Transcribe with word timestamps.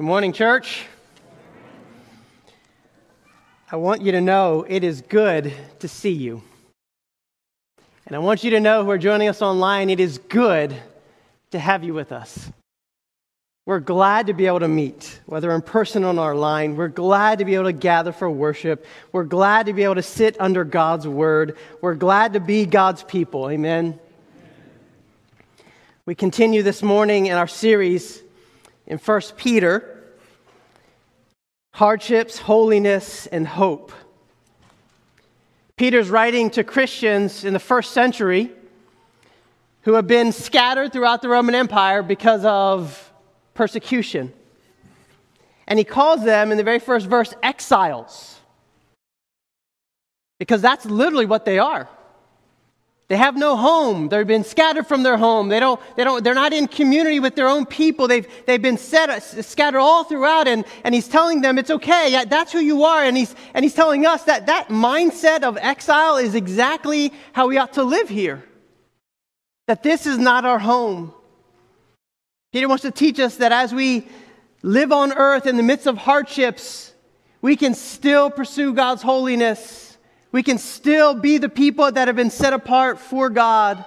Good 0.00 0.06
morning, 0.06 0.32
church. 0.32 0.86
I 3.70 3.76
want 3.76 4.00
you 4.00 4.12
to 4.12 4.22
know 4.22 4.64
it 4.66 4.82
is 4.82 5.02
good 5.02 5.52
to 5.80 5.88
see 5.88 6.12
you. 6.12 6.42
And 8.06 8.16
I 8.16 8.18
want 8.18 8.42
you 8.42 8.48
to 8.52 8.60
know 8.60 8.82
who 8.82 8.90
are 8.92 8.96
joining 8.96 9.28
us 9.28 9.42
online, 9.42 9.90
it 9.90 10.00
is 10.00 10.16
good 10.16 10.74
to 11.50 11.58
have 11.58 11.84
you 11.84 11.92
with 11.92 12.12
us. 12.12 12.50
We're 13.66 13.80
glad 13.80 14.28
to 14.28 14.32
be 14.32 14.46
able 14.46 14.60
to 14.60 14.68
meet, 14.68 15.20
whether 15.26 15.52
in 15.52 15.60
person 15.60 16.02
or 16.04 16.08
on 16.08 16.18
our 16.18 16.34
line. 16.34 16.76
We're 16.76 16.88
glad 16.88 17.40
to 17.40 17.44
be 17.44 17.54
able 17.54 17.64
to 17.64 17.74
gather 17.74 18.12
for 18.12 18.30
worship. 18.30 18.86
We're 19.12 19.24
glad 19.24 19.66
to 19.66 19.74
be 19.74 19.82
able 19.82 19.96
to 19.96 20.02
sit 20.02 20.34
under 20.40 20.64
God's 20.64 21.06
word. 21.06 21.58
We're 21.82 21.94
glad 21.94 22.32
to 22.32 22.40
be 22.40 22.64
God's 22.64 23.02
people. 23.02 23.50
Amen. 23.50 24.00
We 26.06 26.14
continue 26.14 26.62
this 26.62 26.82
morning 26.82 27.26
in 27.26 27.36
our 27.36 27.46
series 27.46 28.22
in 28.90 28.98
1 28.98 29.20
Peter 29.36 29.96
hardships, 31.72 32.38
holiness, 32.38 33.28
and 33.28 33.46
hope. 33.46 33.92
Peter's 35.76 36.10
writing 36.10 36.50
to 36.50 36.64
Christians 36.64 37.44
in 37.44 37.52
the 37.52 37.60
first 37.60 37.92
century 37.92 38.50
who 39.82 39.94
have 39.94 40.08
been 40.08 40.32
scattered 40.32 40.92
throughout 40.92 41.22
the 41.22 41.28
Roman 41.28 41.54
Empire 41.54 42.02
because 42.02 42.44
of 42.44 43.12
persecution. 43.54 44.32
And 45.68 45.78
he 45.78 45.84
calls 45.84 46.24
them 46.24 46.50
in 46.50 46.58
the 46.58 46.64
very 46.64 46.80
first 46.80 47.06
verse 47.06 47.32
exiles. 47.44 48.40
Because 50.40 50.60
that's 50.60 50.84
literally 50.84 51.26
what 51.26 51.44
they 51.44 51.60
are. 51.60 51.88
They 53.10 53.16
have 53.16 53.36
no 53.36 53.56
home. 53.56 54.08
They've 54.08 54.24
been 54.24 54.44
scattered 54.44 54.86
from 54.86 55.02
their 55.02 55.16
home. 55.16 55.48
They 55.48 55.58
don't, 55.58 55.80
they 55.96 56.04
don't, 56.04 56.22
they're 56.22 56.32
not 56.32 56.52
in 56.52 56.68
community 56.68 57.18
with 57.18 57.34
their 57.34 57.48
own 57.48 57.66
people. 57.66 58.06
They've, 58.06 58.24
they've 58.46 58.62
been 58.62 58.78
set, 58.78 59.20
scattered 59.44 59.80
all 59.80 60.04
throughout. 60.04 60.46
And, 60.46 60.64
and 60.84 60.94
he's 60.94 61.08
telling 61.08 61.40
them 61.40 61.58
it's 61.58 61.70
okay. 61.70 62.24
That's 62.26 62.52
who 62.52 62.60
you 62.60 62.84
are. 62.84 63.02
And 63.02 63.16
he's, 63.16 63.34
and 63.52 63.64
he's 63.64 63.74
telling 63.74 64.06
us 64.06 64.22
that 64.24 64.46
that 64.46 64.68
mindset 64.68 65.42
of 65.42 65.58
exile 65.60 66.18
is 66.18 66.36
exactly 66.36 67.12
how 67.32 67.48
we 67.48 67.58
ought 67.58 67.72
to 67.72 67.82
live 67.82 68.08
here. 68.08 68.44
That 69.66 69.82
this 69.82 70.06
is 70.06 70.16
not 70.16 70.44
our 70.44 70.60
home. 70.60 71.12
Peter 72.52 72.68
wants 72.68 72.82
to 72.82 72.92
teach 72.92 73.18
us 73.18 73.38
that 73.38 73.50
as 73.50 73.74
we 73.74 74.06
live 74.62 74.92
on 74.92 75.12
earth 75.14 75.48
in 75.48 75.56
the 75.56 75.64
midst 75.64 75.88
of 75.88 75.98
hardships, 75.98 76.94
we 77.42 77.56
can 77.56 77.74
still 77.74 78.30
pursue 78.30 78.72
God's 78.72 79.02
holiness 79.02 79.89
we 80.32 80.42
can 80.42 80.58
still 80.58 81.14
be 81.14 81.38
the 81.38 81.48
people 81.48 81.90
that 81.90 82.08
have 82.08 82.16
been 82.16 82.30
set 82.30 82.52
apart 82.52 82.98
for 82.98 83.30
God. 83.30 83.84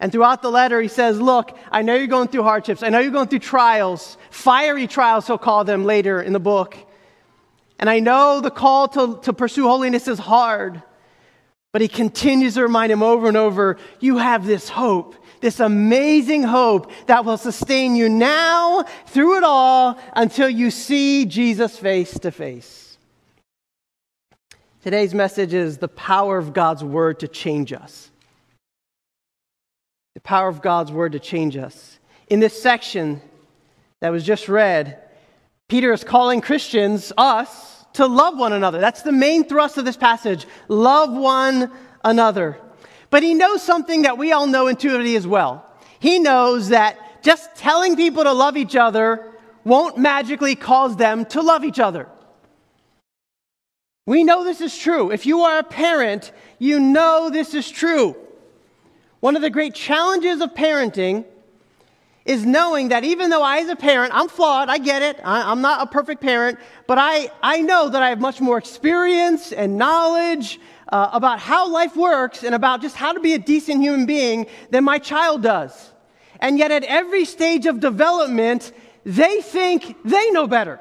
And 0.00 0.10
throughout 0.10 0.42
the 0.42 0.50
letter, 0.50 0.80
he 0.80 0.88
says, 0.88 1.20
Look, 1.20 1.56
I 1.70 1.82
know 1.82 1.94
you're 1.94 2.08
going 2.08 2.28
through 2.28 2.42
hardships. 2.42 2.82
I 2.82 2.88
know 2.88 2.98
you're 2.98 3.12
going 3.12 3.28
through 3.28 3.38
trials, 3.38 4.18
fiery 4.30 4.88
trials, 4.88 5.28
he'll 5.28 5.38
call 5.38 5.64
them 5.64 5.84
later 5.84 6.20
in 6.20 6.32
the 6.32 6.40
book. 6.40 6.76
And 7.78 7.88
I 7.88 8.00
know 8.00 8.40
the 8.40 8.50
call 8.50 8.88
to, 8.88 9.20
to 9.22 9.32
pursue 9.32 9.64
holiness 9.68 10.08
is 10.08 10.18
hard. 10.18 10.82
But 11.72 11.82
he 11.82 11.88
continues 11.88 12.54
to 12.54 12.62
remind 12.62 12.92
him 12.92 13.02
over 13.02 13.28
and 13.28 13.36
over 13.36 13.78
you 13.98 14.18
have 14.18 14.44
this 14.44 14.68
hope, 14.68 15.14
this 15.40 15.58
amazing 15.58 16.42
hope 16.42 16.90
that 17.06 17.24
will 17.24 17.38
sustain 17.38 17.96
you 17.96 18.08
now 18.08 18.84
through 19.06 19.38
it 19.38 19.44
all 19.44 19.98
until 20.14 20.50
you 20.50 20.70
see 20.70 21.24
Jesus 21.24 21.78
face 21.78 22.18
to 22.20 22.30
face. 22.30 22.81
Today's 24.82 25.14
message 25.14 25.54
is 25.54 25.78
the 25.78 25.86
power 25.86 26.38
of 26.38 26.52
God's 26.52 26.82
word 26.82 27.20
to 27.20 27.28
change 27.28 27.72
us. 27.72 28.10
The 30.14 30.20
power 30.20 30.48
of 30.48 30.60
God's 30.60 30.90
word 30.90 31.12
to 31.12 31.20
change 31.20 31.56
us. 31.56 32.00
In 32.26 32.40
this 32.40 32.60
section 32.60 33.22
that 34.00 34.10
was 34.10 34.24
just 34.24 34.48
read, 34.48 34.98
Peter 35.68 35.92
is 35.92 36.02
calling 36.02 36.40
Christians, 36.40 37.12
us, 37.16 37.84
to 37.92 38.06
love 38.06 38.36
one 38.36 38.52
another. 38.52 38.80
That's 38.80 39.02
the 39.02 39.12
main 39.12 39.44
thrust 39.44 39.78
of 39.78 39.84
this 39.84 39.96
passage. 39.96 40.46
Love 40.66 41.12
one 41.12 41.70
another. 42.04 42.58
But 43.08 43.22
he 43.22 43.34
knows 43.34 43.62
something 43.62 44.02
that 44.02 44.18
we 44.18 44.32
all 44.32 44.48
know 44.48 44.66
intuitively 44.66 45.14
as 45.14 45.28
well. 45.28 45.64
He 46.00 46.18
knows 46.18 46.70
that 46.70 47.22
just 47.22 47.54
telling 47.54 47.94
people 47.94 48.24
to 48.24 48.32
love 48.32 48.56
each 48.56 48.74
other 48.74 49.30
won't 49.62 49.96
magically 49.96 50.56
cause 50.56 50.96
them 50.96 51.24
to 51.26 51.40
love 51.40 51.64
each 51.64 51.78
other. 51.78 52.08
We 54.04 54.24
know 54.24 54.42
this 54.42 54.60
is 54.60 54.76
true. 54.76 55.12
If 55.12 55.26
you 55.26 55.42
are 55.42 55.58
a 55.58 55.62
parent, 55.62 56.32
you 56.58 56.80
know 56.80 57.30
this 57.30 57.54
is 57.54 57.70
true. 57.70 58.16
One 59.20 59.36
of 59.36 59.42
the 59.42 59.50
great 59.50 59.74
challenges 59.74 60.40
of 60.40 60.54
parenting 60.54 61.24
is 62.24 62.44
knowing 62.44 62.88
that 62.88 63.04
even 63.04 63.30
though 63.30 63.42
I, 63.42 63.58
as 63.58 63.68
a 63.68 63.76
parent, 63.76 64.12
I'm 64.14 64.28
flawed, 64.28 64.68
I 64.68 64.78
get 64.78 65.02
it, 65.02 65.20
I, 65.24 65.50
am 65.50 65.60
not 65.60 65.82
a 65.82 65.90
perfect 65.90 66.20
parent, 66.20 66.58
but 66.86 66.98
I, 66.98 67.30
I 67.42 67.62
know 67.62 67.88
that 67.88 68.02
I 68.02 68.08
have 68.08 68.20
much 68.20 68.40
more 68.40 68.58
experience 68.58 69.52
and 69.52 69.76
knowledge 69.76 70.60
uh, 70.88 71.10
about 71.12 71.38
how 71.38 71.68
life 71.68 71.96
works 71.96 72.42
and 72.42 72.54
about 72.54 72.80
just 72.80 72.96
how 72.96 73.12
to 73.12 73.20
be 73.20 73.34
a 73.34 73.38
decent 73.38 73.80
human 73.80 74.06
being 74.06 74.46
than 74.70 74.84
my 74.84 74.98
child 74.98 75.42
does. 75.42 75.92
And 76.40 76.58
yet, 76.58 76.72
at 76.72 76.82
every 76.84 77.24
stage 77.24 77.66
of 77.66 77.78
development, 77.78 78.72
they 79.04 79.40
think 79.40 79.96
they 80.04 80.30
know 80.32 80.48
better. 80.48 80.80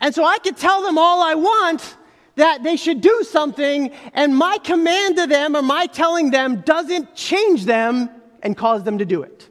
And 0.00 0.14
so 0.14 0.24
I 0.24 0.38
could 0.38 0.56
tell 0.56 0.82
them 0.82 0.98
all 0.98 1.22
I 1.22 1.34
want 1.34 1.96
that 2.36 2.62
they 2.62 2.76
should 2.76 3.00
do 3.00 3.22
something, 3.22 3.92
and 4.14 4.34
my 4.34 4.56
command 4.58 5.16
to 5.16 5.26
them 5.26 5.54
or 5.54 5.62
my 5.62 5.86
telling 5.86 6.30
them 6.30 6.62
doesn't 6.62 7.14
change 7.14 7.64
them 7.64 8.08
and 8.42 8.56
cause 8.56 8.82
them 8.82 8.98
to 8.98 9.04
do 9.04 9.22
it. 9.22 9.48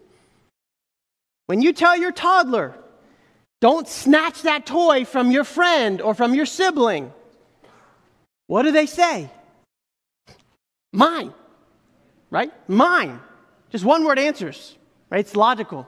When 1.46 1.62
you 1.62 1.74
tell 1.74 1.98
your 1.98 2.12
toddler, 2.12 2.76
don't 3.62 3.88
snatch 3.88 4.44
that 4.44 4.66
toy 4.66 5.06
from 5.06 5.30
your 5.32 5.44
friend 5.44 6.02
or 6.02 6.14
from 6.14 6.34
your 6.34 6.46
sibling, 6.46 7.14
what 8.48 8.64
do 8.64 8.72
they 8.72 8.86
say? 8.86 9.30
Mine, 10.92 11.34
right? 12.32 12.52
Mine. 12.68 13.20
Just 13.70 13.86
one 13.86 14.04
word 14.04 14.18
answers, 14.18 14.76
right? 15.12 15.20
It's 15.20 15.36
logical. 15.36 15.88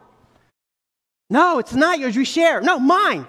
No, 1.29 1.57
it's 1.59 1.73
not 1.73 1.97
yours. 1.97 2.15
We 2.15 2.25
share. 2.25 2.61
No, 2.61 2.77
mine. 2.77 3.25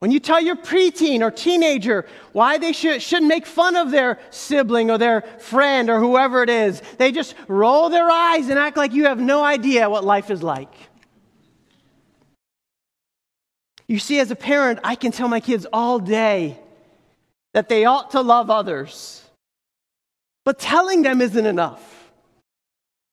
When 0.00 0.10
you 0.10 0.20
tell 0.20 0.40
your 0.40 0.56
preteen 0.56 1.22
or 1.22 1.30
teenager 1.30 2.06
why 2.32 2.58
they 2.58 2.72
should, 2.72 3.00
shouldn't 3.00 3.28
make 3.28 3.46
fun 3.46 3.76
of 3.76 3.90
their 3.90 4.18
sibling 4.30 4.90
or 4.90 4.98
their 4.98 5.22
friend 5.38 5.88
or 5.88 5.98
whoever 5.98 6.42
it 6.42 6.50
is, 6.50 6.82
they 6.98 7.12
just 7.12 7.34
roll 7.48 7.88
their 7.88 8.10
eyes 8.10 8.48
and 8.50 8.58
act 8.58 8.76
like 8.76 8.92
you 8.92 9.04
have 9.06 9.18
no 9.18 9.42
idea 9.42 9.88
what 9.88 10.04
life 10.04 10.30
is 10.30 10.42
like. 10.42 10.72
You 13.88 13.98
see, 13.98 14.18
as 14.18 14.30
a 14.30 14.36
parent, 14.36 14.80
I 14.84 14.96
can 14.96 15.12
tell 15.12 15.28
my 15.28 15.40
kids 15.40 15.66
all 15.72 15.98
day 15.98 16.58
that 17.54 17.68
they 17.68 17.84
ought 17.86 18.10
to 18.10 18.20
love 18.20 18.50
others. 18.50 19.22
But 20.44 20.58
telling 20.58 21.02
them 21.02 21.22
isn't 21.22 21.46
enough. 21.46 22.10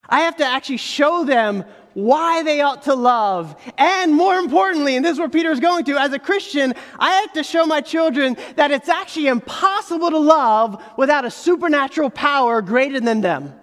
I 0.09 0.21
have 0.21 0.35
to 0.37 0.45
actually 0.45 0.77
show 0.77 1.23
them 1.23 1.63
why 1.93 2.43
they 2.43 2.61
ought 2.61 2.83
to 2.83 2.95
love. 2.95 3.55
And 3.77 4.13
more 4.13 4.35
importantly, 4.35 4.95
and 4.95 5.05
this 5.05 5.13
is 5.13 5.19
where 5.19 5.29
Peter 5.29 5.51
is 5.51 5.59
going 5.59 5.85
to, 5.85 5.97
as 5.97 6.13
a 6.13 6.19
Christian, 6.19 6.73
I 6.99 7.11
have 7.11 7.33
to 7.33 7.43
show 7.43 7.65
my 7.65 7.81
children 7.81 8.37
that 8.55 8.71
it's 8.71 8.89
actually 8.89 9.27
impossible 9.27 10.09
to 10.09 10.17
love 10.17 10.81
without 10.97 11.25
a 11.25 11.31
supernatural 11.31 12.09
power 12.09 12.61
greater 12.61 12.99
than 12.99 13.21
them. 13.21 13.53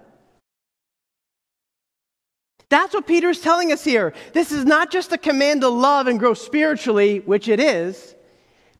That's 2.69 2.93
what 2.93 3.05
Peter 3.05 3.29
is 3.29 3.41
telling 3.41 3.73
us 3.73 3.83
here. 3.83 4.13
This 4.31 4.53
is 4.53 4.63
not 4.63 4.91
just 4.91 5.11
a 5.11 5.17
command 5.17 5.59
to 5.61 5.67
love 5.67 6.07
and 6.07 6.17
grow 6.17 6.33
spiritually, 6.33 7.19
which 7.19 7.49
it 7.49 7.59
is. 7.59 8.15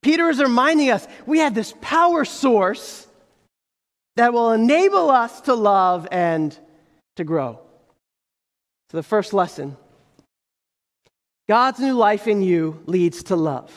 Peter 0.02 0.30
is 0.30 0.40
reminding 0.40 0.90
us 0.90 1.08
we 1.26 1.40
have 1.40 1.54
this 1.54 1.74
power 1.82 2.24
source 2.24 3.06
that 4.16 4.34
will 4.34 4.52
enable 4.52 5.10
us 5.10 5.42
to 5.42 5.54
love 5.54 6.08
and 6.10 6.58
to 7.18 7.26
grow. 7.26 7.60
So, 8.92 8.98
the 8.98 9.04
first 9.04 9.34
lesson 9.34 9.78
God's 11.48 11.80
new 11.80 11.94
life 11.94 12.28
in 12.28 12.42
you 12.42 12.84
leads 12.86 13.24
to 13.24 13.38
love. 13.38 13.72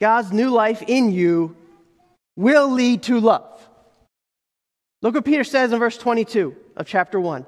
God's 0.00 0.32
new 0.32 0.50
life 0.50 0.82
in 0.82 1.12
you 1.12 1.56
will 2.36 2.70
lead 2.70 3.04
to 3.04 3.20
love. 3.20 3.68
Look 5.02 5.14
what 5.14 5.24
Peter 5.24 5.44
says 5.44 5.72
in 5.72 5.78
verse 5.78 5.96
22 5.96 6.56
of 6.76 6.86
chapter 6.86 7.20
1. 7.20 7.46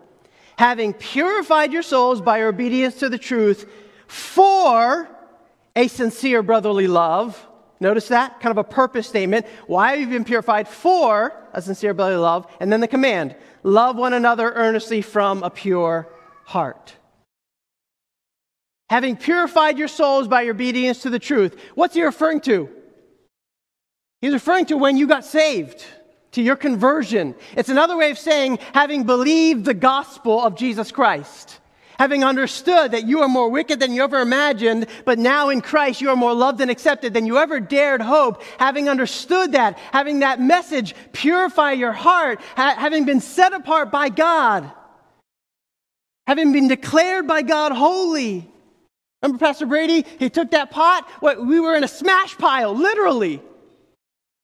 Having 0.57 0.95
purified 0.95 1.73
your 1.73 1.83
souls 1.83 2.21
by 2.21 2.43
obedience 2.43 2.97
to 2.97 3.09
the 3.09 3.19
truth 3.19 3.69
for 4.07 5.09
a 5.75 5.89
sincere 5.89 6.43
brotherly 6.45 6.87
love. 6.87 7.45
Notice 7.81 8.09
that? 8.09 8.39
Kind 8.39 8.53
of 8.53 8.59
a 8.59 8.65
purpose 8.65 9.09
statement. 9.09 9.47
Why 9.67 9.91
have 9.91 10.01
you 10.01 10.07
been 10.07 10.25
purified? 10.25 10.69
For 10.69 11.33
a 11.53 11.61
sincere 11.61 11.93
brotherly 11.93 12.21
love. 12.21 12.47
And 12.61 12.73
then 12.73 12.81
the 12.81 12.89
command 12.89 13.35
love 13.63 13.97
one 13.97 14.13
another 14.13 14.53
earnestly 14.53 15.03
from 15.03 15.43
a 15.43 15.51
pure 15.51 16.09
heart. 16.45 16.95
Having 18.91 19.17
purified 19.17 19.79
your 19.79 19.89
souls 19.89 20.29
by 20.29 20.43
your 20.43 20.55
obedience 20.55 21.03
to 21.03 21.11
the 21.11 21.19
truth. 21.19 21.59
What's 21.75 21.95
he 21.95 22.03
referring 22.03 22.41
to? 22.43 22.69
He's 24.21 24.35
referring 24.35 24.67
to 24.67 24.77
when 24.77 24.97
you 24.97 25.07
got 25.07 25.25
saved, 25.25 25.85
to 26.33 26.43
your 26.43 26.57
conversion. 26.57 27.35
It's 27.57 27.71
another 27.71 27.97
way 27.97 28.11
of 28.11 28.19
saying 28.19 28.59
having 28.75 29.05
believed 29.05 29.65
the 29.65 29.75
gospel 29.75 30.41
of 30.41 30.57
Jesus 30.57 30.93
Christ. 30.93 31.59
Having 31.99 32.25
understood 32.25 32.93
that 32.93 33.07
you 33.07 33.21
are 33.23 33.29
more 33.29 33.49
wicked 33.49 33.81
than 33.81 33.93
you 33.93 34.03
ever 34.03 34.21
imagined, 34.21 34.87
but 35.05 35.19
now 35.19 35.49
in 35.49 35.61
Christ 35.61 36.01
you 36.01 36.11
are 36.11 36.17
more 36.17 36.35
loved 36.35 36.61
and 36.61 36.71
accepted 36.71 37.15
than 37.15 37.27
you 37.27 37.39
ever 37.39 37.61
dared 37.61 38.01
hope, 38.01 38.43
having 38.59 38.89
understood 38.89 39.53
that, 39.53 39.79
having 39.93 40.21
that 40.21 40.41
message 40.41 40.95
purify 41.13 41.73
your 41.73 41.93
heart, 41.93 42.41
ha- 42.57 42.77
having 42.79 43.05
been 43.05 43.21
set 43.21 43.53
apart 43.53 43.91
by 43.91 44.09
God, 44.09 44.71
having 46.27 46.53
been 46.53 46.69
declared 46.69 47.27
by 47.27 47.43
God 47.43 47.73
holy. 47.73 48.49
Remember 49.23 49.45
Pastor 49.45 49.67
Brady? 49.67 50.05
He 50.19 50.31
took 50.31 50.51
that 50.51 50.71
pot. 50.71 51.09
What, 51.21 51.45
we 51.45 51.61
were 51.61 51.77
in 51.77 51.85
a 51.85 51.89
smash 51.89 52.37
pile, 52.39 52.75
literally. 52.75 53.41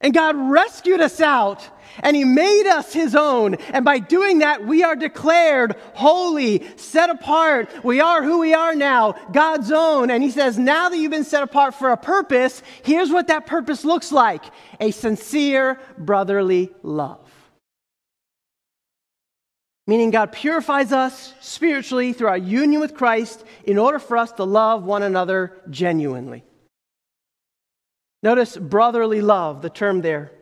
And 0.01 0.15
God 0.15 0.37
rescued 0.37 1.01
us 1.01 1.21
out 1.21 1.69
and 2.01 2.15
He 2.15 2.25
made 2.25 2.69
us 2.69 2.93
His 2.93 3.15
own. 3.17 3.57
And 3.57 3.85
by 3.85 3.99
doing 3.99 4.39
that, 4.39 4.65
we 4.65 4.85
are 4.85 4.95
declared 4.95 5.75
holy, 5.95 6.65
set 6.77 7.11
apart. 7.11 7.85
We 7.85 8.01
are 8.01 8.23
who 8.23 8.39
we 8.39 8.55
are 8.55 8.75
now, 8.75 9.17
God's 9.33 9.73
own. 9.73 10.11
And 10.11 10.23
He 10.23 10.31
says, 10.31 10.57
now 10.59 10.89
that 10.89 10.97
you've 10.97 11.11
been 11.11 11.25
set 11.25 11.43
apart 11.43 11.75
for 11.75 11.91
a 11.91 11.97
purpose, 11.97 12.63
here's 12.85 13.11
what 13.11 13.27
that 13.27 13.47
purpose 13.47 13.85
looks 13.85 14.13
like 14.13 14.45
a 14.81 14.93
sincere 14.93 15.81
brotherly 15.99 16.71
love. 16.83 17.25
Meaning, 19.89 20.11
God 20.11 20.33
purifies 20.33 20.93
us 20.93 21.33
spiritually 21.41 22.13
through 22.13 22.29
our 22.29 22.37
union 22.37 22.79
with 22.79 22.95
Christ 22.95 23.43
in 23.65 23.79
order 23.79 23.99
for 23.99 24.19
us 24.19 24.31
to 24.33 24.45
love 24.45 24.85
one 24.85 25.03
another 25.03 25.55
genuinely. 25.71 26.45
Notice 28.23 28.57
brotherly 28.57 29.21
love, 29.21 29.63
the 29.63 29.71
term 29.71 30.01
there. 30.01 30.33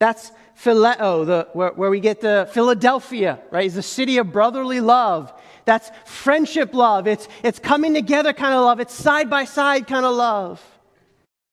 That's 0.00 0.32
Phileo, 0.62 1.26
the, 1.26 1.48
where, 1.52 1.70
where 1.70 1.90
we 1.90 2.00
get 2.00 2.20
the 2.20 2.48
Philadelphia, 2.52 3.38
right? 3.50 3.66
Is 3.66 3.74
the 3.74 3.82
city 3.82 4.18
of 4.18 4.32
brotherly 4.32 4.80
love. 4.80 5.32
That's 5.64 5.90
friendship 6.06 6.74
love. 6.74 7.06
It's, 7.06 7.28
it's 7.42 7.58
coming 7.58 7.94
together 7.94 8.32
kind 8.32 8.54
of 8.54 8.62
love. 8.62 8.80
It's 8.80 8.94
side 8.94 9.30
by 9.30 9.44
side 9.44 9.86
kind 9.86 10.04
of 10.04 10.14
love. 10.14 10.60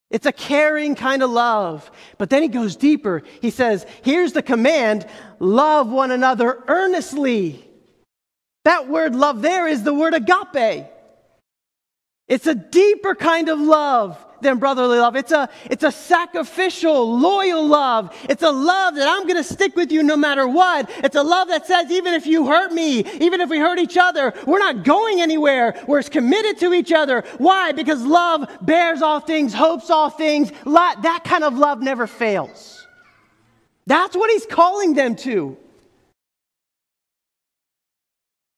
It's 0.10 0.26
a 0.26 0.32
caring 0.32 0.96
kind 0.96 1.22
of 1.22 1.30
love. 1.30 1.92
But 2.18 2.30
then 2.30 2.42
he 2.42 2.48
goes 2.48 2.76
deeper. 2.76 3.24
He 3.42 3.50
says, 3.50 3.86
here's 4.04 4.34
the 4.34 4.42
command 4.42 5.06
love 5.40 5.90
one 5.90 6.12
another 6.12 6.64
earnestly. 6.68 7.64
That 8.64 8.88
word 8.88 9.16
love 9.16 9.42
there 9.42 9.68
is 9.68 9.84
the 9.84 9.94
word 9.94 10.14
agape. 10.14 10.88
It's 12.28 12.48
a 12.48 12.56
deeper 12.56 13.16
kind 13.16 13.50
of 13.50 13.60
love 13.60 14.18
than 14.42 14.58
brotherly 14.58 15.00
love. 15.00 15.16
It's 15.16 15.32
a, 15.32 15.50
it's 15.66 15.84
a 15.84 15.92
sacrificial, 15.92 17.20
loyal 17.20 17.66
love. 17.66 18.16
It's 18.30 18.44
a 18.44 18.52
love 18.52 18.96
that 18.96 19.08
I'm 19.08 19.24
going 19.24 19.38
to 19.38 19.44
stick 19.44 19.76
with 19.76 19.92
you 19.92 20.04
no 20.04 20.18
matter 20.18 20.48
what. 20.48 20.90
It's 20.98 21.16
a 21.16 21.24
love 21.24 21.48
that 21.50 21.68
says, 21.68 21.92
even 21.92 22.14
if 22.14 22.26
you 22.26 22.48
hurt 22.48 22.72
me, 22.72 23.00
even 23.22 23.42
if 23.42 23.50
we 23.50 23.60
hurt 23.60 23.80
each 23.80 23.98
other, 23.98 24.34
we're 24.46 24.60
not 24.60 24.84
going 24.84 25.22
anywhere. 25.22 25.84
We're 25.88 26.04
committed 26.04 26.60
to 26.60 26.74
each 26.74 26.92
other. 26.92 27.24
Why? 27.38 27.72
Because 27.72 28.04
love 28.04 28.48
bears 28.62 29.02
all 29.02 29.20
things, 29.20 29.54
hopes 29.54 29.90
all 29.90 30.10
things. 30.10 30.52
That 30.66 31.22
kind 31.24 31.44
of 31.44 31.58
love 31.58 31.82
never 31.82 32.08
fails. 32.08 32.86
That's 33.86 34.16
what 34.16 34.30
he's 34.30 34.46
calling 34.46 34.94
them 34.94 35.16
to. 35.18 35.58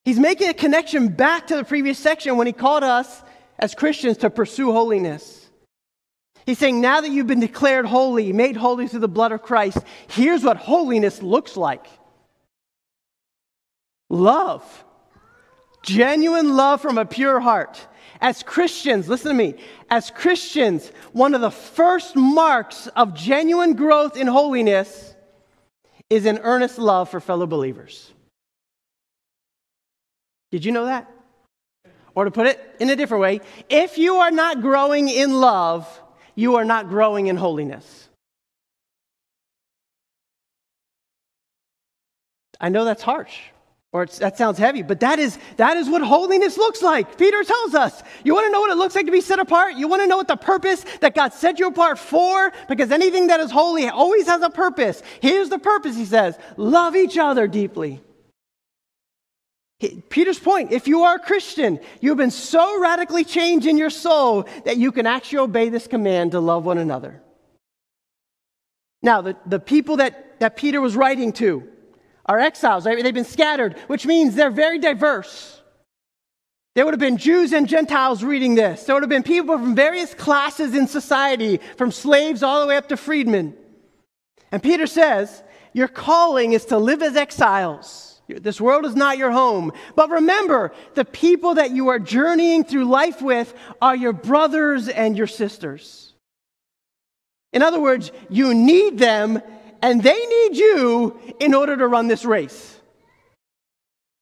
He's 0.06 0.18
making 0.18 0.50
a 0.50 0.56
connection 0.56 1.10
back 1.10 1.48
to 1.48 1.56
the 1.56 1.64
previous 1.64 2.00
section 2.00 2.36
when 2.36 2.48
he 2.48 2.54
called 2.54 2.84
us 2.84 3.22
as 3.60 3.76
Christians 3.76 4.18
to 4.18 4.30
pursue 4.32 4.72
holiness. 4.72 5.39
He's 6.50 6.58
saying, 6.58 6.82
now 6.82 7.00
that 7.00 7.12
you've 7.12 7.28
been 7.28 7.40
declared 7.40 7.86
holy, 7.86 8.34
made 8.34 8.58
holy 8.58 8.88
through 8.88 9.02
the 9.02 9.08
blood 9.08 9.32
of 9.32 9.44
Christ, 9.44 9.78
here's 10.08 10.44
what 10.44 10.58
holiness 10.58 11.22
looks 11.22 11.56
like 11.56 11.86
love, 14.10 14.84
genuine 15.84 16.56
love 16.56 16.82
from 16.82 16.98
a 16.98 17.06
pure 17.06 17.40
heart. 17.40 17.86
As 18.20 18.42
Christians, 18.42 19.08
listen 19.08 19.30
to 19.30 19.36
me, 19.36 19.62
as 19.92 20.10
Christians, 20.10 20.92
one 21.14 21.36
of 21.36 21.42
the 21.42 21.52
first 21.52 22.16
marks 22.16 22.88
of 22.96 23.14
genuine 23.14 23.76
growth 23.76 24.18
in 24.18 24.26
holiness 24.26 25.14
is 26.10 26.26
an 26.26 26.40
earnest 26.40 26.80
love 26.80 27.10
for 27.10 27.20
fellow 27.20 27.46
believers. 27.46 28.12
Did 30.50 30.66
you 30.66 30.72
know 30.72 30.86
that? 30.86 31.12
Or 32.16 32.26
to 32.26 32.32
put 32.32 32.48
it 32.48 32.60
in 32.80 32.90
a 32.90 32.96
different 32.96 33.22
way, 33.22 33.42
if 33.70 34.00
you 34.00 34.16
are 34.16 34.32
not 34.32 34.62
growing 34.62 35.10
in 35.10 35.40
love, 35.40 35.88
you 36.40 36.56
are 36.56 36.64
not 36.64 36.88
growing 36.88 37.28
in 37.28 37.36
holiness. 37.36 38.08
I 42.62 42.70
know 42.70 42.86
that's 42.86 43.04
harsh 43.04 43.38
or 43.92 44.06
that 44.06 44.38
sounds 44.38 44.58
heavy, 44.58 44.82
but 44.82 45.02
that 45.02 45.20
is, 45.20 45.38
that 45.58 45.76
is 45.76 45.90
what 45.90 46.02
holiness 46.02 46.58
looks 46.58 46.82
like. 46.82 47.18
Peter 47.18 47.44
tells 47.44 47.76
us. 47.76 48.04
You 48.24 48.36
want 48.36 48.48
to 48.48 48.52
know 48.52 48.62
what 48.62 48.72
it 48.72 48.78
looks 48.78 48.96
like 48.96 49.06
to 49.08 49.12
be 49.12 49.20
set 49.20 49.40
apart? 49.40 49.76
You 49.76 49.90
want 49.90 50.02
to 50.02 50.08
know 50.08 50.16
what 50.16 50.30
the 50.30 50.38
purpose 50.38 50.86
that 51.02 51.14
God 51.14 51.34
set 51.34 51.60
you 51.60 51.68
apart 51.68 52.00
for? 52.00 52.54
Because 52.70 52.92
anything 52.92 53.28
that 53.28 53.42
is 53.42 53.52
holy 53.52 53.90
always 53.90 54.28
has 54.28 54.42
a 54.42 54.50
purpose. 54.50 55.04
Here's 55.22 55.50
the 55.50 55.60
purpose, 55.60 55.98
he 55.98 56.06
says 56.06 56.38
love 56.56 56.96
each 56.96 57.18
other 57.18 57.48
deeply. 57.48 58.02
Peter's 59.80 60.40
point 60.40 60.74
if 60.74 60.88
you 60.88 61.04
are 61.04 61.16
a 61.16 61.20
Christian, 61.20 61.80
you've 62.02 62.18
been 62.18 62.32
so 62.32 62.80
radically 62.82 63.24
changed 63.24 63.66
in 63.66 63.78
your 63.78 63.90
soul 63.90 64.46
that 64.66 64.78
you 64.78 64.92
can 64.92 65.06
actually 65.06 65.40
obey 65.40 65.70
this 65.70 65.88
command 65.88 66.32
to 66.32 66.40
love 66.40 66.66
one 66.66 66.78
another. 66.78 67.22
Now, 69.02 69.22
the, 69.22 69.38
the 69.46 69.60
people 69.60 69.98
that, 69.98 70.40
that 70.42 70.58
Peter 70.58 70.82
was 70.82 70.96
writing 70.98 71.32
to 71.34 71.64
are 72.26 72.40
exiles, 72.40 72.86
right? 72.86 73.02
they've 73.02 73.14
been 73.14 73.24
scattered, 73.24 73.78
which 73.88 74.06
means 74.06 74.36
they're 74.36 74.52
very 74.52 74.80
diverse. 74.80 75.62
There 76.76 76.84
would 76.84 76.94
have 76.94 77.00
been 77.00 77.18
Jews 77.18 77.54
and 77.54 77.68
Gentiles 77.68 78.22
reading 78.22 78.56
this. 78.56 78.84
There 78.84 78.96
would 78.96 79.04
have 79.04 79.10
been 79.10 79.24
people 79.24 79.58
from 79.58 79.76
various 79.76 80.14
classes 80.14 80.76
in 80.76 80.88
society, 80.88 81.62
from 81.78 81.92
slaves 81.92 82.44
all 82.44 82.62
the 82.62 82.68
way 82.68 82.76
up 82.76 82.90
to 82.90 82.98
freedmen. 82.98 83.56
And 84.52 84.62
Peter 84.62 84.88
says, 84.88 85.42
Your 85.72 85.88
calling 85.88 86.52
is 86.52 86.66
to 86.66 86.78
live 86.78 87.02
as 87.02 87.16
exiles 87.16 88.09
this 88.38 88.62
world 88.62 88.86
is 88.86 88.96
not 88.96 89.18
your 89.18 89.32
home. 89.32 89.72
But 89.96 90.10
remember, 90.10 90.72
the 90.94 91.06
people 91.06 91.56
that 91.56 91.72
you 91.72 91.88
are 91.88 92.00
journeying 92.00 92.64
through 92.64 92.86
life 92.86 93.22
with 93.22 93.54
are 93.82 93.96
your 93.96 94.14
brothers 94.14 94.88
and 94.88 95.18
your 95.18 95.28
sisters. 95.28 96.14
In 97.52 97.64
other 97.64 97.80
words, 97.80 98.12
you 98.30 98.54
need 98.54 99.00
them 99.00 99.42
and 99.82 100.04
they 100.04 100.26
need 100.26 100.58
you 100.58 101.20
in 101.40 101.54
order 101.54 101.76
to 101.76 101.88
run 101.88 102.08
this 102.08 102.26
race. 102.26 102.80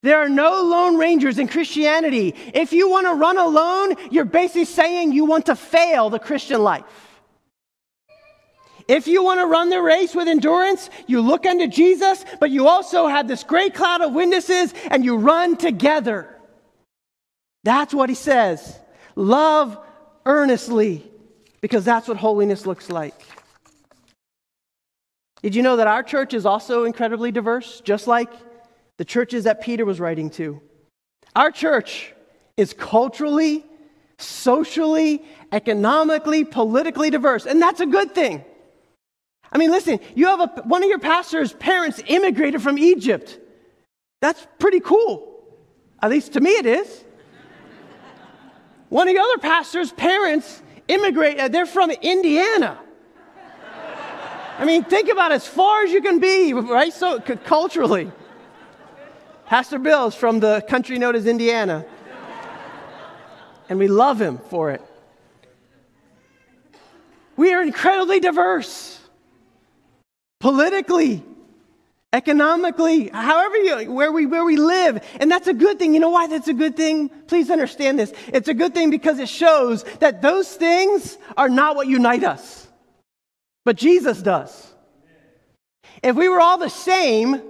There 0.04 0.19
are 0.19 0.30
no 0.30 0.63
lone 0.63 0.98
rangers 0.98 1.39
in 1.39 1.48
Christianity. 1.48 2.36
If 2.53 2.71
you 2.71 2.89
want 2.89 3.07
to 3.07 3.13
run 3.13 3.38
alone, 3.38 3.95
you're 4.12 4.25
basically 4.25 4.65
saying 4.65 5.12
you 5.12 5.25
want 5.25 5.48
to 5.48 5.55
fail 5.55 6.10
the 6.10 6.20
Christian 6.20 6.63
life. 6.63 6.84
If 8.88 9.08
you 9.08 9.24
want 9.24 9.41
to 9.41 9.46
run 9.46 9.70
the 9.70 9.82
race 9.82 10.15
with 10.15 10.27
endurance, 10.27 10.89
you 11.08 11.22
look 11.22 11.46
unto 11.46 11.67
Jesus, 11.67 12.24
but 12.39 12.51
you 12.51 12.67
also 12.67 13.08
have 13.08 13.27
this 13.27 13.44
great 13.44 13.74
cloud 13.74 14.01
of 14.01 14.13
witnesses 14.13 14.74
and 14.89 15.03
you 15.03 15.17
run 15.17 15.58
together. 15.58 16.34
That's 17.63 17.94
what 17.94 18.08
he 18.08 18.15
says. 18.15 18.79
Love 19.15 19.77
earnestly, 20.25 21.10
because 21.60 21.84
that's 21.84 22.08
what 22.08 22.17
holiness 22.17 22.65
looks 22.65 22.89
like. 22.89 23.13
Did 25.41 25.53
you 25.53 25.63
know 25.63 25.75
that 25.75 25.88
our 25.88 26.03
church 26.03 26.34
is 26.34 26.46
also 26.46 26.86
incredibly 26.86 27.32
diverse, 27.32 27.82
just 27.82 28.08
like 28.08 28.32
the 28.98 29.06
churches 29.06 29.44
that 29.44 29.62
Peter 29.62 29.86
was 29.86 30.00
writing 30.00 30.29
to? 30.32 30.62
Our 31.36 31.51
church 31.51 32.13
is 32.56 32.74
culturally, 32.74 33.65
socially, 34.17 35.24
economically, 35.51 36.44
politically 36.44 37.10
diverse, 37.10 37.46
and 37.46 37.62
that's 37.62 37.82
a 37.82 37.86
good 37.86 38.15
thing. 38.15 38.44
I 39.51 39.58
mean, 39.58 39.72
listen, 39.72 40.00
you 40.16 40.27
have 40.27 40.42
a, 40.42 40.62
one 40.63 40.84
of 40.84 40.89
your 40.89 41.00
pastor's 41.00 41.54
parents 41.54 42.01
immigrated 42.08 42.62
from 42.62 42.77
Egypt. 42.77 43.39
That's 44.22 44.46
pretty 44.60 44.80
cool. 44.80 45.44
At 46.01 46.10
least 46.10 46.34
to 46.34 46.42
me, 46.42 46.51
it 46.51 46.66
is. 46.66 47.04
one 48.89 49.08
of 49.08 49.13
the 49.13 49.20
other 49.20 49.38
pastor's 49.38 49.92
parents 49.92 50.62
immigrate, 50.88 51.39
uh, 51.39 51.48
they're 51.48 51.66
from 51.66 51.92
Indiana. 51.92 52.80
I 54.60 54.66
mean, 54.66 54.84
think 54.84 55.10
about 55.10 55.32
it, 55.32 55.36
as 55.36 55.48
far 55.48 55.84
as 55.84 55.92
you 55.92 56.01
can 56.01 56.20
be, 56.20 56.51
right? 56.51 56.92
So, 56.92 57.22
c- 57.25 57.36
culturally. 57.36 58.12
Pastor 59.46 59.77
Bill 59.77 60.08
is 60.08 60.16
from 60.16 60.39
the 60.39 60.66
country 60.68 60.98
known 60.98 61.16
as 61.16 61.27
Indiana. 61.27 61.86
And 63.70 63.77
we 63.77 63.88
love 63.88 64.20
him 64.20 64.39
for 64.50 64.72
it. 64.72 64.82
We 67.36 67.54
are 67.54 67.62
incredibly 67.62 68.20
diverse 68.20 68.97
politically, 70.39 71.24
economically, 72.13 73.10
however 73.10 73.58
you, 73.58 73.91
where 73.91 74.12
we, 74.12 74.25
where 74.25 74.46
we 74.46 74.58
live. 74.58 75.03
And 75.20 75.29
that's 75.29 75.48
a 75.48 75.53
good 75.53 75.79
thing. 75.79 75.94
You 75.94 76.00
know 76.00 76.10
why 76.10 76.27
that's 76.27 76.48
a 76.48 76.53
good 76.53 76.75
thing? 76.75 77.10
Please 77.27 77.50
understand 77.50 78.00
this. 78.00 78.13
It's 78.27 78.48
a 78.48 78.53
good 78.53 78.74
thing 78.74 78.89
because 78.89 79.20
it 79.20 79.29
shows 79.29 79.84
that 80.00 80.22
those 80.22 80.51
things 80.53 81.17
are 81.36 81.50
not 81.50 81.75
what 81.75 81.88
unite 81.88 82.24
us, 82.24 82.67
but 83.65 83.75
Jesus 83.75 84.22
does. 84.22 84.74
If 86.03 86.15
we 86.15 86.29
were 86.29 86.39
all 86.39 86.58
the 86.58 86.70
same, 86.70 87.41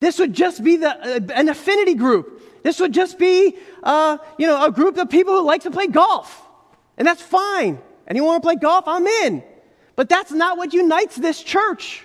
this 0.00 0.18
would 0.18 0.32
just 0.32 0.62
be 0.62 0.76
the, 0.76 0.90
uh, 0.90 1.20
an 1.34 1.48
affinity 1.48 1.94
group. 1.94 2.42
This 2.62 2.80
would 2.80 2.92
just 2.92 3.18
be, 3.18 3.56
uh, 3.82 4.18
you 4.36 4.46
know, 4.46 4.64
a 4.64 4.70
group 4.70 4.96
of 4.96 5.08
people 5.08 5.34
who 5.34 5.46
like 5.46 5.62
to 5.62 5.70
play 5.70 5.86
golf. 5.86 6.44
And 6.96 7.06
that's 7.06 7.22
fine. 7.22 7.78
Anyone 8.06 8.28
want 8.28 8.42
to 8.42 8.46
play 8.46 8.56
golf? 8.56 8.84
I'm 8.86 9.06
in. 9.06 9.42
But 9.96 10.08
that's 10.08 10.32
not 10.32 10.58
what 10.58 10.72
unites 10.72 11.16
this 11.16 11.42
church. 11.42 12.04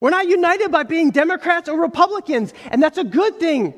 We're 0.00 0.10
not 0.10 0.28
united 0.28 0.70
by 0.70 0.84
being 0.84 1.10
Democrats 1.10 1.68
or 1.68 1.80
Republicans, 1.80 2.54
and 2.70 2.82
that's 2.82 2.98
a 2.98 3.04
good 3.04 3.40
thing. 3.40 3.74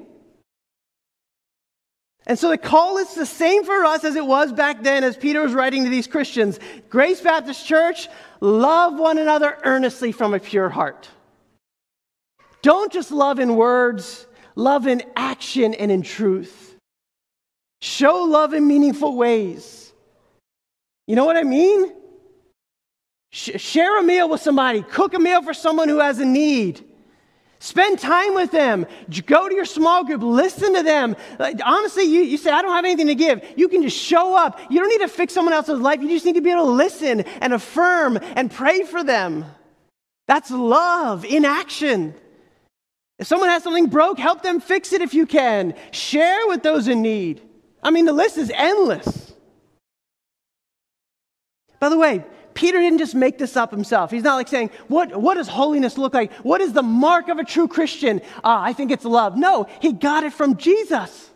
And 2.27 2.39
so 2.39 2.51
the 2.51 2.59
call 2.59 2.99
is 2.99 3.15
the 3.15 3.27
same 3.27 3.65
for 3.65 3.85
us 3.85 4.05
as 4.05 4.15
it 4.15 4.27
was 4.27 4.53
back 4.53 4.83
then 4.83 5.03
as 5.03 5.17
Peter 5.17 5.41
was 5.41 5.55
writing 5.55 5.85
to 5.85 5.91
these 5.91 6.07
Christians. 6.07 6.61
Grace 6.91 7.21
Baptist 7.21 7.67
Church, 7.67 8.09
love 8.41 8.99
one 8.99 9.19
another 9.19 9.59
earnestly 9.65 10.13
from 10.13 10.35
a 10.35 10.39
pure 10.39 10.69
heart. 10.69 11.09
Don't 12.63 12.93
just 12.93 13.11
love 13.11 13.39
in 13.39 13.57
words, 13.57 14.27
love 14.55 14.87
in 14.87 15.03
action 15.17 15.73
and 15.73 15.91
in 15.91 16.03
truth. 16.03 16.77
Show 17.81 18.25
love 18.25 18.53
in 18.53 18.67
meaningful 18.67 19.17
ways. 19.17 19.93
You 21.07 21.17
know 21.17 21.25
what 21.25 21.39
I 21.39 21.43
mean? 21.43 21.93
Sh- 23.31 23.61
share 23.61 23.99
a 23.99 24.03
meal 24.03 24.29
with 24.29 24.41
somebody, 24.41 24.83
cook 24.83 25.15
a 25.15 25.19
meal 25.19 25.43
for 25.43 25.55
someone 25.55 25.89
who 25.89 25.99
has 25.99 26.19
a 26.19 26.25
need. 26.25 26.85
Spend 27.63 27.99
time 27.99 28.35
with 28.35 28.51
them. 28.51 28.87
Go 29.27 29.47
to 29.49 29.55
your 29.55 29.67
small 29.67 30.03
group. 30.03 30.23
Listen 30.23 30.75
to 30.75 30.83
them. 30.83 31.15
Like, 31.39 31.61
honestly, 31.63 32.05
you, 32.05 32.23
you 32.23 32.39
say, 32.39 32.51
I 32.51 32.63
don't 32.63 32.73
have 32.73 32.87
anything 32.87 33.09
to 33.09 33.15
give. 33.15 33.45
You 33.55 33.69
can 33.69 33.83
just 33.83 33.99
show 33.99 34.35
up. 34.35 34.59
You 34.71 34.81
don't 34.81 34.89
need 34.89 35.05
to 35.05 35.09
fix 35.09 35.35
someone 35.35 35.53
else's 35.53 35.79
life. 35.79 36.01
You 36.01 36.09
just 36.09 36.25
need 36.25 36.37
to 36.37 36.41
be 36.41 36.51
able 36.51 36.65
to 36.65 36.71
listen 36.71 37.21
and 37.21 37.53
affirm 37.53 38.19
and 38.35 38.51
pray 38.51 38.85
for 38.85 39.05
them. 39.05 39.45
That's 40.27 40.51
love 40.51 41.27
in 41.27 41.45
action. 41.45 42.15
If 43.19 43.27
someone 43.27 43.51
has 43.51 43.63
something 43.63 43.89
broke, 43.89 44.19
help 44.19 44.43
them 44.43 44.61
fix 44.61 44.95
it 44.95 45.03
if 45.03 45.13
you 45.13 45.27
can. 45.27 45.75
Share 45.91 46.47
with 46.47 46.63
those 46.63 46.89
in 46.89 47.03
need. 47.03 47.43
I 47.83 47.91
mean, 47.91 48.07
the 48.07 48.15
list 48.15 48.39
is 48.39 48.51
endless. 48.55 49.35
By 51.79 51.91
the 51.91 51.99
way, 51.99 52.25
Peter 52.61 52.79
didn't 52.79 52.99
just 52.99 53.15
make 53.15 53.39
this 53.39 53.57
up 53.57 53.71
himself. 53.71 54.11
He's 54.11 54.23
not 54.23 54.35
like 54.35 54.47
saying, 54.47 54.71
What, 54.87 55.17
what 55.19 55.37
does 55.37 55.49
holiness 55.49 55.97
look 55.97 56.13
like? 56.13 56.31
What 56.43 56.61
is 56.61 56.75
the 56.75 56.83
mark 56.83 57.29
of 57.29 57.39
a 57.39 57.45
true 57.45 57.67
Christian? 57.67 58.21
Ah, 58.45 58.63
I 58.63 58.75
think 58.75 58.91
it's 58.91 59.07
love. 59.07 59.35
No, 59.35 59.67
he 59.81 59.95
got 59.95 60.25
it 60.25 60.35
from 60.35 60.59
Jesus. 60.59 61.31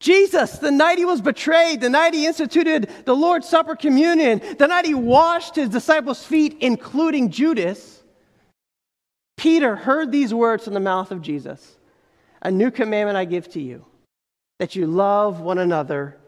Jesus, 0.00 0.58
the 0.58 0.72
night 0.72 0.98
he 0.98 1.04
was 1.04 1.20
betrayed, 1.20 1.80
the 1.80 1.88
night 1.88 2.14
he 2.14 2.26
instituted 2.26 2.90
the 3.04 3.14
Lord's 3.14 3.48
Supper 3.48 3.76
communion, 3.76 4.42
the 4.58 4.66
night 4.66 4.86
he 4.86 4.94
washed 4.94 5.54
his 5.54 5.68
disciples' 5.68 6.24
feet, 6.24 6.56
including 6.58 7.30
Judas, 7.30 8.02
Peter 9.36 9.76
heard 9.76 10.10
these 10.10 10.34
words 10.34 10.64
from 10.64 10.74
the 10.74 10.80
mouth 10.80 11.12
of 11.12 11.22
Jesus 11.22 11.76
A 12.42 12.50
new 12.50 12.72
commandment 12.72 13.16
I 13.16 13.24
give 13.24 13.48
to 13.52 13.60
you, 13.60 13.84
that 14.58 14.74
you 14.74 14.88
love 14.88 15.38
one 15.38 15.58
another 15.58 16.18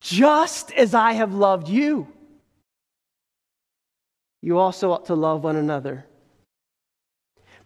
just 0.00 0.70
as 0.72 0.94
I 0.94 1.14
have 1.14 1.34
loved 1.34 1.68
you, 1.68 2.06
you 4.42 4.58
also 4.58 4.92
ought 4.92 5.06
to 5.06 5.14
love 5.14 5.44
one 5.44 5.56
another. 5.56 6.06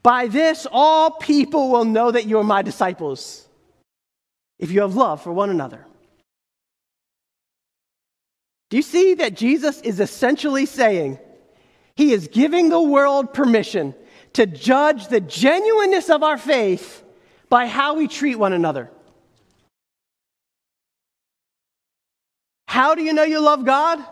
By 0.02 0.26
this, 0.26 0.66
all 0.71 1.12
people 1.12 1.71
will 1.71 1.85
know 1.85 2.11
that 2.11 2.26
you 2.26 2.38
are 2.38 2.45
my 2.45 2.62
disciples, 2.62 3.49
if 4.59 4.71
you 4.71 4.83
have 4.83 4.97
love 4.97 5.23
for 5.23 5.33
one 5.33 5.50
another. 5.50 5.87
Do 8.71 8.76
you 8.76 8.83
see 8.83 9.14
that 9.14 9.35
Jesus 9.35 9.81
is 9.83 10.00
essentially 10.00 10.66
saying 10.66 11.19
he 11.95 12.12
is 12.12 12.28
giving 12.28 12.69
the 12.69 12.83
world 12.83 13.33
permission 13.33 13.95
to 14.33 14.47
judge 14.47 15.09
the 15.09 15.21
genuineness 15.21 16.11
of 16.11 16.23
our 16.23 16.37
faith 16.37 17.02
by 17.49 17.66
how 17.66 17.95
we 17.95 18.09
treat 18.09 18.35
one 18.35 18.52
another? 18.52 18.90
How 22.66 22.97
do 22.97 23.02
you 23.02 23.12
know 23.12 23.23
you 23.23 23.40
love 23.40 23.64
God? 23.64 24.04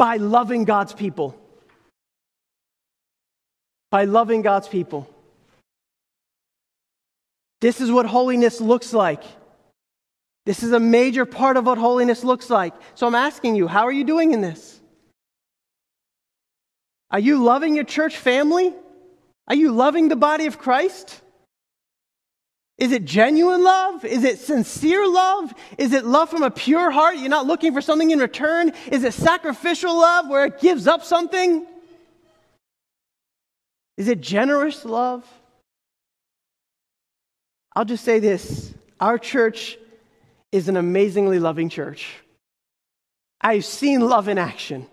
By 0.00 0.16
loving 0.16 0.64
God's 0.64 0.94
people. 0.94 1.38
By 3.90 4.04
loving 4.04 4.40
God's 4.40 4.66
people. 4.66 5.06
This 7.60 7.82
is 7.82 7.92
what 7.92 8.06
holiness 8.06 8.62
looks 8.62 8.94
like. 8.94 9.22
This 10.46 10.62
is 10.62 10.72
a 10.72 10.80
major 10.80 11.26
part 11.26 11.58
of 11.58 11.66
what 11.66 11.76
holiness 11.76 12.24
looks 12.24 12.48
like. 12.48 12.72
So 12.94 13.06
I'm 13.06 13.14
asking 13.14 13.56
you, 13.56 13.66
how 13.68 13.82
are 13.82 13.92
you 13.92 14.04
doing 14.04 14.32
in 14.32 14.40
this? 14.40 14.80
Are 17.10 17.20
you 17.20 17.44
loving 17.44 17.74
your 17.74 17.84
church 17.84 18.16
family? 18.16 18.72
Are 19.48 19.54
you 19.54 19.70
loving 19.70 20.08
the 20.08 20.16
body 20.16 20.46
of 20.46 20.56
Christ? 20.56 21.20
Is 22.80 22.92
it 22.92 23.04
genuine 23.04 23.62
love? 23.62 24.06
Is 24.06 24.24
it 24.24 24.38
sincere 24.38 25.06
love? 25.06 25.52
Is 25.76 25.92
it 25.92 26.06
love 26.06 26.30
from 26.30 26.42
a 26.42 26.50
pure 26.50 26.90
heart? 26.90 27.18
You're 27.18 27.28
not 27.28 27.46
looking 27.46 27.74
for 27.74 27.82
something 27.82 28.10
in 28.10 28.18
return? 28.18 28.72
Is 28.90 29.04
it 29.04 29.12
sacrificial 29.12 29.94
love 29.94 30.28
where 30.28 30.46
it 30.46 30.60
gives 30.60 30.86
up 30.86 31.04
something? 31.04 31.66
Is 33.98 34.08
it 34.08 34.22
generous 34.22 34.86
love? 34.86 35.26
I'll 37.76 37.84
just 37.84 38.02
say 38.02 38.18
this 38.18 38.72
our 38.98 39.18
church 39.18 39.76
is 40.50 40.68
an 40.68 40.78
amazingly 40.78 41.38
loving 41.38 41.68
church. 41.68 42.16
I've 43.42 43.66
seen 43.66 44.00
love 44.00 44.28
in 44.28 44.38
action 44.38 44.86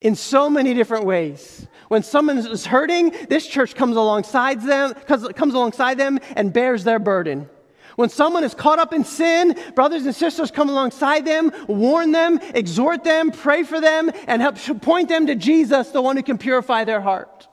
in 0.00 0.14
so 0.14 0.48
many 0.48 0.74
different 0.74 1.04
ways. 1.04 1.66
When 1.88 2.02
someone 2.02 2.38
is 2.38 2.66
hurting, 2.66 3.14
this 3.28 3.46
church 3.46 3.74
comes 3.74 3.96
alongside 3.96 4.62
them, 4.62 4.94
comes 4.94 5.54
alongside 5.54 5.98
them 5.98 6.20
and 6.36 6.52
bears 6.52 6.84
their 6.84 6.98
burden. 6.98 7.48
When 7.96 8.10
someone 8.10 8.44
is 8.44 8.54
caught 8.54 8.78
up 8.78 8.92
in 8.92 9.02
sin, 9.02 9.58
brothers 9.74 10.06
and 10.06 10.14
sisters 10.14 10.52
come 10.52 10.68
alongside 10.68 11.24
them, 11.24 11.50
warn 11.66 12.12
them, 12.12 12.38
exhort 12.54 13.02
them, 13.02 13.32
pray 13.32 13.64
for 13.64 13.80
them, 13.80 14.12
and 14.28 14.40
help 14.40 14.56
point 14.82 15.08
them 15.08 15.26
to 15.26 15.34
Jesus, 15.34 15.90
the 15.90 16.00
one 16.00 16.16
who 16.16 16.22
can 16.22 16.38
purify 16.38 16.84
their 16.84 17.00
heart. 17.00 17.48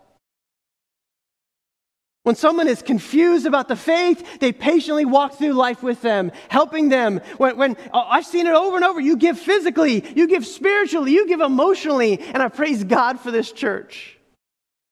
When 2.25 2.35
someone 2.35 2.67
is 2.67 2.81
confused 2.81 3.45
about 3.45 3.67
the 3.67 3.75
faith, 3.75 4.39
they 4.39 4.51
patiently 4.51 5.05
walk 5.05 5.37
through 5.37 5.53
life 5.53 5.83
with 5.83 6.01
them, 6.01 6.31
helping 6.49 6.89
them. 6.89 7.21
When, 7.37 7.55
when 7.55 7.77
uh, 7.93 7.99
I've 7.99 8.25
seen 8.25 8.47
it 8.47 8.55
over 8.55 8.77
and 8.77 8.83
over, 8.83 8.99
you 8.99 9.15
give 9.15 9.37
physically, 9.37 10.03
you 10.15 10.27
give 10.27 10.43
spiritually, 10.43 11.11
you 11.11 11.27
give 11.27 11.39
emotionally, 11.39 12.19
and 12.19 12.41
I 12.41 12.47
praise 12.47 12.83
God 12.83 13.19
for 13.19 13.29
this 13.29 13.51
church 13.51 14.17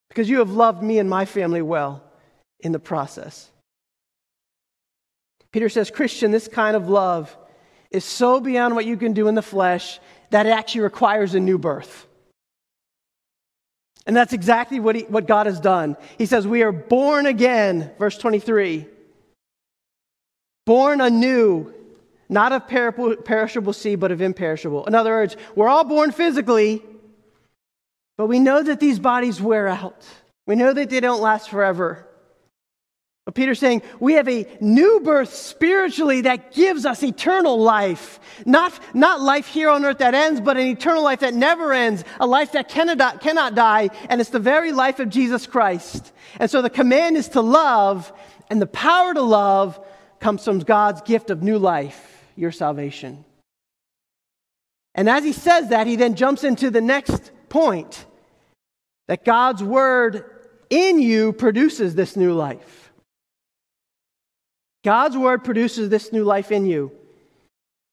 because 0.10 0.30
you 0.30 0.38
have 0.38 0.52
loved 0.52 0.84
me 0.84 1.00
and 1.00 1.10
my 1.10 1.26
family 1.26 1.64
well 1.64 2.04
in 2.60 2.72
the 2.72 2.78
process. 2.78 3.50
Peter 5.52 5.70
says, 5.70 5.90
Christian, 5.90 6.30
this 6.30 6.48
kind 6.48 6.76
of 6.76 6.88
love 6.88 7.36
is 7.90 8.06
so 8.06 8.42
beyond 8.42 8.76
what 8.76 8.86
you 8.86 8.96
can 8.96 9.14
do 9.14 9.28
in 9.28 9.34
the 9.34 9.42
flesh 9.42 10.00
that 10.30 10.46
it 10.46 10.52
actually 10.52 10.82
requires 10.82 11.34
a 11.34 11.40
new 11.40 11.58
birth. 11.58 12.06
And 14.06 14.16
that's 14.16 14.34
exactly 14.34 14.80
what, 14.80 14.96
he, 14.96 15.04
what 15.04 15.28
God 15.28 15.46
has 15.46 15.60
done. 15.60 15.96
He 16.18 16.26
says, 16.26 16.46
We 16.46 16.64
are 16.64 16.72
born 16.72 17.26
again, 17.26 17.92
verse 17.98 18.18
23. 18.18 18.88
Born 20.66 21.02
anew, 21.02 21.74
not 22.30 22.52
of 22.52 22.68
perishable 22.68 23.74
seed, 23.74 24.00
but 24.00 24.12
of 24.12 24.22
imperishable. 24.22 24.86
In 24.86 24.96
other 24.96 25.12
words, 25.12 25.36
we're 25.56 25.68
all 25.68 25.84
born 25.84 26.12
physically, 26.12 26.82
but 28.18 28.28
we 28.28 28.40
know 28.40 28.64
that 28.64 28.80
these 28.80 29.00
bodies 29.00 29.42
wear 29.42 29.68
out. 29.68 30.06
We 30.46 30.56
know 30.56 30.74
that 30.74 30.90
they 30.90 31.00
don't 31.00 31.22
last 31.22 31.50
forever. 31.50 32.08
But 33.26 33.36
Peter's 33.36 33.60
saying 33.60 33.84
we 34.00 34.14
have 34.14 34.28
a 34.28 34.46
new 34.60 35.00
birth 35.00 35.34
spiritually 35.34 36.22
that 36.22 36.52
gives 36.52 36.86
us 36.86 37.04
eternal 37.04 37.58
life. 37.58 38.20
Not, 38.46 38.78
not 38.94 39.22
life 39.22 39.48
here 39.48 39.70
on 39.70 39.86
earth 39.86 40.00
that 40.00 40.14
ends, 40.14 40.42
but 40.42 40.58
an 40.58 40.68
eternal 40.68 41.04
life 41.04 41.22
that 41.22 41.34
never 41.34 41.72
ends, 41.72 42.04
a 42.20 42.28
life 42.28 42.52
that 42.52 42.68
cannot, 42.68 43.22
cannot 43.22 43.56
die, 43.56 43.90
and 44.10 44.20
it's 44.20 44.30
the 44.30 44.40
very 44.40 44.74
life 44.74 45.00
of 45.00 45.10
Jesus 45.10 45.48
Christ. 45.48 46.12
And 46.40 46.52
so 46.52 46.62
the 46.62 46.70
command 46.70 47.16
is 47.16 47.30
to 47.30 47.42
love, 47.42 48.12
and 48.50 48.62
the 48.62 48.68
power 48.68 49.14
to 49.14 49.22
love 49.22 49.80
comes 50.20 50.44
from 50.44 50.60
God's 50.60 51.02
gift 51.02 51.30
of 51.30 51.42
new 51.42 51.58
life, 51.58 52.26
your 52.36 52.52
salvation. 52.52 53.24
And 54.96 55.10
as 55.10 55.24
he 55.24 55.32
says 55.32 55.70
that, 55.70 55.88
he 55.88 55.96
then 55.96 56.16
jumps 56.16 56.44
into 56.44 56.70
the 56.70 56.82
next 56.82 57.32
point 57.48 58.06
that 59.08 59.24
God's 59.24 59.64
word 59.64 60.26
in 60.70 61.00
you 61.00 61.34
produces 61.34 61.96
this 61.96 62.16
new 62.16 62.34
life. 62.34 62.83
God's 64.84 65.18
word 65.18 65.44
produces 65.44 65.90
this 65.90 66.12
new 66.12 66.24
life 66.24 66.52
in 66.52 66.66
you. 66.66 66.92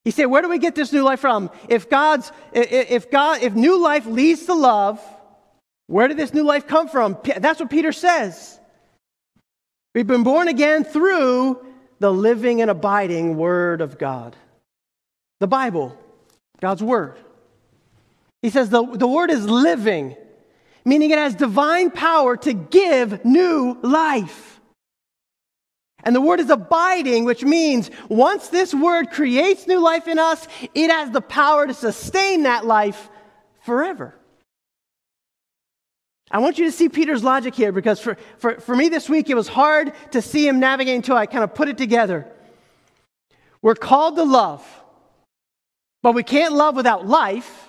He 0.04 0.10
said, 0.10 0.26
Where 0.26 0.42
do 0.42 0.48
we 0.48 0.58
get 0.58 0.74
this 0.74 0.92
new 0.92 1.02
life 1.02 1.20
from? 1.20 1.50
If 1.68 1.88
God's 1.88 2.32
if 2.52 3.10
God 3.10 3.42
if 3.42 3.54
new 3.54 3.80
life 3.82 4.06
leads 4.06 4.46
to 4.46 4.54
love, 4.54 5.00
where 5.86 6.08
did 6.08 6.16
this 6.16 6.34
new 6.34 6.44
life 6.44 6.66
come 6.66 6.88
from? 6.88 7.18
That's 7.38 7.60
what 7.60 7.70
Peter 7.70 7.92
says. 7.92 8.58
We've 9.94 10.06
been 10.06 10.22
born 10.22 10.48
again 10.48 10.84
through 10.84 11.64
the 11.98 12.12
living 12.12 12.62
and 12.62 12.70
abiding 12.70 13.36
word 13.36 13.80
of 13.80 13.98
God. 13.98 14.36
The 15.40 15.48
Bible, 15.48 15.96
God's 16.60 16.82
word. 16.82 17.16
He 18.42 18.50
says 18.50 18.70
the, 18.70 18.84
the 18.84 19.08
word 19.08 19.30
is 19.30 19.46
living. 19.46 20.16
meaning 20.84 21.10
it 21.10 21.18
has 21.18 21.34
divine 21.34 21.90
power 21.90 22.36
to 22.38 22.52
give 22.52 23.24
new 23.24 23.78
life. 23.82 24.59
And 26.02 26.14
the 26.14 26.20
word 26.20 26.40
is 26.40 26.50
abiding, 26.50 27.24
which 27.24 27.44
means 27.44 27.90
once 28.08 28.48
this 28.48 28.74
word 28.74 29.10
creates 29.10 29.66
new 29.66 29.80
life 29.80 30.08
in 30.08 30.18
us, 30.18 30.46
it 30.74 30.90
has 30.90 31.10
the 31.10 31.20
power 31.20 31.66
to 31.66 31.74
sustain 31.74 32.44
that 32.44 32.64
life 32.64 33.08
forever. 33.62 34.14
I 36.30 36.38
want 36.38 36.58
you 36.58 36.64
to 36.66 36.72
see 36.72 36.88
Peter's 36.88 37.24
logic 37.24 37.54
here 37.54 37.72
because 37.72 37.98
for, 37.98 38.16
for, 38.38 38.60
for 38.60 38.76
me 38.76 38.88
this 38.88 39.08
week, 39.08 39.28
it 39.28 39.34
was 39.34 39.48
hard 39.48 39.92
to 40.12 40.22
see 40.22 40.46
him 40.46 40.60
navigating 40.60 40.96
until 40.96 41.16
I 41.16 41.26
kind 41.26 41.42
of 41.42 41.54
put 41.54 41.68
it 41.68 41.76
together. 41.76 42.26
We're 43.62 43.74
called 43.74 44.16
to 44.16 44.22
love, 44.22 44.64
but 46.02 46.12
we 46.12 46.22
can't 46.22 46.54
love 46.54 46.76
without 46.76 47.06
life, 47.06 47.68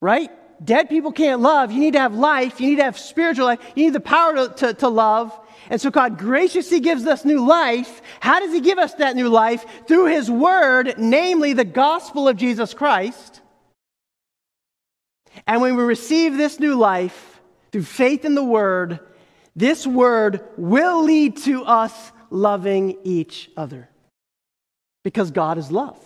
right? 0.00 0.30
Dead 0.64 0.88
people 0.88 1.10
can't 1.10 1.40
love. 1.40 1.72
You 1.72 1.80
need 1.80 1.94
to 1.94 2.00
have 2.00 2.14
life. 2.14 2.60
You 2.60 2.70
need 2.70 2.76
to 2.76 2.84
have 2.84 2.98
spiritual 2.98 3.46
life. 3.46 3.60
You 3.74 3.84
need 3.84 3.94
the 3.94 4.00
power 4.00 4.34
to, 4.34 4.54
to, 4.54 4.74
to 4.74 4.88
love. 4.88 5.36
And 5.70 5.80
so 5.80 5.90
God 5.90 6.18
graciously 6.18 6.80
gives 6.80 7.06
us 7.06 7.24
new 7.24 7.44
life. 7.44 8.02
How 8.20 8.40
does 8.40 8.52
He 8.52 8.60
give 8.60 8.78
us 8.78 8.94
that 8.94 9.16
new 9.16 9.28
life? 9.28 9.64
Through 9.86 10.06
His 10.06 10.30
Word, 10.30 10.94
namely 10.98 11.52
the 11.52 11.64
gospel 11.64 12.28
of 12.28 12.36
Jesus 12.36 12.74
Christ. 12.74 13.40
And 15.46 15.60
when 15.60 15.76
we 15.76 15.82
receive 15.82 16.36
this 16.36 16.60
new 16.60 16.74
life 16.76 17.40
through 17.70 17.84
faith 17.84 18.24
in 18.24 18.34
the 18.34 18.44
Word, 18.44 19.00
this 19.56 19.86
Word 19.86 20.42
will 20.56 21.04
lead 21.04 21.36
to 21.38 21.64
us 21.64 22.12
loving 22.30 22.96
each 23.04 23.50
other 23.56 23.88
because 25.04 25.30
God 25.30 25.58
is 25.58 25.70
love. 25.70 25.98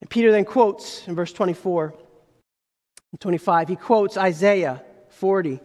And 0.00 0.10
Peter 0.10 0.32
then 0.32 0.44
quotes 0.44 1.06
in 1.06 1.14
verse 1.14 1.32
24 1.32 1.94
and 3.12 3.20
25, 3.20 3.68
he 3.68 3.76
quotes 3.76 4.16
Isaiah 4.16 4.82
40, 5.10 5.60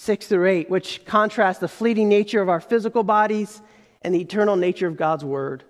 6 0.00 0.28
through 0.28 0.48
8, 0.48 0.70
which 0.70 1.04
contrasts 1.04 1.60
the 1.60 1.68
fleeting 1.68 2.08
nature 2.08 2.40
of 2.40 2.48
our 2.48 2.58
physical 2.58 3.02
bodies 3.02 3.60
and 4.00 4.14
the 4.14 4.20
eternal 4.22 4.56
nature 4.56 4.86
of 4.86 4.96
God's 4.96 5.26
Word. 5.26 5.62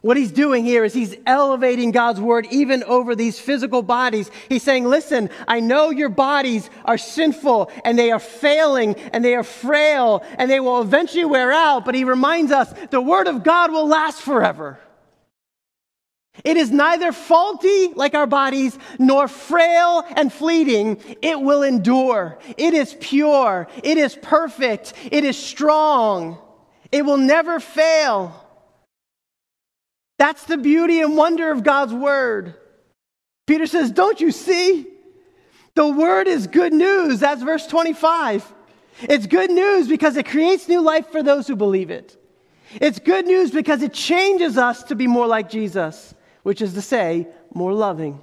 What 0.00 0.16
he's 0.16 0.32
doing 0.32 0.64
here 0.64 0.82
is 0.82 0.94
he's 0.94 1.14
elevating 1.26 1.90
God's 1.90 2.20
word 2.20 2.46
even 2.50 2.84
over 2.84 3.14
these 3.14 3.38
physical 3.38 3.82
bodies. 3.82 4.30
He's 4.48 4.62
saying, 4.62 4.84
Listen, 4.84 5.28
I 5.46 5.60
know 5.60 5.90
your 5.90 6.08
bodies 6.08 6.70
are 6.86 6.96
sinful 6.96 7.70
and 7.84 7.98
they 7.98 8.12
are 8.12 8.20
failing 8.20 8.94
and 9.12 9.22
they 9.24 9.34
are 9.34 9.42
frail 9.42 10.24
and 10.38 10.48
they 10.48 10.60
will 10.60 10.80
eventually 10.80 11.24
wear 11.24 11.52
out, 11.52 11.84
but 11.84 11.96
he 11.96 12.04
reminds 12.04 12.52
us 12.52 12.72
the 12.90 13.00
word 13.00 13.26
of 13.26 13.42
God 13.42 13.72
will 13.72 13.88
last 13.88 14.22
forever. 14.22 14.78
It 16.44 16.56
is 16.56 16.70
neither 16.70 17.12
faulty 17.12 17.88
like 17.94 18.14
our 18.14 18.26
bodies 18.26 18.78
nor 18.98 19.28
frail 19.28 20.04
and 20.16 20.32
fleeting. 20.32 21.00
It 21.22 21.40
will 21.40 21.62
endure. 21.62 22.38
It 22.56 22.74
is 22.74 22.96
pure. 23.00 23.68
It 23.82 23.98
is 23.98 24.16
perfect. 24.16 24.92
It 25.10 25.24
is 25.24 25.36
strong. 25.36 26.38
It 26.92 27.04
will 27.04 27.16
never 27.16 27.60
fail. 27.60 28.44
That's 30.18 30.44
the 30.44 30.56
beauty 30.56 31.00
and 31.00 31.16
wonder 31.16 31.50
of 31.50 31.62
God's 31.62 31.92
word. 31.92 32.54
Peter 33.46 33.66
says, 33.66 33.90
Don't 33.90 34.20
you 34.20 34.30
see? 34.30 34.86
The 35.74 35.86
word 35.86 36.26
is 36.26 36.46
good 36.46 36.72
news. 36.72 37.20
That's 37.20 37.42
verse 37.42 37.66
25. 37.66 38.54
It's 39.02 39.26
good 39.26 39.50
news 39.50 39.86
because 39.86 40.16
it 40.16 40.26
creates 40.26 40.68
new 40.68 40.80
life 40.80 41.06
for 41.10 41.22
those 41.22 41.46
who 41.46 41.54
believe 41.54 41.90
it. 41.90 42.16
It's 42.72 42.98
good 42.98 43.26
news 43.26 43.50
because 43.50 43.82
it 43.82 43.92
changes 43.92 44.58
us 44.58 44.82
to 44.84 44.94
be 44.94 45.06
more 45.06 45.26
like 45.26 45.48
Jesus, 45.48 46.14
which 46.48 46.62
is 46.62 46.72
to 46.72 46.80
say, 46.80 47.28
more 47.52 47.74
loving. 47.74 48.18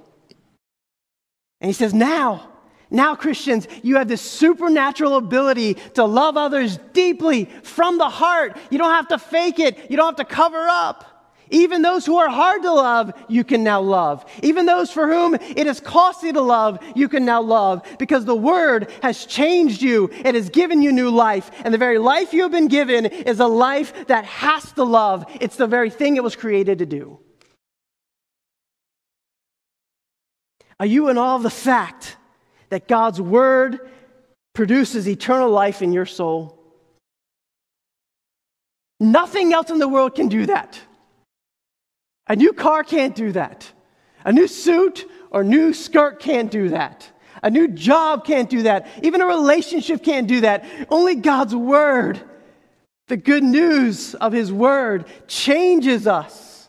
And 1.60 1.68
he 1.68 1.72
says, 1.72 1.94
Now, 1.94 2.48
now, 2.90 3.14
Christians, 3.14 3.68
you 3.84 3.98
have 3.98 4.08
this 4.08 4.20
supernatural 4.20 5.16
ability 5.16 5.74
to 5.94 6.04
love 6.04 6.36
others 6.36 6.80
deeply 6.92 7.44
from 7.62 7.98
the 7.98 8.08
heart. 8.08 8.56
You 8.68 8.78
don't 8.78 8.90
have 8.90 9.06
to 9.08 9.18
fake 9.18 9.60
it, 9.60 9.88
you 9.88 9.96
don't 9.96 10.06
have 10.06 10.26
to 10.26 10.34
cover 10.34 10.66
up. 10.68 11.36
Even 11.50 11.82
those 11.82 12.04
who 12.04 12.16
are 12.16 12.28
hard 12.28 12.62
to 12.62 12.72
love, 12.72 13.12
you 13.28 13.44
can 13.44 13.62
now 13.62 13.80
love. 13.80 14.24
Even 14.42 14.66
those 14.66 14.90
for 14.90 15.06
whom 15.06 15.34
it 15.36 15.68
is 15.68 15.78
costly 15.78 16.32
to 16.32 16.40
love, 16.40 16.80
you 16.96 17.08
can 17.08 17.24
now 17.24 17.40
love 17.40 17.86
because 17.96 18.24
the 18.24 18.34
word 18.34 18.90
has 19.04 19.24
changed 19.24 19.82
you. 19.82 20.10
It 20.24 20.34
has 20.34 20.50
given 20.50 20.82
you 20.82 20.90
new 20.90 21.10
life. 21.10 21.52
And 21.64 21.72
the 21.72 21.78
very 21.78 21.98
life 21.98 22.32
you 22.32 22.42
have 22.42 22.50
been 22.50 22.66
given 22.66 23.06
is 23.06 23.38
a 23.38 23.46
life 23.46 24.08
that 24.08 24.24
has 24.24 24.72
to 24.72 24.82
love. 24.82 25.26
It's 25.40 25.54
the 25.54 25.68
very 25.68 25.90
thing 25.90 26.16
it 26.16 26.24
was 26.24 26.34
created 26.34 26.80
to 26.80 26.86
do. 26.86 27.20
Are 30.78 30.86
you 30.86 31.08
in 31.08 31.18
awe 31.18 31.36
of 31.36 31.42
the 31.42 31.50
fact 31.50 32.16
that 32.68 32.88
God's 32.88 33.20
word 33.20 33.90
produces 34.54 35.08
eternal 35.08 35.50
life 35.50 35.82
in 35.82 35.92
your 35.92 36.06
soul? 36.06 36.58
Nothing 38.98 39.52
else 39.52 39.70
in 39.70 39.78
the 39.78 39.88
world 39.88 40.14
can 40.14 40.28
do 40.28 40.46
that. 40.46 40.78
A 42.28 42.36
new 42.36 42.52
car 42.52 42.82
can't 42.82 43.14
do 43.14 43.32
that. 43.32 43.70
A 44.24 44.32
new 44.32 44.48
suit 44.48 45.08
or 45.30 45.44
new 45.44 45.72
skirt 45.72 46.18
can't 46.20 46.50
do 46.50 46.70
that. 46.70 47.10
A 47.42 47.50
new 47.50 47.68
job 47.68 48.24
can't 48.24 48.48
do 48.48 48.62
that. 48.62 48.88
Even 49.02 49.20
a 49.20 49.26
relationship 49.26 50.02
can't 50.02 50.26
do 50.26 50.40
that. 50.40 50.64
Only 50.88 51.14
God's 51.14 51.54
Word, 51.54 52.20
the 53.08 53.16
good 53.16 53.44
news 53.44 54.14
of 54.14 54.32
His 54.32 54.50
Word, 54.50 55.04
changes 55.28 56.06
us, 56.06 56.68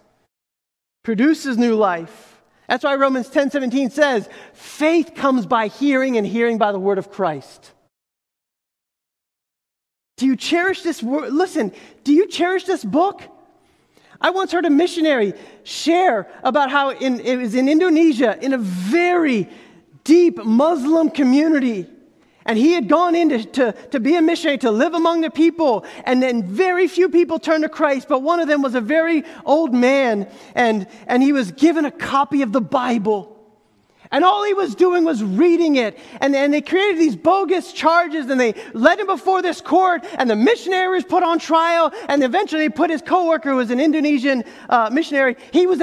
produces 1.03 1.57
new 1.57 1.75
life. 1.75 2.26
That's 2.67 2.83
why 2.83 2.95
Romans 2.95 3.29
10 3.29 3.51
17 3.51 3.89
says, 3.89 4.27
faith 4.53 5.15
comes 5.15 5.45
by 5.45 5.67
hearing, 5.67 6.17
and 6.17 6.27
hearing 6.27 6.57
by 6.57 6.71
the 6.71 6.79
Word 6.79 6.97
of 6.97 7.11
Christ. 7.11 7.71
Do 10.17 10.25
you 10.25 10.35
cherish 10.35 10.81
this 10.81 11.01
word? 11.01 11.31
Listen, 11.31 11.71
do 12.03 12.11
you 12.11 12.27
cherish 12.27 12.65
this 12.65 12.83
book? 12.83 13.21
I 14.19 14.31
once 14.31 14.51
heard 14.51 14.65
a 14.65 14.69
missionary 14.69 15.33
share 15.63 16.27
about 16.43 16.71
how 16.71 16.89
in, 16.89 17.19
it 17.19 17.37
was 17.37 17.53
in 17.53 17.69
Indonesia, 17.69 18.37
in 18.41 18.53
a 18.53 18.57
very 18.57 19.47
deep 20.03 20.43
Muslim 20.43 21.11
community. 21.11 21.85
And 22.47 22.57
he 22.57 22.71
had 22.71 22.87
gone 22.87 23.13
in 23.13 23.29
to, 23.29 23.43
to, 23.43 23.71
to, 23.91 23.99
be 23.99 24.15
a 24.15 24.21
missionary, 24.21 24.57
to 24.59 24.71
live 24.71 24.93
among 24.93 25.21
the 25.21 25.29
people. 25.29 25.85
And 26.05 26.23
then 26.23 26.43
very 26.43 26.87
few 26.87 27.09
people 27.09 27.39
turned 27.39 27.63
to 27.63 27.69
Christ, 27.69 28.07
but 28.07 28.23
one 28.23 28.39
of 28.39 28.47
them 28.47 28.61
was 28.61 28.73
a 28.73 28.81
very 28.81 29.23
old 29.45 29.73
man. 29.73 30.27
And, 30.55 30.87
and 31.07 31.21
he 31.21 31.33
was 31.33 31.51
given 31.51 31.83
a 31.83 31.91
copy 31.91 32.41
of 32.41 32.53
the 32.53 32.61
Bible. 32.61 33.36
And 34.11 34.23
all 34.23 34.43
he 34.43 34.53
was 34.53 34.75
doing 34.75 35.03
was 35.03 35.23
reading 35.23 35.75
it. 35.75 35.97
And, 36.21 36.35
and 36.35 36.53
they 36.53 36.61
created 36.61 36.97
these 36.97 37.15
bogus 37.15 37.73
charges 37.73 38.29
and 38.29 38.39
they 38.39 38.55
led 38.73 38.99
him 38.99 39.07
before 39.07 39.41
this 39.41 39.61
court. 39.61 40.05
And 40.17 40.29
the 40.29 40.35
missionary 40.35 40.95
was 40.95 41.03
put 41.03 41.23
on 41.23 41.39
trial. 41.39 41.91
And 42.07 42.23
eventually 42.23 42.67
they 42.67 42.69
put 42.69 42.89
his 42.89 43.01
coworker, 43.01 43.51
who 43.51 43.57
was 43.57 43.71
an 43.71 43.79
Indonesian 43.79 44.43
uh, 44.69 44.89
missionary, 44.91 45.35
he 45.51 45.67
was 45.67 45.79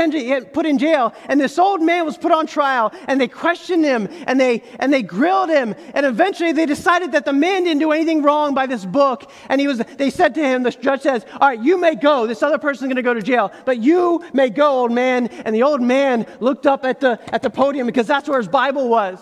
put 0.53 0.67
in 0.67 0.79
jail. 0.79 1.15
And 1.29 1.41
this 1.41 1.59
old 1.59 1.83
man 1.83 2.05
was 2.05 2.17
put 2.17 2.33
on 2.33 2.47
trial. 2.47 2.93
And 3.09 3.21
they 3.21 3.29
questioned 3.29 3.85
him 3.85 4.09
and 4.27 4.41
they, 4.41 4.63
and 4.79 4.93
they 4.93 5.03
grilled 5.03 5.51
him. 5.51 5.75
And 5.95 6.07
eventually 6.07 6.53
they 6.53 6.67
decided 6.67 7.13
that 7.13 7.25
the 7.25 7.33
man 7.33 7.65
didn't 7.65 7.81
do 7.81 7.93
anything 7.93 8.23
wrong 8.23 8.55
by 8.55 8.67
this 8.67 8.85
book. 8.85 9.31
And 9.49 9.61
he 9.61 9.67
was, 9.67 9.79
they 9.79 10.11
said 10.11 10.35
to 10.37 10.43
him, 10.43 10.63
the 10.63 10.71
judge 10.71 11.03
says, 11.03 11.25
All 11.41 11.49
right, 11.49 11.63
you 11.63 11.79
may 11.79 11.95
go. 11.95 12.27
This 12.27 12.43
other 12.43 12.59
person's 12.59 12.89
going 12.89 12.97
to 12.97 13.03
go 13.03 13.15
to 13.15 13.23
jail. 13.23 13.53
But 13.65 13.79
you 13.79 14.25
may 14.33 14.51
go, 14.51 14.75
old 14.75 14.93
man. 14.93 15.29
And 15.45 15.55
the 15.55 15.63
old 15.63 15.81
man 15.81 16.27
looked 16.41 16.67
up 16.67 16.85
at 16.85 17.01
the, 17.01 17.19
at 17.33 17.43
the 17.43 17.51
podium 17.51 17.87
because 17.87 18.07
that's 18.15 18.29
where 18.29 18.39
his 18.39 18.49
Bible 18.49 18.89
was. 18.89 19.19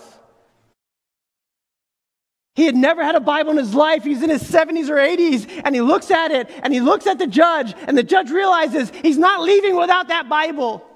He 2.55 2.67
had 2.67 2.77
never 2.77 3.03
had 3.03 3.15
a 3.15 3.21
Bible 3.21 3.53
in 3.53 3.57
his 3.57 3.75
life. 3.75 4.05
He's 4.05 4.23
in 4.23 4.29
his 4.29 4.43
70s 4.43 4.91
or 4.91 4.97
80s, 4.97 5.63
and 5.65 5.75
he 5.75 5.81
looks 5.81 6.11
at 6.11 6.31
it, 6.31 6.51
and 6.63 6.75
he 6.75 6.83
looks 6.83 7.07
at 7.07 7.19
the 7.19 7.27
judge, 7.27 7.75
and 7.87 7.97
the 7.97 8.03
judge 8.03 8.31
realizes 8.31 8.91
he's 8.91 9.17
not 9.17 9.41
leaving 9.41 9.77
without 9.77 10.09
that 10.09 10.29
Bible. 10.29 10.87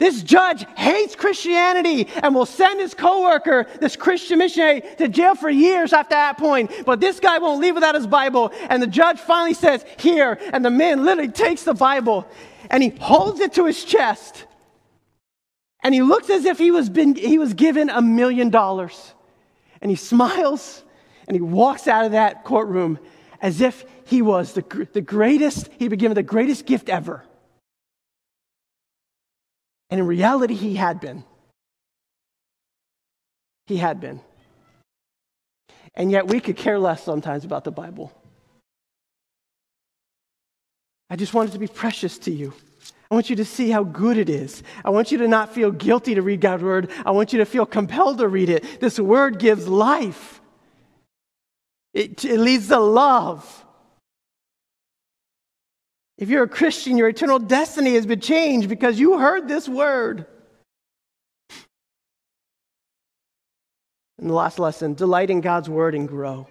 This 0.00 0.24
judge 0.24 0.66
hates 0.76 1.14
Christianity 1.14 2.08
and 2.20 2.34
will 2.34 2.46
send 2.46 2.80
his 2.80 2.92
coworker, 2.92 3.66
this 3.80 3.94
Christian 3.94 4.38
missionary, 4.38 4.82
to 4.98 5.06
jail 5.06 5.36
for 5.36 5.48
years 5.48 5.92
after 5.92 6.16
that 6.16 6.36
point. 6.36 6.72
But 6.84 7.00
this 7.00 7.20
guy 7.20 7.38
won't 7.38 7.62
leave 7.62 7.76
without 7.76 7.94
his 7.94 8.08
Bible. 8.08 8.52
And 8.68 8.82
the 8.82 8.88
judge 8.88 9.20
finally 9.20 9.54
says, 9.54 9.86
Here. 9.98 10.38
And 10.52 10.62
the 10.62 10.70
man 10.70 11.04
literally 11.04 11.30
takes 11.30 11.62
the 11.62 11.72
Bible 11.72 12.26
and 12.70 12.82
he 12.82 12.90
holds 12.90 13.40
it 13.40 13.54
to 13.54 13.64
his 13.64 13.82
chest 13.84 14.44
and 15.86 15.94
he 15.94 16.02
looks 16.02 16.30
as 16.30 16.44
if 16.44 16.58
he 16.58 16.72
was, 16.72 16.88
been, 16.88 17.14
he 17.14 17.38
was 17.38 17.54
given 17.54 17.90
a 17.90 18.02
million 18.02 18.50
dollars. 18.50 19.12
And 19.80 19.88
he 19.88 19.96
smiles 19.96 20.82
and 21.28 21.36
he 21.36 21.40
walks 21.40 21.86
out 21.86 22.04
of 22.04 22.10
that 22.10 22.42
courtroom 22.42 22.98
as 23.40 23.60
if 23.60 23.84
he 24.04 24.20
was 24.20 24.52
the, 24.54 24.88
the 24.92 25.00
greatest, 25.00 25.68
he'd 25.78 25.86
been 25.86 26.00
given 26.00 26.16
the 26.16 26.24
greatest 26.24 26.66
gift 26.66 26.88
ever. 26.88 27.22
And 29.88 30.00
in 30.00 30.08
reality, 30.08 30.54
he 30.54 30.74
had 30.74 30.98
been. 30.98 31.22
He 33.68 33.76
had 33.76 34.00
been. 34.00 34.20
And 35.94 36.10
yet, 36.10 36.26
we 36.26 36.40
could 36.40 36.56
care 36.56 36.80
less 36.80 37.04
sometimes 37.04 37.44
about 37.44 37.62
the 37.62 37.70
Bible. 37.70 38.12
I 41.08 41.14
just 41.14 41.32
want 41.32 41.50
it 41.50 41.52
to 41.52 41.60
be 41.60 41.68
precious 41.68 42.18
to 42.18 42.32
you. 42.32 42.54
I 43.10 43.14
want 43.14 43.30
you 43.30 43.36
to 43.36 43.44
see 43.44 43.70
how 43.70 43.84
good 43.84 44.18
it 44.18 44.28
is. 44.28 44.62
I 44.84 44.90
want 44.90 45.12
you 45.12 45.18
to 45.18 45.28
not 45.28 45.54
feel 45.54 45.70
guilty 45.70 46.16
to 46.16 46.22
read 46.22 46.40
God's 46.40 46.62
word. 46.62 46.90
I 47.04 47.12
want 47.12 47.32
you 47.32 47.38
to 47.38 47.44
feel 47.44 47.64
compelled 47.64 48.18
to 48.18 48.28
read 48.28 48.48
it. 48.48 48.80
This 48.80 48.98
word 48.98 49.38
gives 49.38 49.68
life, 49.68 50.40
it, 51.94 52.24
it 52.24 52.38
leads 52.38 52.68
to 52.68 52.78
love. 52.78 53.64
If 56.18 56.30
you're 56.30 56.44
a 56.44 56.48
Christian, 56.48 56.96
your 56.96 57.08
eternal 57.08 57.38
destiny 57.38 57.94
has 57.94 58.06
been 58.06 58.20
changed 58.20 58.70
because 58.70 58.98
you 58.98 59.18
heard 59.18 59.48
this 59.48 59.68
word. 59.68 60.24
And 64.18 64.30
the 64.30 64.34
last 64.34 64.58
lesson 64.58 64.94
delight 64.94 65.28
in 65.28 65.42
God's 65.42 65.68
word 65.68 65.94
and 65.94 66.08
grow. 66.08 66.48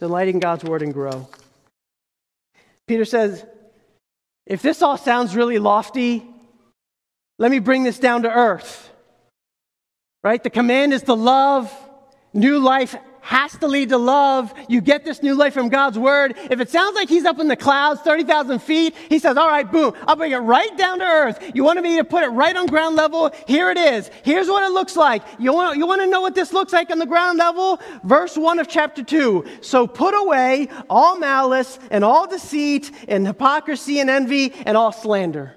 Delight 0.00 0.28
in 0.28 0.38
God's 0.38 0.64
word 0.64 0.82
and 0.82 0.92
grow. 0.92 1.26
Peter 2.86 3.06
says, 3.06 3.46
if 4.46 4.62
this 4.62 4.82
all 4.82 4.96
sounds 4.96 5.34
really 5.34 5.58
lofty, 5.58 6.26
let 7.38 7.50
me 7.50 7.58
bring 7.58 7.82
this 7.82 7.98
down 7.98 8.22
to 8.22 8.30
earth. 8.30 8.90
Right? 10.22 10.42
The 10.42 10.50
command 10.50 10.92
is 10.92 11.02
to 11.04 11.14
love. 11.14 11.72
New 12.32 12.58
life 12.58 12.96
has 13.24 13.56
to 13.56 13.66
lead 13.66 13.88
to 13.88 13.96
love. 13.96 14.52
You 14.68 14.82
get 14.82 15.02
this 15.04 15.22
new 15.22 15.34
life 15.34 15.54
from 15.54 15.70
God's 15.70 15.98
word. 15.98 16.34
If 16.50 16.60
it 16.60 16.68
sounds 16.68 16.94
like 16.94 17.08
he's 17.08 17.24
up 17.24 17.40
in 17.40 17.48
the 17.48 17.56
clouds, 17.56 18.02
30,000 18.02 18.58
feet, 18.60 18.94
he 19.08 19.18
says, 19.18 19.38
All 19.38 19.48
right, 19.48 19.70
boom, 19.70 19.94
I'll 20.06 20.14
bring 20.14 20.32
it 20.32 20.36
right 20.36 20.76
down 20.76 20.98
to 20.98 21.06
earth. 21.06 21.52
You 21.54 21.64
want 21.64 21.80
me 21.80 21.96
to 21.96 22.04
put 22.04 22.22
it 22.22 22.28
right 22.28 22.54
on 22.54 22.66
ground 22.66 22.96
level? 22.96 23.30
Here 23.48 23.70
it 23.70 23.78
is. 23.78 24.10
Here's 24.22 24.46
what 24.46 24.62
it 24.62 24.72
looks 24.72 24.94
like. 24.94 25.22
You 25.38 25.54
want, 25.54 25.78
you 25.78 25.86
want 25.86 26.02
to 26.02 26.06
know 26.06 26.20
what 26.20 26.34
this 26.34 26.52
looks 26.52 26.74
like 26.74 26.90
on 26.90 26.98
the 26.98 27.06
ground 27.06 27.38
level? 27.38 27.80
Verse 28.04 28.36
1 28.36 28.58
of 28.58 28.68
chapter 28.68 29.02
2. 29.02 29.44
So 29.62 29.86
put 29.86 30.12
away 30.12 30.68
all 30.90 31.18
malice 31.18 31.78
and 31.90 32.04
all 32.04 32.26
deceit 32.26 32.90
and 33.08 33.26
hypocrisy 33.26 34.00
and 34.00 34.10
envy 34.10 34.52
and 34.66 34.76
all 34.76 34.92
slander. 34.92 35.56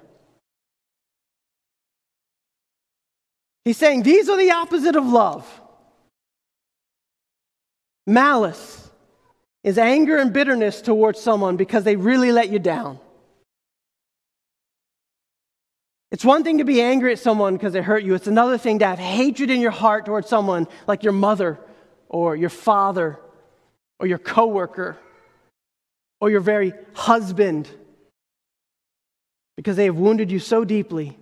He's 3.66 3.76
saying 3.76 4.04
these 4.04 4.30
are 4.30 4.38
the 4.38 4.52
opposite 4.52 4.96
of 4.96 5.04
love. 5.06 5.46
Malice 8.08 8.90
is 9.62 9.76
anger 9.76 10.16
and 10.16 10.32
bitterness 10.32 10.80
towards 10.80 11.20
someone 11.20 11.58
because 11.58 11.84
they 11.84 11.94
really 11.94 12.32
let 12.32 12.48
you 12.48 12.58
down. 12.58 12.98
It's 16.10 16.24
one 16.24 16.42
thing 16.42 16.56
to 16.56 16.64
be 16.64 16.80
angry 16.80 17.12
at 17.12 17.18
someone 17.18 17.52
because 17.52 17.74
they 17.74 17.82
hurt 17.82 18.02
you. 18.02 18.14
It's 18.14 18.26
another 18.26 18.56
thing 18.56 18.78
to 18.78 18.86
have 18.86 18.98
hatred 18.98 19.50
in 19.50 19.60
your 19.60 19.70
heart 19.70 20.06
towards 20.06 20.26
someone 20.26 20.68
like 20.86 21.02
your 21.02 21.12
mother 21.12 21.60
or 22.08 22.34
your 22.34 22.48
father 22.48 23.20
or 24.00 24.06
your 24.06 24.16
coworker 24.16 24.96
or 26.18 26.30
your 26.30 26.40
very 26.40 26.72
husband 26.94 27.68
because 29.58 29.76
they 29.76 29.84
have 29.84 29.96
wounded 29.96 30.30
you 30.30 30.38
so 30.38 30.64
deeply. 30.64 31.18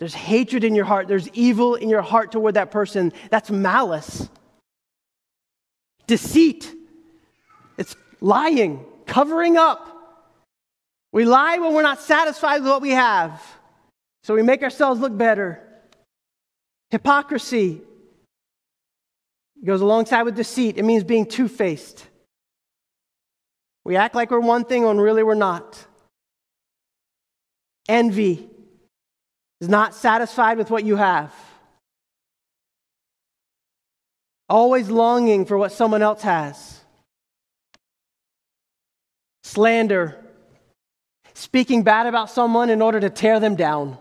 There's 0.00 0.14
hatred 0.14 0.64
in 0.64 0.74
your 0.74 0.84
heart. 0.84 1.06
There's 1.06 1.28
evil 1.28 1.76
in 1.76 1.88
your 1.88 2.02
heart 2.02 2.32
toward 2.32 2.54
that 2.54 2.72
person. 2.72 3.12
That's 3.30 3.52
malice 3.52 4.28
deceit, 6.08 6.74
it's 7.76 7.94
lying, 8.20 8.84
covering 9.06 9.56
up. 9.56 9.94
We 11.12 11.24
lie 11.24 11.58
when 11.58 11.74
we're 11.74 11.82
not 11.82 12.00
satisfied 12.00 12.62
with 12.62 12.70
what 12.70 12.82
we 12.82 12.90
have, 12.90 13.40
so 14.24 14.34
we 14.34 14.42
make 14.42 14.64
ourselves 14.64 15.00
look 15.00 15.16
better. 15.16 15.62
Hypocrisy 16.90 17.82
goes 19.64 19.80
alongside 19.80 20.22
with 20.22 20.34
deceit, 20.34 20.78
it 20.78 20.84
means 20.84 21.04
being 21.04 21.26
two 21.26 21.46
faced. 21.46 22.06
We 23.84 23.96
act 23.96 24.14
like 24.14 24.30
we're 24.30 24.40
one 24.40 24.64
thing 24.64 24.84
when 24.84 24.98
really 24.98 25.22
we're 25.22 25.34
not. 25.34 25.84
Envy 27.88 28.48
is 29.60 29.68
not 29.68 29.94
satisfied 29.94 30.58
with 30.58 30.70
what 30.70 30.84
you 30.84 30.96
have 30.96 31.34
always 34.48 34.88
longing 34.88 35.44
for 35.44 35.58
what 35.58 35.72
someone 35.72 36.02
else 36.02 36.22
has. 36.22 36.80
Slander, 39.42 40.24
speaking 41.34 41.82
bad 41.82 42.06
about 42.06 42.30
someone 42.30 42.70
in 42.70 42.82
order 42.82 43.00
to 43.00 43.10
tear 43.10 43.40
them 43.40 43.56
down, 43.56 43.98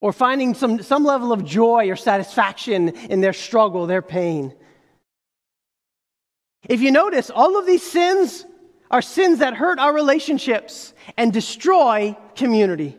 or 0.00 0.12
finding 0.12 0.54
some, 0.54 0.82
some 0.82 1.04
level 1.04 1.32
of 1.32 1.44
joy 1.44 1.88
or 1.90 1.96
satisfaction 1.96 2.90
in 2.90 3.20
their 3.20 3.32
struggle, 3.32 3.86
their 3.86 4.02
pain. 4.02 4.54
If 6.68 6.80
you 6.80 6.90
notice, 6.90 7.30
all 7.30 7.58
of 7.58 7.66
these 7.66 7.82
sins 7.82 8.46
are 8.90 9.02
sins 9.02 9.40
that 9.40 9.54
hurt 9.54 9.78
our 9.78 9.94
relationships 9.94 10.94
and 11.16 11.32
destroy 11.32 12.16
community. 12.36 12.96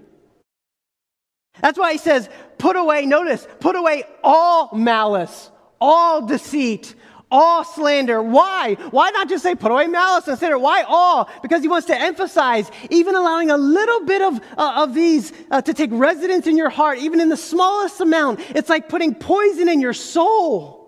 That's 1.61 1.79
why 1.79 1.93
he 1.93 1.97
says, 1.97 2.29
put 2.57 2.75
away, 2.75 3.05
notice, 3.05 3.47
put 3.59 3.75
away 3.75 4.03
all 4.23 4.75
malice, 4.75 5.49
all 5.79 6.25
deceit, 6.25 6.95
all 7.31 7.63
slander. 7.63 8.21
Why? 8.21 8.75
Why 8.91 9.09
not 9.11 9.29
just 9.29 9.43
say 9.43 9.55
put 9.55 9.71
away 9.71 9.87
malice 9.87 10.27
and 10.27 10.37
slander? 10.37 10.57
Why 10.57 10.83
all? 10.83 11.29
Because 11.41 11.61
he 11.61 11.67
wants 11.67 11.87
to 11.87 11.99
emphasize 11.99 12.69
even 12.89 13.15
allowing 13.15 13.49
a 13.51 13.57
little 13.57 14.05
bit 14.05 14.21
of, 14.21 14.39
uh, 14.57 14.83
of 14.83 14.93
these 14.93 15.33
uh, 15.51 15.61
to 15.61 15.73
take 15.73 15.89
residence 15.91 16.47
in 16.47 16.57
your 16.57 16.69
heart, 16.69 16.99
even 16.99 17.19
in 17.19 17.29
the 17.29 17.37
smallest 17.37 17.99
amount. 18.01 18.39
It's 18.51 18.69
like 18.69 18.89
putting 18.89 19.15
poison 19.15 19.69
in 19.69 19.81
your 19.81 19.93
soul. 19.93 20.81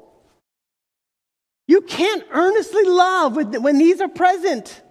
You 1.68 1.82
can't 1.82 2.24
earnestly 2.32 2.84
love 2.84 3.36
when 3.36 3.78
these 3.78 4.00
are 4.00 4.08
present. 4.08 4.82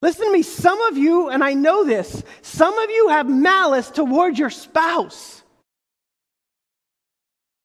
Listen 0.00 0.26
to 0.26 0.32
me, 0.32 0.42
some 0.42 0.80
of 0.82 0.98
you, 0.98 1.28
and 1.28 1.44
I 1.44 1.54
know 1.54 1.84
this, 1.84 2.24
some 2.42 2.76
of 2.76 2.90
you 2.90 3.08
have 3.10 3.28
malice 3.28 3.88
towards 3.88 4.36
your 4.36 4.50
spouse. 4.50 5.41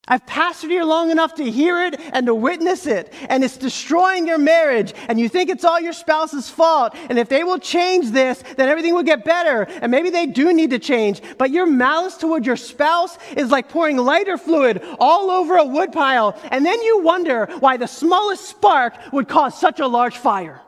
I've 0.07 0.25
pastored 0.25 0.69
here 0.69 0.85
long 0.85 1.11
enough 1.11 1.35
to 1.35 1.51
hear 1.51 1.83
it 1.83 1.99
and 2.13 2.25
to 2.27 2.35
witness 2.35 2.85
it, 2.85 3.13
and 3.27 3.43
it's 3.43 3.57
destroying 3.57 4.25
your 4.25 4.37
marriage, 4.37 4.93
and 5.09 5.19
you 5.19 5.27
think 5.27 5.49
it's 5.49 5.65
all 5.65 5.79
your 5.79 5.93
spouse's 5.93 6.49
fault. 6.49 6.95
And 7.09 7.19
if 7.19 7.27
they 7.27 7.43
will 7.43 7.59
change 7.59 8.11
this, 8.11 8.41
then 8.55 8.69
everything 8.69 8.93
will 8.93 9.03
get 9.03 9.25
better. 9.25 9.63
And 9.63 9.91
maybe 9.91 10.09
they 10.09 10.25
do 10.25 10.53
need 10.53 10.69
to 10.69 10.79
change. 10.79 11.21
But 11.37 11.51
your 11.51 11.65
malice 11.65 12.15
toward 12.15 12.45
your 12.45 12.55
spouse 12.55 13.17
is 13.35 13.51
like 13.51 13.67
pouring 13.67 13.97
lighter 13.97 14.37
fluid 14.37 14.81
all 14.99 15.29
over 15.29 15.57
a 15.57 15.65
woodpile, 15.65 16.39
and 16.51 16.65
then 16.65 16.81
you 16.81 17.01
wonder 17.01 17.47
why 17.59 17.77
the 17.77 17.87
smallest 17.87 18.45
spark 18.45 18.93
would 19.11 19.27
cause 19.27 19.59
such 19.59 19.79
a 19.79 19.87
large 19.87 20.17
fire. 20.17 20.61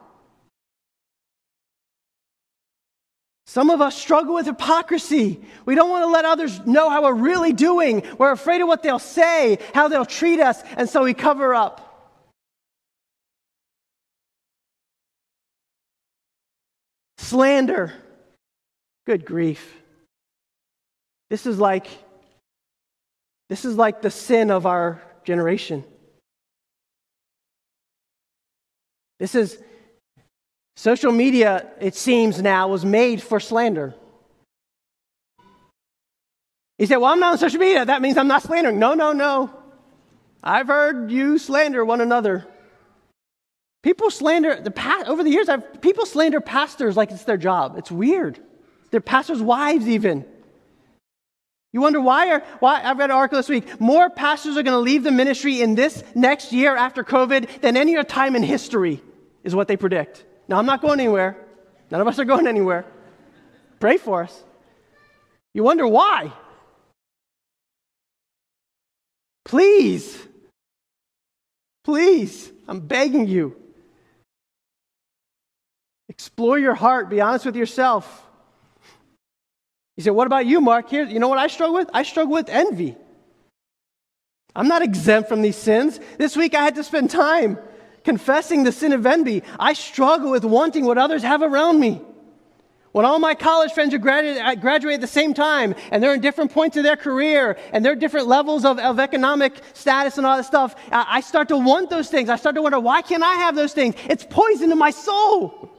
Some 3.50 3.72
of 3.72 3.82
us 3.82 4.00
struggle 4.00 4.36
with 4.36 4.46
hypocrisy. 4.46 5.42
We 5.66 5.74
don't 5.74 5.90
want 5.90 6.04
to 6.04 6.08
let 6.08 6.24
others 6.24 6.64
know 6.68 6.88
how 6.88 7.02
we're 7.02 7.16
really 7.16 7.52
doing. 7.52 8.04
We're 8.20 8.32
afraid 8.32 8.62
of 8.62 8.68
what 8.68 8.84
they'll 8.84 9.00
say, 9.00 9.58
how 9.74 9.88
they'll 9.88 10.06
treat 10.06 10.40
us, 10.40 10.62
and 10.78 10.88
so 10.88 11.04
we 11.04 11.16
cover 11.16 11.56
up. 11.56 11.82
Slander. 17.18 17.92
Good 19.08 19.26
grief. 19.26 19.82
This 21.32 21.48
is 21.48 21.58
like 21.58 21.88
this 23.48 23.66
is 23.66 23.76
like 23.76 24.04
the 24.04 24.12
sin 24.12 24.52
of 24.52 24.68
our 24.68 25.02
generation. 25.24 25.84
This 29.18 29.34
is 29.34 29.58
Social 30.80 31.12
media, 31.12 31.68
it 31.82 31.94
seems 31.94 32.42
now, 32.42 32.70
was 32.70 32.86
made 32.86 33.22
for 33.22 33.42
slander. 33.42 33.94
He 36.78 36.86
said, 36.86 36.96
Well, 36.96 37.12
I'm 37.12 37.20
not 37.20 37.34
on 37.34 37.38
social 37.38 37.60
media. 37.60 37.84
That 37.84 38.02
means 38.02 38.16
I'm 38.16 38.30
not 38.30 38.44
slandering. 38.44 38.80
No, 38.80 38.94
no, 38.94 39.12
no. 39.12 39.52
I've 40.42 40.68
heard 40.68 41.12
you 41.12 41.38
slander 41.38 41.84
one 41.84 42.00
another. 42.00 42.48
People 43.84 44.10
slander, 44.10 44.62
the 44.62 44.72
past, 44.72 45.10
over 45.10 45.22
the 45.22 45.30
years, 45.30 45.50
I've, 45.50 45.82
people 45.82 46.06
slander 46.06 46.40
pastors 46.40 46.96
like 46.96 47.12
it's 47.12 47.26
their 47.26 47.36
job. 47.36 47.76
It's 47.78 47.92
weird. 47.92 48.40
Their 48.92 49.02
pastors' 49.02 49.42
wives, 49.42 49.86
even. 49.86 50.24
You 51.74 51.82
wonder 51.82 52.00
why? 52.00 52.36
Or, 52.36 52.40
why? 52.62 52.80
I 52.80 52.94
read 52.94 53.10
an 53.10 53.18
article 53.18 53.38
this 53.38 53.50
week. 53.50 53.82
More 53.82 54.10
pastors 54.10 54.56
are 54.56 54.64
going 54.64 54.78
to 54.78 54.80
leave 54.80 55.04
the 55.04 55.12
ministry 55.12 55.60
in 55.60 55.76
this 55.76 56.06
next 56.16 56.54
year 56.54 56.74
after 56.74 57.04
COVID 57.04 57.60
than 57.60 57.76
any 57.76 57.98
other 57.98 58.08
time 58.08 58.38
in 58.38 58.44
history, 58.44 59.02
is 59.44 59.54
what 59.54 59.68
they 59.68 59.76
predict. 59.76 60.24
Now, 60.50 60.58
I'm 60.58 60.66
not 60.66 60.82
going 60.82 61.00
anywhere. 61.00 61.38
None 61.92 62.02
of 62.02 62.08
us 62.08 62.18
are 62.18 62.26
going 62.26 62.48
anywhere. 62.48 62.84
Pray 63.80 63.98
for 63.98 64.24
us. 64.24 64.44
You 65.54 65.64
wonder 65.64 65.88
why? 65.88 66.34
Please, 69.46 70.18
please, 71.84 72.52
I'm 72.68 72.82
begging 72.82 73.28
you. 73.28 73.56
Explore 76.10 76.58
your 76.60 76.74
heart, 76.76 77.10
be 77.10 77.22
honest 77.22 77.46
with 77.46 77.56
yourself. 77.56 78.26
You 79.98 80.04
say, 80.04 80.12
What 80.12 80.28
about 80.28 80.46
you, 80.48 80.62
Mark? 80.62 80.90
Here, 80.90 81.06
you 81.06 81.20
know 81.20 81.28
what 81.28 81.38
I 81.38 81.48
struggle 81.48 81.76
with? 81.76 81.90
I 81.94 82.04
struggle 82.04 82.34
with 82.34 82.50
envy. 82.50 82.96
I'm 84.56 84.68
not 84.68 84.82
exempt 84.82 85.30
from 85.30 85.44
these 85.44 85.56
sins. 85.56 86.00
This 86.18 86.36
week 86.36 86.56
I 86.56 86.64
had 86.64 86.76
to 86.76 86.84
spend 86.84 87.12
time 87.12 87.60
confessing 88.04 88.64
the 88.64 88.72
sin 88.72 88.94
of 88.94 89.06
envy. 89.06 89.44
I 89.60 89.74
struggle 89.74 90.32
with 90.32 90.44
wanting 90.44 90.86
what 90.86 90.98
others 90.98 91.24
have 91.24 91.42
around 91.42 91.80
me. 91.80 92.02
When 92.92 93.06
all 93.06 93.20
my 93.20 93.36
college 93.36 93.72
friends 93.72 93.94
are 93.94 94.00
graduate, 94.00 94.38
uh, 94.38 94.56
graduate 94.56 94.96
at 94.96 95.02
the 95.02 95.08
same 95.08 95.36
time 95.36 95.76
and 95.92 96.02
they're 96.02 96.16
in 96.16 96.22
different 96.22 96.52
points 96.52 96.76
of 96.76 96.84
their 96.84 96.96
career 96.98 97.56
and 97.72 97.86
they're 97.86 97.96
different 97.96 98.28
levels 98.28 98.66
of, 98.66 98.80
of 98.80 99.00
economic 99.00 99.62
status 99.74 100.18
and 100.18 100.26
all 100.26 100.38
that 100.38 100.46
stuff, 100.46 100.76
I 100.92 101.22
start 101.22 101.50
to 101.50 101.58
want 101.58 101.92
those 101.92 102.10
things. 102.10 102.30
I 102.30 102.36
start 102.36 102.56
to 102.56 102.64
wonder, 102.64 102.80
why 102.80 103.04
can't 103.04 103.22
I 103.22 103.36
have 103.36 103.56
those 103.56 103.74
things? 103.74 103.94
It's 104.10 104.26
poison 104.28 104.70
to 104.70 104.76
my 104.76 104.90
soul. 104.90 105.70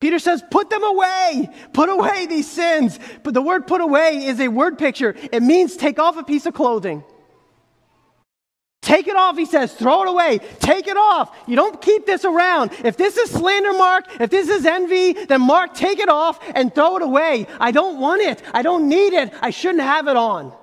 Peter 0.00 0.18
says, 0.18 0.42
put 0.50 0.70
them 0.70 0.84
away. 0.84 1.48
Put 1.72 1.88
away 1.88 2.26
these 2.26 2.48
sins. 2.48 3.00
But 3.22 3.34
the 3.34 3.42
word 3.42 3.66
put 3.66 3.80
away 3.80 4.26
is 4.26 4.38
a 4.40 4.48
word 4.48 4.78
picture. 4.78 5.16
It 5.32 5.42
means 5.42 5.76
take 5.76 5.98
off 5.98 6.16
a 6.18 6.22
piece 6.22 6.46
of 6.46 6.54
clothing. 6.54 7.02
Take 8.88 9.06
it 9.06 9.16
off, 9.16 9.36
he 9.36 9.44
says. 9.44 9.74
Throw 9.74 10.04
it 10.04 10.08
away. 10.08 10.38
Take 10.60 10.86
it 10.86 10.96
off. 10.96 11.36
You 11.46 11.56
don't 11.56 11.78
keep 11.82 12.06
this 12.06 12.24
around. 12.24 12.70
If 12.82 12.96
this 12.96 13.18
is 13.18 13.30
slander, 13.30 13.74
Mark, 13.74 14.06
if 14.18 14.30
this 14.30 14.48
is 14.48 14.64
envy, 14.64 15.12
then 15.12 15.42
Mark, 15.42 15.74
take 15.74 15.98
it 15.98 16.08
off 16.08 16.40
and 16.54 16.74
throw 16.74 16.96
it 16.96 17.02
away. 17.02 17.46
I 17.60 17.70
don't 17.70 18.00
want 18.00 18.22
it. 18.22 18.42
I 18.54 18.62
don't 18.62 18.88
need 18.88 19.12
it. 19.12 19.34
I 19.42 19.50
shouldn't 19.50 19.82
have 19.82 20.08
it 20.08 20.16
on. 20.16 20.54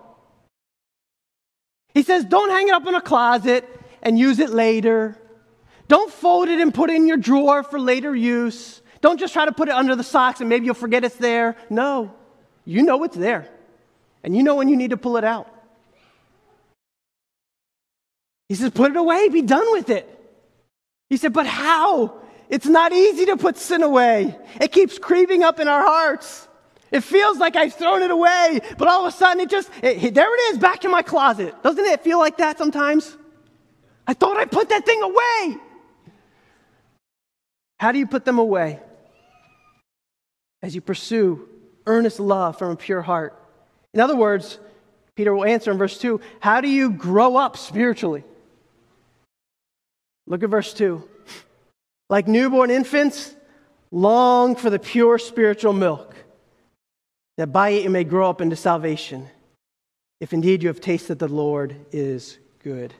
He 1.93 2.01
says, 2.01 2.25
don't 2.25 2.49
hang 2.49 2.67
it 2.67 2.73
up 2.73 2.88
in 2.88 2.95
a 2.95 2.99
closet 2.99 3.63
and 4.01 4.17
use 4.17 4.39
it 4.39 4.49
later. 4.49 5.15
Don't 5.88 6.11
fold 6.11 6.49
it 6.49 6.59
and 6.59 6.73
put 6.73 6.89
it 6.89 6.95
in 6.95 7.05
your 7.05 7.17
drawer 7.17 7.61
for 7.61 7.79
later 7.79 8.15
use. 8.15 8.81
Don't 9.01 9.19
just 9.19 9.33
try 9.33 9.45
to 9.45 9.51
put 9.51 9.69
it 9.69 9.75
under 9.75 9.95
the 9.95 10.03
socks 10.03 10.39
and 10.39 10.49
maybe 10.49 10.65
you'll 10.65 10.73
forget 10.73 11.03
it's 11.03 11.17
there. 11.17 11.57
No, 11.69 12.11
you 12.65 12.81
know 12.81 13.03
it's 13.03 13.15
there. 13.15 13.47
And 14.23 14.35
you 14.35 14.41
know 14.41 14.55
when 14.55 14.67
you 14.67 14.77
need 14.77 14.89
to 14.89 14.97
pull 14.97 15.17
it 15.17 15.23
out. 15.23 15.54
He 18.49 18.55
says, 18.55 18.71
put 18.71 18.91
it 18.91 18.97
away, 18.97 19.29
be 19.29 19.41
done 19.41 19.71
with 19.71 19.89
it. 19.89 20.10
He 21.10 21.17
said, 21.17 21.34
but 21.34 21.47
how? 21.47 22.21
It's 22.49 22.65
not 22.65 22.93
easy 22.93 23.25
to 23.27 23.38
put 23.38 23.58
sin 23.58 23.81
away. 23.81 24.38
It 24.62 24.71
keeps 24.71 24.99
creeping 24.99 25.43
up 25.43 25.60
in 25.60 25.67
our 25.67 25.81
hearts. 25.81 26.47
It 26.91 27.01
feels 27.01 27.38
like 27.38 27.55
I've 27.55 27.73
thrown 27.73 28.03
it 28.03 28.12
away, 28.12 28.60
but 28.77 28.88
all 28.88 29.05
of 29.05 29.13
a 29.13 29.17
sudden 29.17 29.41
it 29.41 29.49
just, 29.49 29.69
it, 29.81 30.13
there 30.13 30.34
it 30.34 30.53
is, 30.53 30.60
back 30.60 30.86
in 30.86 30.91
my 30.91 31.01
closet. 31.01 31.55
Doesn't 31.63 31.84
it 31.84 32.01
feel 32.03 32.19
like 32.19 32.38
that 32.38 32.58
sometimes? 32.58 33.17
I 34.08 34.13
thought 34.13 34.38
I 34.38 34.45
put 34.45 34.69
that 34.69 34.86
thing 34.86 35.01
away. 35.01 35.58
How 37.79 37.91
do 37.91 37.99
you 37.99 38.08
put 38.08 38.25
them 38.25 38.38
away? 38.38 38.79
as 40.65 40.73
you 40.73 40.81
pursue 40.81 41.47
earnest 41.86 42.19
love 42.19 42.58
from 42.58 42.71
a 42.71 42.75
pure 42.75 43.03
heart. 43.03 43.39
In 43.93 43.99
other 43.99 44.15
words, 44.15 44.58
Peter 45.13 45.31
will 45.31 45.45
answer 45.45 45.71
in 45.71 45.77
verse 45.77 45.99
2 45.99 46.19
how 46.39 46.60
do 46.60 46.67
you 46.67 46.89
grow 46.89 47.38
up 47.38 47.55
spiritually? 47.55 48.23
Look 50.27 50.43
at 50.43 50.49
verse 50.49 50.73
2. 50.73 51.03
Like 52.09 52.27
newborn 52.27 52.71
infants, 52.71 53.35
long 53.91 54.55
for 54.55 54.69
the 54.69 54.79
pure 54.79 55.17
spiritual 55.17 55.73
milk, 55.73 56.15
that 57.38 57.51
by 57.51 57.69
it 57.69 57.83
you 57.83 57.89
may 57.89 58.03
grow 58.03 58.29
up 58.29 58.41
into 58.41 58.55
salvation, 58.55 59.27
if 60.19 60.33
indeed 60.33 60.63
you 60.63 60.69
have 60.69 60.81
tasted 60.81 61.19
the 61.19 61.27
Lord 61.27 61.75
is 61.91 62.38
good. 62.59 62.93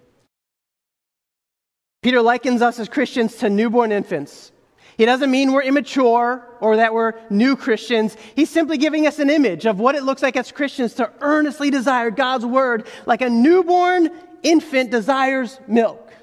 Peter 2.03 2.21
likens 2.21 2.61
us 2.61 2.79
as 2.79 2.88
Christians 2.88 3.35
to 3.38 3.49
newborn 3.49 3.91
infants. 3.91 4.51
He 4.97 5.05
doesn't 5.05 5.31
mean 5.31 5.51
we're 5.51 5.63
immature 5.63 6.47
or 6.61 6.77
that 6.77 6.93
we're 6.93 7.13
new 7.29 7.55
Christians. 7.55 8.15
He's 8.35 8.49
simply 8.49 8.77
giving 8.77 9.07
us 9.07 9.19
an 9.19 9.29
image 9.29 9.65
of 9.65 9.79
what 9.79 9.95
it 9.95 10.03
looks 10.03 10.21
like 10.21 10.38
as 10.38 10.51
Christians 10.51 10.93
to 10.95 11.11
earnestly 11.19 11.69
desire 11.69 12.11
God's 12.11 12.45
word 12.45 12.88
like 13.05 13.21
a 13.21 13.29
newborn 13.29 14.09
infant 14.43 14.91
desires 14.91 15.59
milk. 15.67 16.13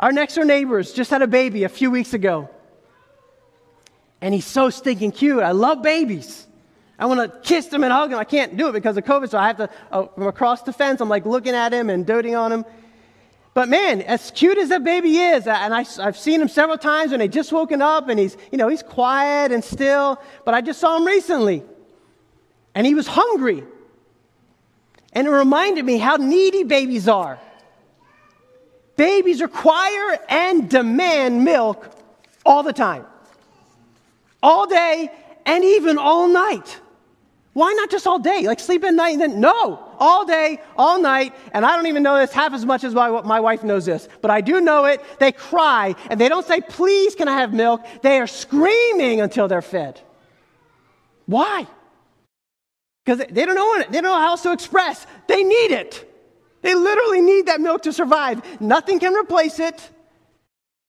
Our 0.00 0.12
next 0.12 0.34
door 0.34 0.44
neighbors 0.44 0.92
just 0.92 1.10
had 1.10 1.22
a 1.22 1.26
baby 1.26 1.64
a 1.64 1.68
few 1.68 1.90
weeks 1.90 2.14
ago. 2.14 2.48
And 4.20 4.34
he's 4.34 4.46
so 4.46 4.70
stinking 4.70 5.12
cute. 5.12 5.42
I 5.42 5.52
love 5.52 5.82
babies. 5.82 6.46
I 6.98 7.06
want 7.06 7.20
to 7.20 7.40
kiss 7.40 7.72
him 7.72 7.84
and 7.84 7.92
hug 7.92 8.12
him. 8.12 8.18
I 8.18 8.24
can't 8.24 8.56
do 8.56 8.68
it 8.68 8.72
because 8.72 8.96
of 8.96 9.04
COVID, 9.04 9.30
so 9.30 9.38
I 9.38 9.46
have 9.46 9.56
to, 9.58 9.70
oh, 9.92 10.06
from 10.14 10.26
across 10.26 10.62
the 10.62 10.72
fence, 10.72 11.00
I'm 11.00 11.08
like 11.08 11.26
looking 11.26 11.54
at 11.54 11.72
him 11.72 11.90
and 11.90 12.04
doting 12.04 12.34
on 12.34 12.52
him. 12.52 12.64
But 13.54 13.68
man, 13.68 14.02
as 14.02 14.30
cute 14.32 14.58
as 14.58 14.68
that 14.68 14.84
baby 14.84 15.16
is, 15.16 15.46
uh, 15.46 15.50
and 15.50 15.74
I, 15.74 15.84
have 16.02 16.16
seen 16.16 16.40
him 16.40 16.48
several 16.48 16.78
times 16.78 17.12
when 17.12 17.20
he 17.20 17.28
just 17.28 17.52
woken 17.52 17.82
up 17.82 18.08
and 18.08 18.18
he's, 18.18 18.36
you 18.52 18.58
know, 18.58 18.68
he's 18.68 18.82
quiet 18.82 19.52
and 19.52 19.64
still, 19.64 20.20
but 20.44 20.54
I 20.54 20.60
just 20.60 20.80
saw 20.80 20.96
him 20.96 21.04
recently. 21.04 21.62
And 22.74 22.86
he 22.86 22.94
was 22.94 23.06
hungry. 23.06 23.64
And 25.12 25.26
it 25.26 25.30
reminded 25.30 25.84
me 25.84 25.98
how 25.98 26.16
needy 26.16 26.62
babies 26.64 27.08
are. 27.08 27.40
Babies 28.98 29.40
require 29.40 30.18
and 30.28 30.68
demand 30.68 31.44
milk 31.44 31.88
all 32.44 32.64
the 32.64 32.72
time, 32.72 33.06
all 34.42 34.66
day, 34.66 35.08
and 35.46 35.62
even 35.62 35.98
all 35.98 36.26
night. 36.28 36.80
Why 37.52 37.72
not 37.74 37.90
just 37.90 38.08
all 38.08 38.18
day? 38.18 38.48
Like 38.48 38.58
sleep 38.58 38.82
at 38.82 38.92
night 38.92 39.12
and 39.12 39.20
then, 39.20 39.40
no, 39.40 39.78
all 40.00 40.26
day, 40.26 40.60
all 40.76 41.00
night. 41.00 41.32
And 41.52 41.64
I 41.64 41.76
don't 41.76 41.86
even 41.86 42.02
know 42.02 42.18
this 42.18 42.32
half 42.32 42.52
as 42.52 42.66
much 42.66 42.82
as 42.82 42.92
my, 42.92 43.22
my 43.22 43.38
wife 43.38 43.62
knows 43.62 43.86
this, 43.86 44.08
but 44.20 44.32
I 44.32 44.40
do 44.40 44.60
know 44.60 44.84
it. 44.86 45.00
They 45.20 45.30
cry 45.30 45.94
and 46.10 46.20
they 46.20 46.28
don't 46.28 46.44
say, 46.44 46.60
please, 46.60 47.14
can 47.14 47.28
I 47.28 47.34
have 47.34 47.54
milk? 47.54 47.86
They 48.02 48.18
are 48.18 48.26
screaming 48.26 49.20
until 49.20 49.46
they're 49.46 49.62
fed. 49.62 50.00
Why? 51.26 51.68
Because 53.04 53.24
they 53.30 53.44
don't 53.44 53.54
know 53.54 53.74
it. 53.74 53.92
They 53.92 54.00
don't 54.00 54.10
know 54.10 54.18
how 54.18 54.30
else 54.30 54.42
to 54.42 54.50
express. 54.50 55.06
They 55.28 55.44
need 55.44 55.70
it. 55.70 56.07
They 56.62 56.74
literally 56.74 57.20
need 57.20 57.46
that 57.46 57.60
milk 57.60 57.82
to 57.82 57.92
survive. 57.92 58.60
Nothing 58.60 58.98
can 58.98 59.14
replace 59.14 59.58
it. 59.58 59.90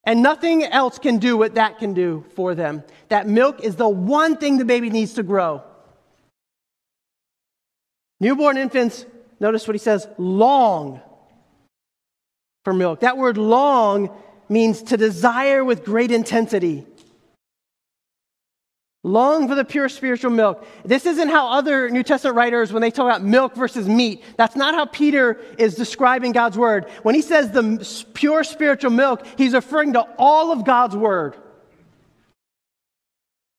And 0.04 0.24
nothing 0.24 0.64
else 0.64 0.98
can 0.98 1.18
do 1.18 1.38
what 1.38 1.56
that 1.56 1.78
can 1.78 1.94
do 1.94 2.26
for 2.36 2.56
them. 2.56 2.84
That 3.10 3.28
milk 3.28 3.64
is 3.64 3.76
the 3.76 3.90
one 3.90 4.38
thing 4.38 4.58
the 4.58 4.66
baby 4.66 4.90
needs 4.90 5.14
to 5.14 5.24
grow. 5.24 5.62
Newborn 8.20 8.58
infants, 8.58 9.06
notice 9.40 9.68
what 9.68 9.76
he 9.76 9.80
says, 9.80 10.08
long 10.18 11.02
for 12.64 12.74
milk. 12.74 13.02
That 13.02 13.18
word 13.18 13.38
long 13.38 14.10
means 14.50 14.82
to 14.84 14.98
desire 14.98 15.64
with 15.64 15.86
great 15.86 16.12
intensity. 16.12 16.86
Long 19.04 19.48
for 19.48 19.56
the 19.56 19.64
pure 19.64 19.88
spiritual 19.88 20.32
milk. 20.32 20.68
This 20.84 21.06
isn't 21.06 21.30
how 21.30 21.48
other 21.50 21.90
New 21.90 22.04
Testament 22.04 22.36
writers, 22.36 22.74
when 22.74 22.82
they 22.82 22.92
talk 22.92 23.06
about 23.06 23.24
milk 23.24 23.56
versus 23.56 23.88
meat, 23.88 24.24
that's 24.36 24.58
not 24.58 24.76
how 24.76 24.86
Peter 24.86 25.40
is 25.58 25.76
describing 25.76 26.34
God's 26.34 26.58
word. 26.58 26.90
When 27.04 27.16
he 27.16 27.22
says 27.22 27.52
the 27.52 27.86
pure 28.14 28.44
spiritual 28.44 28.92
milk, 28.92 29.26
he's 29.38 29.54
referring 29.54 29.94
to 29.94 30.02
all 30.18 30.52
of 30.52 30.66
God's 30.66 30.98
word. 30.98 31.38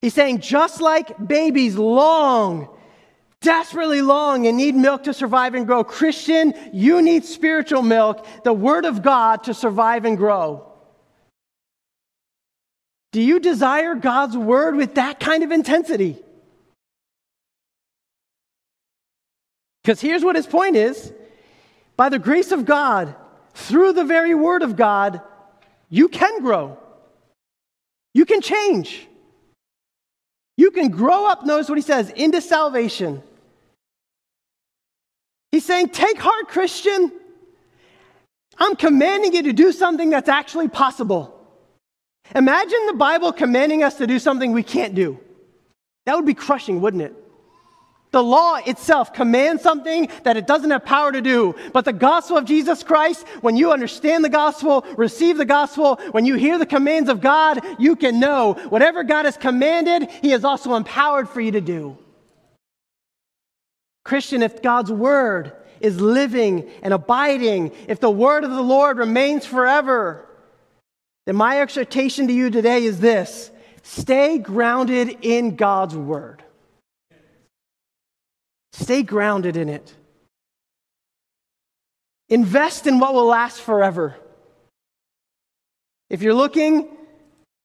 He's 0.02 0.14
saying, 0.14 0.40
just 0.40 0.80
like 0.80 1.26
babies 1.26 1.76
long 1.76 2.68
desperately 3.40 4.02
long 4.02 4.46
and 4.46 4.56
need 4.56 4.74
milk 4.74 5.04
to 5.04 5.14
survive 5.14 5.54
and 5.54 5.66
grow. 5.66 5.82
Christian, 5.82 6.52
you 6.72 7.00
need 7.00 7.24
spiritual 7.24 7.82
milk, 7.82 8.26
the 8.44 8.52
Word 8.52 8.84
of 8.84 9.02
God, 9.02 9.44
to 9.44 9.54
survive 9.54 10.04
and 10.04 10.16
grow. 10.16 10.69
Do 13.12 13.20
you 13.20 13.40
desire 13.40 13.94
God's 13.94 14.36
Word 14.36 14.76
with 14.76 14.94
that 14.94 15.18
kind 15.18 15.42
of 15.42 15.50
intensity? 15.50 16.16
Because 19.82 20.00
here's 20.00 20.24
what 20.24 20.36
his 20.36 20.46
point 20.46 20.76
is 20.76 21.12
by 21.96 22.08
the 22.08 22.18
grace 22.18 22.52
of 22.52 22.64
God, 22.64 23.14
through 23.54 23.94
the 23.94 24.04
very 24.04 24.34
Word 24.34 24.62
of 24.62 24.76
God, 24.76 25.20
you 25.88 26.08
can 26.08 26.40
grow. 26.40 26.78
You 28.14 28.24
can 28.24 28.40
change. 28.40 29.06
You 30.56 30.70
can 30.70 30.90
grow 30.90 31.26
up, 31.26 31.44
notice 31.44 31.68
what 31.68 31.78
he 31.78 31.82
says, 31.82 32.10
into 32.10 32.40
salvation. 32.40 33.22
He's 35.52 35.64
saying, 35.64 35.88
Take 35.88 36.18
heart, 36.18 36.48
Christian. 36.48 37.12
I'm 38.58 38.76
commanding 38.76 39.32
you 39.32 39.42
to 39.44 39.52
do 39.52 39.72
something 39.72 40.10
that's 40.10 40.28
actually 40.28 40.68
possible. 40.68 41.39
Imagine 42.34 42.86
the 42.86 42.94
Bible 42.94 43.32
commanding 43.32 43.82
us 43.82 43.96
to 43.96 44.06
do 44.06 44.18
something 44.18 44.52
we 44.52 44.62
can't 44.62 44.94
do. 44.94 45.18
That 46.06 46.16
would 46.16 46.26
be 46.26 46.34
crushing, 46.34 46.80
wouldn't 46.80 47.02
it? 47.02 47.14
The 48.12 48.22
law 48.22 48.56
itself 48.56 49.12
commands 49.12 49.62
something 49.62 50.08
that 50.24 50.36
it 50.36 50.46
doesn't 50.46 50.70
have 50.70 50.84
power 50.84 51.12
to 51.12 51.20
do. 51.20 51.54
But 51.72 51.84
the 51.84 51.92
gospel 51.92 52.36
of 52.36 52.44
Jesus 52.44 52.82
Christ, 52.82 53.26
when 53.40 53.56
you 53.56 53.72
understand 53.72 54.24
the 54.24 54.28
gospel, 54.28 54.84
receive 54.96 55.36
the 55.36 55.44
gospel, 55.44 55.96
when 56.10 56.26
you 56.26 56.34
hear 56.34 56.58
the 56.58 56.66
commands 56.66 57.08
of 57.08 57.20
God, 57.20 57.60
you 57.78 57.94
can 57.94 58.18
know 58.18 58.54
whatever 58.68 59.04
God 59.04 59.26
has 59.26 59.36
commanded, 59.36 60.10
He 60.22 60.32
is 60.32 60.44
also 60.44 60.74
empowered 60.74 61.28
for 61.28 61.40
you 61.40 61.52
to 61.52 61.60
do. 61.60 61.96
Christian, 64.02 64.42
if 64.42 64.60
God's 64.60 64.90
word 64.90 65.52
is 65.80 66.00
living 66.00 66.68
and 66.82 66.92
abiding, 66.92 67.72
if 67.86 68.00
the 68.00 68.10
word 68.10 68.42
of 68.42 68.50
the 68.50 68.62
Lord 68.62 68.98
remains 68.98 69.46
forever, 69.46 70.26
then 71.30 71.36
my 71.36 71.60
exhortation 71.60 72.26
to 72.26 72.32
you 72.32 72.50
today 72.50 72.82
is 72.82 72.98
this 72.98 73.52
stay 73.84 74.36
grounded 74.36 75.18
in 75.22 75.54
God's 75.54 75.94
word. 75.94 76.42
Stay 78.72 79.04
grounded 79.04 79.56
in 79.56 79.68
it. 79.68 79.94
Invest 82.28 82.88
in 82.88 82.98
what 82.98 83.14
will 83.14 83.26
last 83.26 83.60
forever. 83.60 84.16
If 86.08 86.20
you're 86.20 86.34
looking 86.34 86.88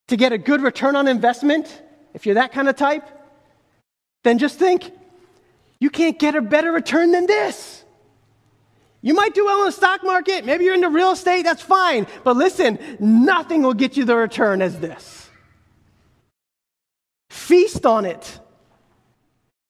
to 0.09 0.15
get 0.15 0.31
a 0.31 0.37
good 0.37 0.61
return 0.61 0.95
on 0.95 1.07
investment, 1.07 1.81
if 2.13 2.27
you're 2.27 2.35
that 2.35 2.51
kind 2.51 2.69
of 2.69 2.75
type, 2.75 3.09
then 4.23 4.37
just 4.37 4.59
think 4.59 4.91
you 5.79 5.89
can't 5.89 6.19
get 6.19 6.35
a 6.35 6.41
better 6.43 6.71
return 6.71 7.09
than 7.09 7.25
this. 7.25 7.83
You 9.05 9.13
might 9.13 9.35
do 9.35 9.45
well 9.45 9.59
in 9.59 9.65
the 9.65 9.71
stock 9.71 10.03
market, 10.03 10.45
maybe 10.45 10.65
you're 10.65 10.73
into 10.73 10.89
real 10.89 11.11
estate, 11.11 11.43
that's 11.43 11.61
fine. 11.61 12.07
But 12.23 12.37
listen, 12.37 12.79
nothing 12.99 13.61
will 13.61 13.75
get 13.75 13.95
you 13.95 14.03
the 14.03 14.15
return 14.15 14.63
as 14.63 14.79
this. 14.79 15.29
Feast 17.29 17.85
on 17.85 18.05
it. 18.05 18.39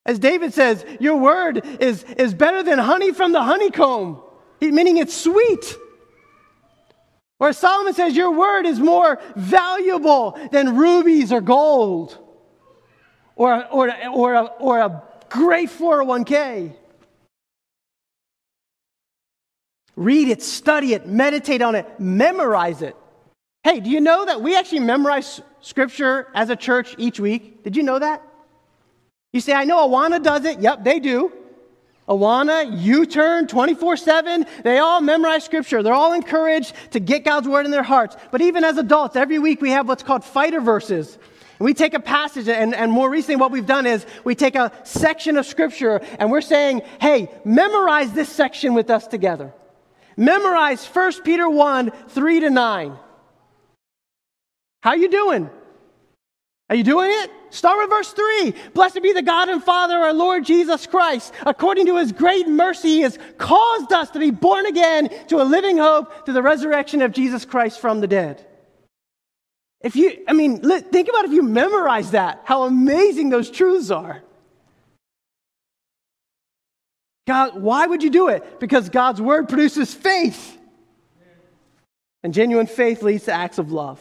As 0.06 0.18
David 0.18 0.54
says, 0.54 0.86
your 1.00 1.18
word 1.18 1.66
is, 1.80 2.02
is 2.16 2.32
better 2.32 2.62
than 2.62 2.78
honey 2.78 3.12
from 3.12 3.32
the 3.32 3.42
honeycomb, 3.42 4.22
meaning 4.62 4.96
it's 4.96 5.14
sweet. 5.14 5.76
Or 7.38 7.52
Solomon 7.52 7.92
says, 7.92 8.16
Your 8.16 8.30
word 8.30 8.64
is 8.64 8.80
more 8.80 9.20
valuable 9.34 10.38
than 10.50 10.78
rubies 10.78 11.30
or 11.30 11.42
gold 11.42 12.18
or, 13.34 13.66
or, 13.66 13.92
or, 14.08 14.32
a, 14.32 14.44
or 14.44 14.78
a 14.78 15.02
great 15.28 15.68
401k. 15.68 16.74
Read 19.96 20.28
it, 20.28 20.42
study 20.42 20.92
it, 20.92 21.06
meditate 21.06 21.62
on 21.62 21.74
it, 21.74 21.98
memorize 21.98 22.82
it. 22.82 22.94
Hey, 23.64 23.80
do 23.80 23.90
you 23.90 24.00
know 24.00 24.26
that 24.26 24.42
we 24.42 24.56
actually 24.56 24.80
memorize 24.80 25.40
scripture 25.60 26.28
as 26.34 26.50
a 26.50 26.56
church 26.56 26.94
each 26.98 27.18
week? 27.18 27.64
Did 27.64 27.76
you 27.76 27.82
know 27.82 27.98
that? 27.98 28.22
You 29.32 29.40
say, 29.40 29.54
I 29.54 29.64
know 29.64 29.88
Awana 29.88 30.22
does 30.22 30.44
it. 30.44 30.60
Yep, 30.60 30.84
they 30.84 31.00
do. 31.00 31.32
Awana, 32.08 32.80
U 32.82 33.04
Turn, 33.06 33.48
24 33.48 33.96
7, 33.96 34.46
they 34.62 34.78
all 34.78 35.00
memorize 35.00 35.44
scripture. 35.44 35.82
They're 35.82 35.92
all 35.92 36.12
encouraged 36.12 36.74
to 36.92 37.00
get 37.00 37.24
God's 37.24 37.48
word 37.48 37.64
in 37.64 37.72
their 37.72 37.82
hearts. 37.82 38.16
But 38.30 38.42
even 38.42 38.62
as 38.62 38.78
adults, 38.78 39.16
every 39.16 39.38
week 39.38 39.60
we 39.60 39.70
have 39.70 39.88
what's 39.88 40.04
called 40.04 40.24
fighter 40.24 40.60
verses. 40.60 41.18
We 41.58 41.74
take 41.74 41.94
a 41.94 42.00
passage, 42.00 42.48
and, 42.48 42.74
and 42.74 42.92
more 42.92 43.10
recently, 43.10 43.36
what 43.36 43.50
we've 43.50 43.66
done 43.66 43.86
is 43.86 44.04
we 44.24 44.34
take 44.34 44.54
a 44.54 44.70
section 44.84 45.38
of 45.38 45.46
scripture 45.46 46.00
and 46.18 46.30
we're 46.30 46.42
saying, 46.42 46.82
hey, 47.00 47.30
memorize 47.44 48.12
this 48.12 48.28
section 48.28 48.74
with 48.74 48.90
us 48.90 49.06
together. 49.06 49.52
Memorize 50.16 50.86
1 50.86 51.22
Peter 51.22 51.48
1 51.48 51.90
3 52.08 52.40
to 52.40 52.50
9. 52.50 52.98
How 54.82 54.94
you 54.94 55.10
doing? 55.10 55.50
Are 56.68 56.76
you 56.76 56.84
doing 56.84 57.10
it? 57.12 57.30
Start 57.50 57.78
with 57.78 57.90
verse 57.90 58.12
3. 58.12 58.54
Blessed 58.74 59.02
be 59.02 59.12
the 59.12 59.22
God 59.22 59.48
and 59.48 59.62
Father, 59.62 59.96
of 59.96 60.02
our 60.02 60.12
Lord 60.12 60.44
Jesus 60.44 60.86
Christ. 60.86 61.32
According 61.44 61.86
to 61.86 61.96
his 61.96 62.12
great 62.12 62.48
mercy, 62.48 62.88
he 62.88 63.00
has 63.02 63.18
caused 63.38 63.92
us 63.92 64.10
to 64.10 64.18
be 64.18 64.30
born 64.30 64.66
again 64.66 65.08
to 65.28 65.40
a 65.40 65.44
living 65.44 65.78
hope 65.78 66.24
through 66.24 66.34
the 66.34 66.42
resurrection 66.42 67.02
of 67.02 67.12
Jesus 67.12 67.44
Christ 67.44 67.80
from 67.80 68.00
the 68.00 68.08
dead. 68.08 68.44
If 69.80 69.94
you, 69.94 70.24
I 70.26 70.32
mean, 70.32 70.60
think 70.60 71.08
about 71.08 71.24
if 71.24 71.32
you 71.32 71.42
memorize 71.42 72.10
that, 72.10 72.42
how 72.44 72.64
amazing 72.64 73.28
those 73.28 73.50
truths 73.50 73.90
are. 73.90 74.22
God, 77.26 77.60
why 77.60 77.86
would 77.86 78.02
you 78.02 78.10
do 78.10 78.28
it? 78.28 78.60
Because 78.60 78.88
God's 78.88 79.20
word 79.20 79.48
produces 79.48 79.92
faith. 79.92 80.56
And 82.22 82.32
genuine 82.32 82.66
faith 82.66 83.02
leads 83.02 83.24
to 83.24 83.32
acts 83.32 83.58
of 83.58 83.72
love. 83.72 84.00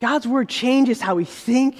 God's 0.00 0.26
word 0.26 0.48
changes 0.48 1.00
how 1.00 1.14
we 1.14 1.24
think. 1.24 1.76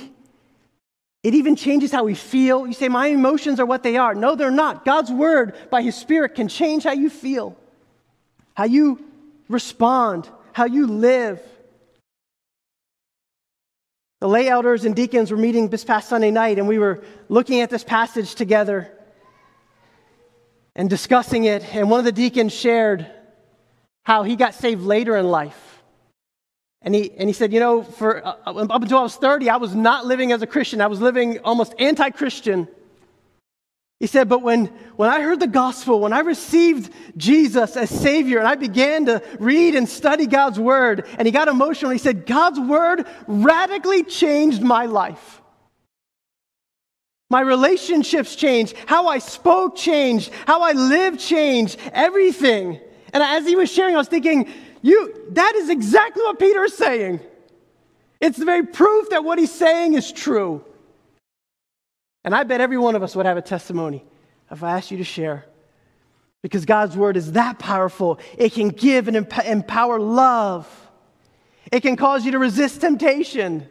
It 1.22 1.34
even 1.34 1.56
changes 1.56 1.90
how 1.90 2.04
we 2.04 2.14
feel. 2.14 2.66
You 2.66 2.72
say, 2.72 2.88
My 2.88 3.08
emotions 3.08 3.58
are 3.60 3.66
what 3.66 3.82
they 3.82 3.96
are. 3.96 4.14
No, 4.14 4.36
they're 4.36 4.50
not. 4.50 4.84
God's 4.84 5.10
word, 5.10 5.54
by 5.70 5.82
His 5.82 5.96
Spirit, 5.96 6.34
can 6.34 6.48
change 6.48 6.84
how 6.84 6.92
you 6.92 7.10
feel, 7.10 7.56
how 8.54 8.64
you 8.64 9.04
respond, 9.48 10.28
how 10.52 10.64
you 10.66 10.86
live. 10.86 11.40
The 14.20 14.28
lay 14.28 14.48
elders 14.48 14.84
and 14.84 14.96
deacons 14.96 15.30
were 15.30 15.36
meeting 15.36 15.68
this 15.68 15.84
past 15.84 16.08
Sunday 16.08 16.30
night, 16.30 16.58
and 16.58 16.66
we 16.66 16.78
were 16.78 17.04
looking 17.28 17.60
at 17.60 17.68
this 17.68 17.84
passage 17.84 18.34
together 18.34 18.90
and 20.74 20.88
discussing 20.88 21.44
it. 21.44 21.62
And 21.74 21.90
one 21.90 21.98
of 21.98 22.04
the 22.06 22.12
deacons 22.12 22.54
shared 22.54 23.06
how 24.04 24.22
he 24.22 24.36
got 24.36 24.54
saved 24.54 24.82
later 24.82 25.16
in 25.16 25.26
life. 25.26 25.82
And 26.80 26.94
he, 26.94 27.10
and 27.12 27.28
he 27.28 27.32
said, 27.32 27.52
You 27.52 27.60
know, 27.60 27.82
for, 27.82 28.24
uh, 28.26 28.36
up 28.46 28.82
until 28.82 28.98
I 28.98 29.02
was 29.02 29.16
30, 29.16 29.50
I 29.50 29.56
was 29.56 29.74
not 29.74 30.06
living 30.06 30.32
as 30.32 30.40
a 30.40 30.46
Christian. 30.46 30.80
I 30.80 30.86
was 30.86 31.00
living 31.00 31.40
almost 31.40 31.74
anti 31.78 32.08
Christian. 32.10 32.68
He 33.98 34.06
said, 34.06 34.28
But 34.28 34.42
when, 34.42 34.66
when 34.96 35.08
I 35.08 35.22
heard 35.22 35.40
the 35.40 35.46
gospel, 35.46 36.00
when 36.00 36.12
I 36.12 36.20
received 36.20 36.92
Jesus 37.16 37.76
as 37.76 37.88
Savior, 37.88 38.38
and 38.38 38.46
I 38.46 38.54
began 38.54 39.06
to 39.06 39.22
read 39.38 39.74
and 39.74 39.88
study 39.88 40.26
God's 40.26 40.60
Word, 40.60 41.06
and 41.18 41.26
he 41.26 41.32
got 41.32 41.48
emotional, 41.48 41.92
he 41.92 41.98
said, 41.98 42.26
God's 42.26 42.60
Word 42.60 43.06
radically 43.26 44.02
changed 44.02 44.62
my 44.62 44.86
life. 44.86 45.40
My 47.28 47.40
relationships 47.40 48.36
changed, 48.36 48.76
how 48.86 49.08
I 49.08 49.18
spoke 49.18 49.76
changed, 49.76 50.30
how 50.46 50.62
I 50.62 50.72
lived 50.72 51.18
changed, 51.18 51.78
everything. 51.92 52.80
And 53.12 53.22
as 53.22 53.46
he 53.46 53.56
was 53.56 53.72
sharing, 53.72 53.94
I 53.94 53.98
was 53.98 54.08
thinking, 54.08 54.52
you, 54.82 55.28
that 55.30 55.54
is 55.56 55.68
exactly 55.68 56.22
what 56.22 56.38
Peter 56.38 56.62
is 56.64 56.76
saying. 56.76 57.20
It's 58.20 58.38
the 58.38 58.44
very 58.44 58.64
proof 58.64 59.10
that 59.10 59.24
what 59.24 59.38
he's 59.38 59.50
saying 59.50 59.94
is 59.94 60.12
true. 60.12 60.64
And 62.26 62.34
I 62.34 62.42
bet 62.42 62.60
every 62.60 62.76
one 62.76 62.96
of 62.96 63.04
us 63.04 63.14
would 63.14 63.24
have 63.24 63.36
a 63.36 63.42
testimony 63.42 64.04
if 64.50 64.62
I 64.64 64.76
asked 64.76 64.90
you 64.90 64.98
to 64.98 65.04
share. 65.04 65.46
Because 66.42 66.64
God's 66.64 66.96
word 66.96 67.16
is 67.16 67.32
that 67.32 67.60
powerful. 67.60 68.18
It 68.36 68.52
can 68.52 68.68
give 68.70 69.06
and 69.06 69.16
empower 69.16 70.00
love, 70.00 70.68
it 71.72 71.80
can 71.80 71.96
cause 71.96 72.24
you 72.24 72.32
to 72.32 72.38
resist 72.38 72.80
temptation. 72.80 73.68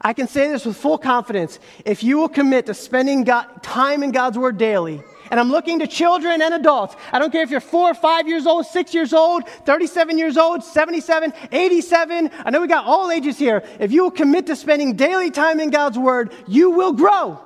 I 0.00 0.12
can 0.12 0.28
say 0.28 0.48
this 0.48 0.66
with 0.66 0.76
full 0.76 0.98
confidence. 0.98 1.58
If 1.84 2.02
you 2.02 2.18
will 2.18 2.28
commit 2.28 2.66
to 2.66 2.74
spending 2.74 3.24
God, 3.24 3.62
time 3.62 4.02
in 4.02 4.12
God's 4.12 4.38
word 4.38 4.58
daily, 4.58 5.02
and 5.30 5.40
I'm 5.40 5.50
looking 5.50 5.80
to 5.80 5.86
children 5.86 6.40
and 6.40 6.54
adults. 6.54 6.94
I 7.12 7.18
don't 7.18 7.30
care 7.30 7.42
if 7.42 7.50
you're 7.50 7.60
four, 7.60 7.94
five 7.94 8.28
years 8.28 8.46
old, 8.46 8.66
six 8.66 8.94
years 8.94 9.12
old, 9.12 9.48
37 9.48 10.18
years 10.18 10.36
old, 10.36 10.62
77, 10.62 11.32
87. 11.50 12.30
I 12.44 12.50
know 12.50 12.60
we 12.60 12.68
got 12.68 12.84
all 12.84 13.10
ages 13.10 13.38
here. 13.38 13.64
If 13.80 13.92
you 13.92 14.04
will 14.04 14.10
commit 14.10 14.46
to 14.46 14.56
spending 14.56 14.94
daily 14.94 15.30
time 15.30 15.60
in 15.60 15.70
God's 15.70 15.98
Word, 15.98 16.32
you 16.46 16.70
will 16.70 16.92
grow. 16.92 17.40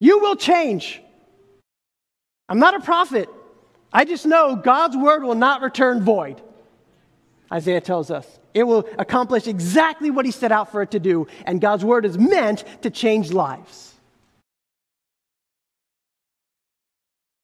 You 0.00 0.18
will 0.18 0.36
change. 0.36 1.00
I'm 2.48 2.58
not 2.58 2.74
a 2.74 2.80
prophet. 2.80 3.28
I 3.92 4.04
just 4.04 4.26
know 4.26 4.56
God's 4.56 4.96
Word 4.96 5.22
will 5.22 5.36
not 5.36 5.62
return 5.62 6.02
void. 6.02 6.40
Isaiah 7.52 7.80
tells 7.80 8.10
us. 8.10 8.26
It 8.54 8.64
will 8.64 8.86
accomplish 8.98 9.46
exactly 9.46 10.10
what 10.10 10.24
he 10.24 10.30
set 10.30 10.52
out 10.52 10.70
for 10.70 10.82
it 10.82 10.90
to 10.90 11.00
do, 11.00 11.26
and 11.46 11.60
God's 11.60 11.84
Word 11.84 12.04
is 12.04 12.18
meant 12.18 12.64
to 12.82 12.90
change 12.90 13.32
lives. 13.32 13.94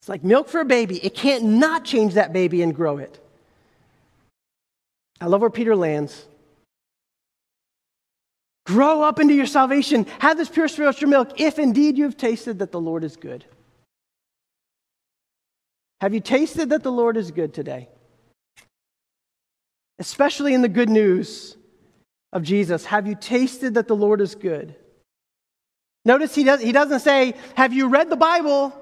It's 0.01 0.09
like 0.09 0.23
milk 0.23 0.49
for 0.49 0.61
a 0.61 0.65
baby. 0.65 1.03
It 1.03 1.15
can't 1.15 1.43
not 1.43 1.83
change 1.83 2.13
that 2.13 2.31
baby 2.31 2.61
and 2.61 2.75
grow 2.75 2.97
it. 2.97 3.19
I 5.19 5.25
love 5.25 5.41
where 5.41 5.49
Peter 5.49 5.75
lands. 5.75 6.25
Grow 8.65 9.01
up 9.01 9.19
into 9.19 9.33
your 9.33 9.47
salvation. 9.47 10.05
Have 10.19 10.37
this 10.37 10.47
pure 10.47 10.67
spiritual 10.67 11.09
milk 11.09 11.41
if 11.41 11.57
indeed 11.57 11.97
you've 11.97 12.17
tasted 12.17 12.59
that 12.59 12.71
the 12.71 12.79
Lord 12.79 13.03
is 13.03 13.17
good. 13.17 13.43
Have 16.01 16.13
you 16.13 16.19
tasted 16.19 16.69
that 16.69 16.83
the 16.83 16.91
Lord 16.91 17.17
is 17.17 17.31
good 17.31 17.53
today? 17.53 17.89
Especially 19.99 20.53
in 20.53 20.61
the 20.61 20.69
good 20.69 20.89
news 20.89 21.57
of 22.31 22.43
Jesus. 22.43 22.85
Have 22.85 23.07
you 23.07 23.15
tasted 23.15 23.73
that 23.75 23.87
the 23.87 23.95
Lord 23.95 24.21
is 24.21 24.35
good? 24.35 24.75
Notice 26.05 26.33
he, 26.33 26.43
does, 26.43 26.61
he 26.61 26.71
doesn't 26.71 27.01
say, 27.01 27.33
Have 27.55 27.73
you 27.73 27.87
read 27.87 28.09
the 28.09 28.15
Bible? 28.15 28.73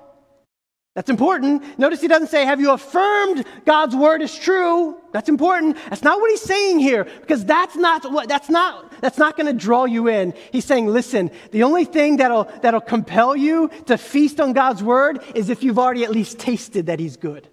That's 0.96 1.10
important. 1.12 1.78
Notice 1.78 2.02
he 2.02 2.08
doesn't 2.08 2.30
say, 2.30 2.46
Have 2.46 2.60
you 2.60 2.72
affirmed 2.72 3.46
God's 3.66 3.96
word 3.96 4.22
is 4.22 4.36
true? 4.38 4.98
That's 5.12 5.30
important. 5.30 5.78
That's 5.90 6.04
not 6.04 6.20
what 6.20 6.32
he's 6.32 6.42
saying 6.42 6.80
here, 6.80 7.04
because 7.04 7.46
that's 7.46 7.76
not 7.76 8.12
what 8.12 8.28
that's 8.28 8.50
not 8.50 8.92
that's 9.02 9.18
not 9.18 9.38
going 9.38 9.48
to 9.48 9.54
draw 9.54 9.86
you 9.86 10.08
in. 10.08 10.34
He's 10.52 10.66
saying, 10.66 10.88
listen, 10.88 11.32
the 11.52 11.64
only 11.64 11.86
thing 11.86 12.18
that'll 12.18 12.46
that'll 12.62 12.82
compel 12.82 13.36
you 13.36 13.70
to 13.86 13.98
feast 13.98 14.40
on 14.40 14.54
God's 14.54 14.84
word 14.84 15.22
is 15.36 15.50
if 15.50 15.64
you've 15.64 15.80
already 15.80 16.04
at 16.04 16.12
least 16.12 16.40
tasted 16.40 16.88
that 16.88 17.00
he's 17.00 17.18
good. 17.18 17.48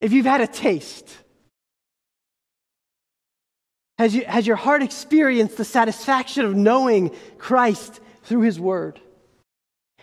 If 0.00 0.12
you've 0.12 0.26
had 0.26 0.40
a 0.40 0.46
taste. 0.46 1.08
Has, 3.98 4.14
you, 4.14 4.24
has 4.24 4.46
your 4.46 4.56
heart 4.56 4.82
experienced 4.82 5.56
the 5.56 5.64
satisfaction 5.64 6.44
of 6.44 6.54
knowing 6.54 7.14
Christ 7.38 8.00
through 8.24 8.40
his 8.40 8.58
word? 8.58 9.00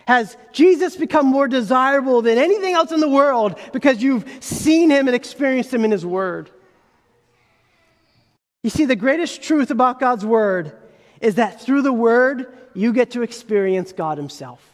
Has 0.06 0.36
Jesus 0.52 0.96
become 0.96 1.26
more 1.26 1.46
desirable 1.46 2.22
than 2.22 2.38
anything 2.38 2.74
else 2.74 2.90
in 2.90 3.00
the 3.00 3.08
world 3.08 3.58
because 3.72 4.02
you've 4.02 4.26
seen 4.40 4.90
him 4.90 5.08
and 5.08 5.14
experienced 5.14 5.72
him 5.72 5.84
in 5.84 5.90
his 5.90 6.04
word? 6.04 6.50
You 8.62 8.70
see, 8.70 8.84
the 8.84 8.96
greatest 8.96 9.42
truth 9.42 9.70
about 9.70 10.00
God's 10.00 10.24
word 10.24 10.72
is 11.20 11.36
that 11.36 11.60
through 11.60 11.82
the 11.82 11.92
word, 11.92 12.56
you 12.74 12.92
get 12.92 13.12
to 13.12 13.22
experience 13.22 13.92
God 13.92 14.18
himself. 14.18 14.71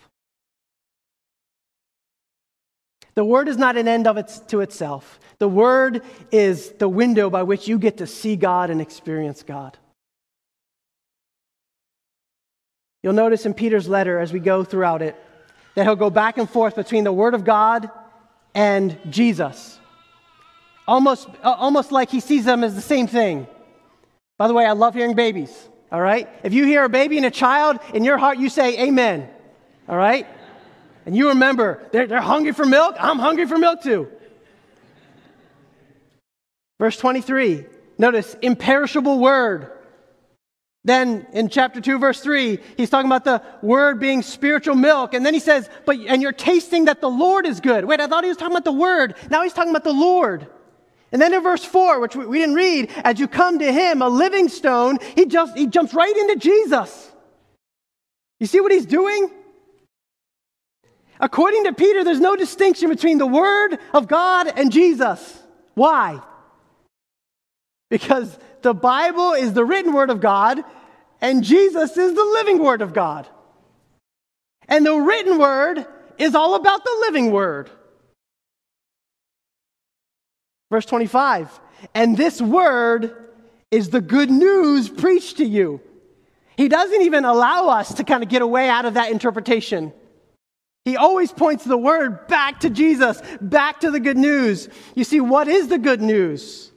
The 3.19 3.25
word 3.25 3.49
is 3.49 3.57
not 3.57 3.77
an 3.77 3.89
end 3.89 4.07
of 4.07 4.17
its, 4.17 4.39
to 4.47 4.61
itself. 4.61 5.19
The 5.41 5.49
word 5.49 6.03
is 6.31 6.71
the 6.79 6.89
window 6.89 7.29
by 7.29 7.43
which 7.43 7.67
you 7.67 7.77
get 7.77 7.97
to 7.97 8.07
see 8.07 8.37
God 8.37 8.71
and 8.71 8.81
experience 8.81 9.43
God. 9.43 9.77
You'll 13.03 13.15
notice 13.15 13.45
in 13.45 13.55
Peter's 13.55 13.89
letter 13.89 14.21
as 14.21 14.33
we 14.33 14.39
go 14.39 14.63
throughout 14.63 15.03
it 15.03 15.17
that 15.75 15.83
he'll 15.83 15.97
go 15.97 16.11
back 16.11 16.39
and 16.39 16.49
forth 16.49 16.77
between 16.77 17.03
the 17.03 17.13
word 17.13 17.35
of 17.35 17.45
God 17.45 17.91
and 18.55 18.97
Jesus. 19.11 19.81
Almost, 20.87 21.29
uh, 21.43 21.57
almost 21.59 21.91
like 21.91 22.11
he 22.11 22.21
sees 22.21 22.45
them 22.45 22.63
as 22.63 22.77
the 22.77 22.81
same 22.81 23.09
thing. 23.09 23.49
By 24.37 24.47
the 24.47 24.55
way, 24.55 24.65
I 24.65 24.75
love 24.75 24.95
hearing 24.95 25.17
babies, 25.17 25.69
all 25.91 26.01
right? 26.01 26.29
If 26.45 26.55
you 26.55 26.67
hear 26.67 26.85
a 26.85 26.89
baby 26.89 27.17
and 27.17 27.27
a 27.27 27.33
child, 27.33 27.81
in 27.95 28.05
your 28.05 28.17
heart 28.17 28.39
you 28.39 28.49
say, 28.49 28.79
Amen, 28.87 29.29
all 29.89 29.97
right? 29.97 30.29
And 31.07 31.17
you 31.17 31.29
remember, 31.29 31.83
they're, 31.93 32.07
they're 32.07 32.21
hungry 32.21 32.53
for 32.53 32.67
milk. 32.67 32.97
I'm 32.99 33.19
hungry 33.19 33.47
for 33.47 33.59
milk 33.59 33.83
too. 33.83 34.09
Verse 36.79 36.97
23, 36.97 37.65
notice, 37.99 38.37
imperishable 38.41 39.19
word. 39.19 39.73
Then 40.85 41.27
in 41.33 41.49
chapter 41.49 41.81
2, 41.81 41.99
verse 41.99 42.21
3, 42.21 42.59
he's 42.77 42.89
talking 42.89 43.11
about 43.11 43.25
the 43.25 43.43
word 43.63 43.99
being 43.99 44.23
spiritual 44.23 44.77
milk. 44.77 45.13
And 45.13 45.27
then 45.27 45.35
he 45.35 45.41
says, 45.41 45.69
but, 45.85 45.97
and 45.97 46.23
you're 46.23 46.33
tasting 46.33 46.87
that 46.87 47.01
the 47.01 47.11
Lord 47.11 47.47
is 47.47 47.61
good. 47.61 47.85
Wait, 47.85 48.01
I 48.01 48.07
thought 48.07 48.25
he 48.25 48.29
was 48.29 48.37
talking 48.37 48.55
about 48.55 48.65
the 48.65 48.73
word. 48.73 49.17
Now 49.29 49.43
he's 49.43 49.53
talking 49.53 49.71
about 49.71 49.85
the 49.85 49.93
Lord. 49.93 50.47
And 51.11 51.21
then 51.21 51.35
in 51.35 51.43
verse 51.43 51.65
4, 51.65 52.01
which 52.01 52.15
we, 52.15 52.27
we 52.27 52.39
didn't 52.39 52.55
read, 52.55 52.91
as 53.03 53.19
you 53.19 53.27
come 53.27 53.59
to 53.59 53.73
him, 53.73 54.03
a 54.03 54.09
living 54.09 54.49
stone, 54.49 54.99
he, 55.17 55.27
just, 55.27 55.57
he 55.57 55.67
jumps 55.67 55.95
right 55.95 56.17
into 56.17 56.37
Jesus. 56.37 57.11
You 58.39 58.47
see 58.47 58.61
what 58.61 58.71
he's 58.71 58.87
doing? 58.87 59.31
According 61.21 61.65
to 61.65 61.73
Peter, 61.73 62.05
there's 62.05 62.21
no 62.21 62.37
distinction 62.37 62.89
between 62.89 63.19
the 63.19 63.27
Word 63.27 63.79
of 63.93 64.07
God 64.07 64.53
and 64.55 64.71
Jesus. 64.71 65.43
Why? 65.75 66.21
Because 67.91 68.39
the 68.63 68.75
Bible 68.75 69.33
is 69.33 69.53
the 69.53 69.65
written 69.65 69.93
Word 69.93 70.11
of 70.11 70.21
God, 70.21 70.63
and 71.21 71.43
Jesus 71.43 71.97
is 71.97 72.15
the 72.15 72.25
living 72.25 72.59
Word 72.59 72.83
of 72.83 72.93
God. 72.93 73.27
And 74.69 74.85
the 74.85 74.97
written 74.97 75.39
Word 75.39 75.87
is 76.19 76.35
all 76.35 76.55
about 76.55 76.85
the 76.85 76.97
living 77.01 77.33
Word. 77.33 77.71
Verse 80.71 80.85
25, 80.85 81.61
and 81.95 82.17
this 82.17 82.43
Word 82.43 83.15
is 83.71 83.91
the 83.91 84.01
good 84.01 84.31
news 84.31 84.89
preached 84.89 85.39
to 85.39 85.45
you. 85.45 85.81
He 86.57 86.69
doesn't 86.69 87.03
even 87.03 87.25
allow 87.25 87.69
us 87.69 87.95
to 87.95 88.05
kind 88.05 88.23
of 88.23 88.29
get 88.29 88.43
away 88.43 88.69
out 88.69 88.85
of 88.85 88.95
that 88.95 89.11
interpretation. 89.11 89.93
He 90.89 90.97
always 90.97 91.31
points 91.31 91.65
the 91.65 91.77
word 91.77 92.29
back 92.29 92.61
to 92.61 92.71
Jesus, 92.71 93.21
back 93.43 93.81
to 93.81 93.91
the 93.91 94.01
good 94.01 94.17
news. 94.17 94.71
You 94.95 95.05
see, 95.05 95.21
what 95.21 95.47
is 95.47 95.69
the 95.69 95.77
good 95.77 96.01
news? 96.01 96.73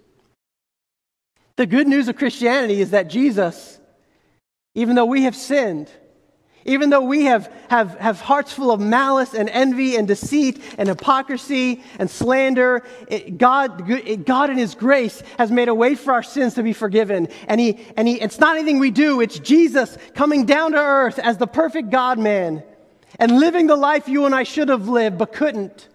The 1.55 1.66
good 1.66 1.88
news 1.88 2.09
of 2.09 2.18
Christianity 2.18 2.82
is 2.82 2.91
that 2.91 3.07
Jesus, 3.07 3.80
even 4.76 4.97
though 4.97 5.05
we 5.05 5.24
have 5.24 5.36
sinned, 5.36 5.89
even 6.66 6.89
though 6.89 7.05
we 7.05 7.24
have, 7.24 7.49
have, 7.70 7.97
have 7.99 8.20
hearts 8.20 8.51
full 8.51 8.72
of 8.72 8.82
malice 8.82 9.34
and 9.34 9.47
envy 9.47 9.95
and 9.95 10.09
deceit 10.09 10.62
and 10.78 10.89
hypocrisy 10.89 11.82
and 11.97 12.09
slander, 12.09 12.84
it, 13.07 13.38
God, 13.38 13.89
it, 13.89 14.26
God 14.26 14.49
in 14.49 14.57
His 14.57 14.76
grace 14.76 15.24
has 15.38 15.51
made 15.51 15.70
a 15.70 15.74
way 15.74 15.95
for 15.95 16.12
our 16.12 16.22
sins 16.22 16.55
to 16.55 16.64
be 16.64 16.74
forgiven. 16.74 17.30
And, 17.47 17.62
he, 17.62 17.80
and 17.95 18.09
he, 18.09 18.22
it's 18.22 18.39
not 18.39 18.57
anything 18.57 18.80
we 18.80 18.91
do, 18.91 19.22
it's 19.22 19.39
Jesus 19.39 19.97
coming 20.16 20.45
down 20.45 20.74
to 20.74 20.80
earth 20.80 21.18
as 21.18 21.38
the 21.38 21.47
perfect 21.47 21.91
God 21.91 22.20
man 22.20 22.62
and 23.20 23.39
living 23.39 23.68
the 23.68 23.76
life 23.76 24.07
you 24.07 24.26
and 24.26 24.34
I 24.34 24.43
should 24.43 24.70
have 24.70 24.88
lived 24.88 25.18
but 25.18 25.34
couldn't. 25.34 25.88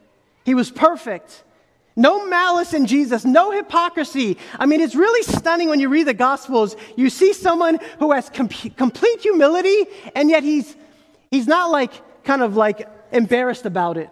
He 0.45 0.55
was 0.55 0.71
perfect. 0.71 1.45
No 1.97 2.27
malice 2.27 2.75
in 2.75 2.87
Jesus, 2.87 3.25
no 3.25 3.51
hypocrisy. 3.51 4.37
I 4.59 4.67
mean, 4.67 4.81
it's 4.83 4.95
really 4.95 5.23
stunning 5.23 5.71
when 5.71 5.81
you 5.81 5.89
read 5.89 6.07
the 6.07 6.15
Gospels. 6.15 6.77
You 6.95 7.09
see 7.09 7.33
someone 7.33 7.79
who 7.99 8.13
has 8.13 8.29
com- 8.29 8.49
complete 8.49 9.21
humility, 9.23 9.87
and 10.15 10.29
yet 10.29 10.43
he's, 10.43 10.77
he's 11.31 11.47
not 11.47 11.71
like 11.71 11.93
kind 12.23 12.43
of 12.43 12.55
like 12.55 12.87
embarrassed 13.13 13.65
about 13.65 13.97
it. 13.97 14.11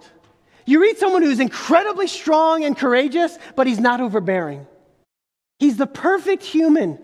You 0.65 0.81
read 0.81 0.97
someone 0.97 1.23
who's 1.23 1.41
incredibly 1.41 2.07
strong 2.07 2.65
and 2.65 2.77
courageous, 2.77 3.39
but 3.55 3.67
he's 3.67 3.81
not 3.81 4.01
overbearing. 4.01 4.67
He's 5.59 5.77
the 5.77 5.87
perfect 5.87 6.43
human. 6.43 6.99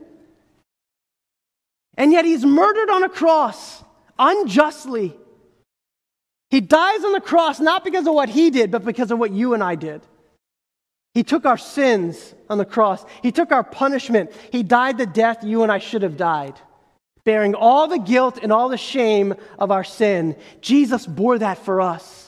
And 1.96 2.10
yet 2.10 2.24
he's 2.24 2.44
murdered 2.44 2.88
on 2.88 3.02
a 3.02 3.08
cross 3.10 3.84
unjustly. 4.18 5.14
He 6.50 6.60
dies 6.60 7.04
on 7.04 7.12
the 7.12 7.20
cross 7.20 7.60
not 7.60 7.84
because 7.84 8.06
of 8.06 8.14
what 8.14 8.28
he 8.28 8.50
did, 8.50 8.70
but 8.70 8.84
because 8.84 9.10
of 9.10 9.18
what 9.18 9.32
you 9.32 9.54
and 9.54 9.62
I 9.62 9.76
did. 9.76 10.02
He 11.14 11.22
took 11.22 11.44
our 11.44 11.58
sins 11.58 12.34
on 12.48 12.58
the 12.58 12.64
cross. 12.64 13.04
He 13.22 13.32
took 13.32 13.52
our 13.52 13.64
punishment. 13.64 14.32
He 14.50 14.62
died 14.62 14.98
the 14.98 15.06
death 15.06 15.44
you 15.44 15.62
and 15.62 15.70
I 15.70 15.78
should 15.78 16.02
have 16.02 16.16
died, 16.16 16.54
bearing 17.24 17.54
all 17.54 17.88
the 17.88 17.98
guilt 17.98 18.38
and 18.42 18.52
all 18.52 18.68
the 18.68 18.76
shame 18.76 19.34
of 19.58 19.70
our 19.70 19.84
sin. 19.84 20.36
Jesus 20.60 21.06
bore 21.06 21.38
that 21.38 21.58
for 21.58 21.80
us. 21.80 22.19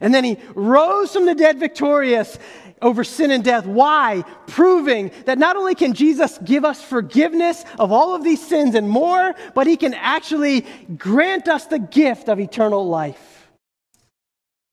And 0.00 0.14
then 0.14 0.24
he 0.24 0.38
rose 0.54 1.12
from 1.12 1.26
the 1.26 1.34
dead 1.34 1.58
victorious 1.58 2.38
over 2.82 3.04
sin 3.04 3.30
and 3.30 3.42
death. 3.42 3.66
Why? 3.66 4.24
Proving 4.46 5.10
that 5.24 5.38
not 5.38 5.56
only 5.56 5.74
can 5.74 5.94
Jesus 5.94 6.38
give 6.44 6.64
us 6.64 6.82
forgiveness 6.82 7.64
of 7.78 7.92
all 7.92 8.14
of 8.14 8.22
these 8.22 8.46
sins 8.46 8.74
and 8.74 8.88
more, 8.88 9.34
but 9.54 9.66
he 9.66 9.76
can 9.76 9.94
actually 9.94 10.66
grant 10.96 11.48
us 11.48 11.66
the 11.66 11.78
gift 11.78 12.28
of 12.28 12.38
eternal 12.38 12.86
life. 12.86 13.48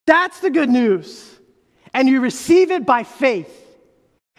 That's 0.05 0.41
the 0.41 0.49
good 0.49 0.69
news. 0.69 1.39
And 1.93 2.09
you 2.09 2.19
receive 2.19 2.71
it 2.71 2.86
by 2.86 3.03
faith. 3.03 3.62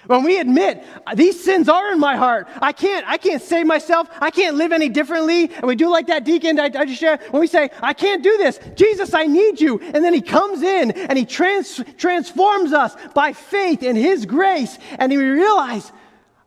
When 0.06 0.22
we 0.22 0.38
admit 0.38 0.84
these 1.14 1.42
sins 1.42 1.68
are 1.68 1.92
in 1.92 1.98
my 1.98 2.16
heart, 2.16 2.48
I 2.60 2.72
can't, 2.72 3.06
I 3.08 3.16
can't 3.16 3.42
save 3.42 3.66
myself. 3.66 4.08
I 4.20 4.30
can't 4.30 4.56
live 4.56 4.72
any 4.72 4.88
differently. 4.88 5.50
And 5.54 5.64
we 5.64 5.76
do 5.76 5.88
like 5.88 6.06
that 6.08 6.24
deacon 6.24 6.58
I, 6.60 6.64
I 6.64 6.84
just 6.84 7.00
shared. 7.00 7.20
When 7.30 7.40
we 7.40 7.46
say, 7.46 7.70
I 7.80 7.92
can't 7.92 8.22
do 8.22 8.36
this, 8.36 8.58
Jesus, 8.74 9.14
I 9.14 9.24
need 9.24 9.60
you. 9.60 9.80
And 9.80 10.04
then 10.04 10.14
he 10.14 10.20
comes 10.20 10.62
in 10.62 10.90
and 10.92 11.18
he 11.18 11.24
trans, 11.24 11.82
transforms 11.96 12.72
us 12.72 12.94
by 13.14 13.32
faith 13.32 13.82
in 13.82 13.96
his 13.96 14.26
grace. 14.26 14.78
And 14.98 15.10
we 15.10 15.16
realize, 15.16 15.92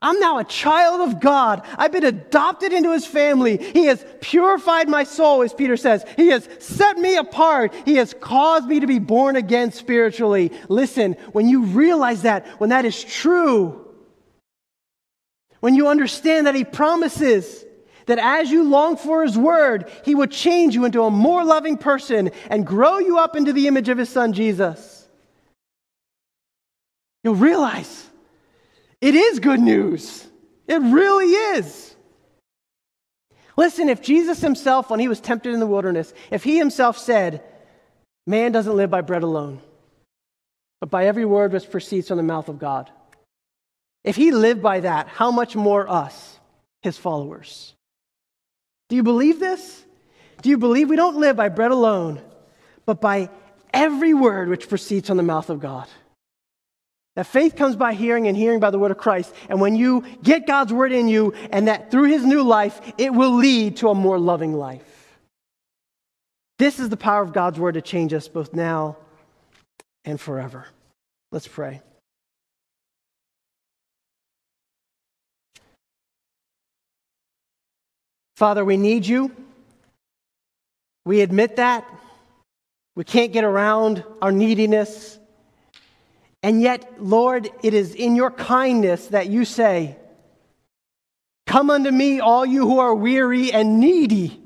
I'm 0.01 0.19
now 0.19 0.37
a 0.37 0.43
child 0.43 1.09
of 1.09 1.19
God. 1.19 1.65
I've 1.75 1.91
been 1.91 2.05
adopted 2.05 2.71
into 2.71 2.91
his 2.91 3.05
family. 3.05 3.57
He 3.57 3.85
has 3.85 4.05
purified 4.21 4.87
my 4.87 5.03
soul, 5.03 5.41
as 5.41 5.53
Peter 5.53 5.75
says. 5.75 6.05
He 6.15 6.27
has 6.27 6.47
set 6.59 6.97
me 6.97 7.17
apart. 7.17 7.73
He 7.85 7.95
has 7.95 8.13
caused 8.19 8.67
me 8.67 8.79
to 8.79 8.87
be 8.87 8.99
born 8.99 9.35
again 9.35 9.71
spiritually. 9.71 10.51
Listen, 10.69 11.13
when 11.31 11.49
you 11.49 11.63
realize 11.63 12.21
that, 12.21 12.45
when 12.59 12.69
that 12.69 12.85
is 12.85 13.03
true, 13.03 13.83
when 15.61 15.73
you 15.73 15.87
understand 15.87 16.45
that 16.45 16.53
he 16.53 16.63
promises 16.63 17.65
that 18.05 18.19
as 18.19 18.51
you 18.51 18.63
long 18.63 18.97
for 18.97 19.23
his 19.23 19.37
word, 19.37 19.91
he 20.05 20.13
will 20.13 20.27
change 20.27 20.75
you 20.75 20.85
into 20.85 21.03
a 21.03 21.11
more 21.11 21.43
loving 21.43 21.77
person 21.77 22.31
and 22.49 22.65
grow 22.65 22.99
you 22.99 23.17
up 23.17 23.35
into 23.35 23.51
the 23.51 23.67
image 23.67 23.89
of 23.89 23.97
his 23.97 24.09
son, 24.09 24.31
Jesus, 24.31 25.07
you'll 27.23 27.35
realize 27.35 28.06
it 29.01 29.15
is 29.15 29.39
good 29.39 29.59
news. 29.59 30.25
It 30.67 30.81
really 30.81 31.31
is. 31.57 31.95
Listen, 33.55 33.89
if 33.89 34.01
Jesus 34.01 34.39
himself, 34.39 34.89
when 34.89 34.99
he 34.99 35.07
was 35.07 35.19
tempted 35.19 35.53
in 35.53 35.59
the 35.59 35.67
wilderness, 35.67 36.13
if 36.31 36.43
he 36.43 36.57
himself 36.57 36.97
said, 36.97 37.43
Man 38.27 38.51
doesn't 38.51 38.75
live 38.75 38.89
by 38.89 39.01
bread 39.01 39.23
alone, 39.23 39.61
but 40.81 40.89
by 40.89 41.05
every 41.05 41.25
word 41.25 41.53
which 41.53 41.71
proceeds 41.71 42.09
from 42.09 42.17
the 42.17 42.23
mouth 42.23 42.49
of 42.49 42.59
God. 42.59 42.91
If 44.03 44.15
he 44.15 44.31
lived 44.31 44.61
by 44.61 44.81
that, 44.81 45.07
how 45.07 45.31
much 45.31 45.55
more 45.55 45.89
us, 45.89 46.39
his 46.81 46.97
followers? 46.97 47.73
Do 48.89 48.95
you 48.95 49.03
believe 49.03 49.39
this? 49.39 49.83
Do 50.41 50.49
you 50.49 50.57
believe 50.57 50.89
we 50.89 50.95
don't 50.95 51.17
live 51.17 51.35
by 51.35 51.49
bread 51.49 51.71
alone, 51.71 52.21
but 52.85 53.01
by 53.01 53.29
every 53.73 54.13
word 54.13 54.49
which 54.49 54.69
proceeds 54.69 55.07
from 55.07 55.17
the 55.17 55.23
mouth 55.23 55.49
of 55.49 55.59
God? 55.59 55.87
That 57.17 57.25
faith 57.25 57.55
comes 57.55 57.75
by 57.75 57.95
hearing 57.95 58.27
and 58.27 58.37
hearing 58.37 58.59
by 58.59 58.69
the 58.69 58.77
word 58.77 58.91
of 58.91 58.99
Christ. 58.99 59.33
And 59.49 59.59
when 59.59 59.75
you 59.75 60.03
get 60.21 60.45
God's 60.45 60.71
word 60.71 60.91
in 60.91 61.07
you, 61.07 61.33
and 61.49 61.67
that 61.67 61.89
through 61.89 62.11
his 62.11 62.23
new 62.23 62.43
life, 62.43 62.79
it 62.99 63.11
will 63.11 63.33
lead 63.33 63.77
to 63.77 63.89
a 63.89 63.95
more 63.95 64.19
loving 64.19 64.53
life. 64.53 65.17
This 66.59 66.77
is 66.77 66.89
the 66.89 66.95
power 66.95 67.23
of 67.23 67.33
God's 67.33 67.59
word 67.59 67.71
to 67.71 67.81
change 67.81 68.13
us 68.13 68.27
both 68.27 68.53
now 68.53 68.97
and 70.05 70.21
forever. 70.21 70.67
Let's 71.31 71.47
pray. 71.47 71.81
Father, 78.35 78.63
we 78.63 78.77
need 78.77 79.07
you. 79.07 79.31
We 81.03 81.21
admit 81.21 81.55
that. 81.55 81.83
We 82.95 83.03
can't 83.03 83.33
get 83.33 83.43
around 83.43 84.03
our 84.21 84.31
neediness. 84.31 85.17
And 86.43 86.61
yet, 86.61 86.95
Lord, 86.99 87.49
it 87.63 87.73
is 87.73 87.95
in 87.95 88.15
your 88.15 88.31
kindness 88.31 89.07
that 89.07 89.27
you 89.27 89.45
say, 89.45 89.97
Come 91.45 91.69
unto 91.69 91.89
me, 91.91 92.19
all 92.19 92.45
you 92.45 92.67
who 92.67 92.79
are 92.79 92.93
weary 92.93 93.53
and 93.53 93.79
needy 93.79 94.41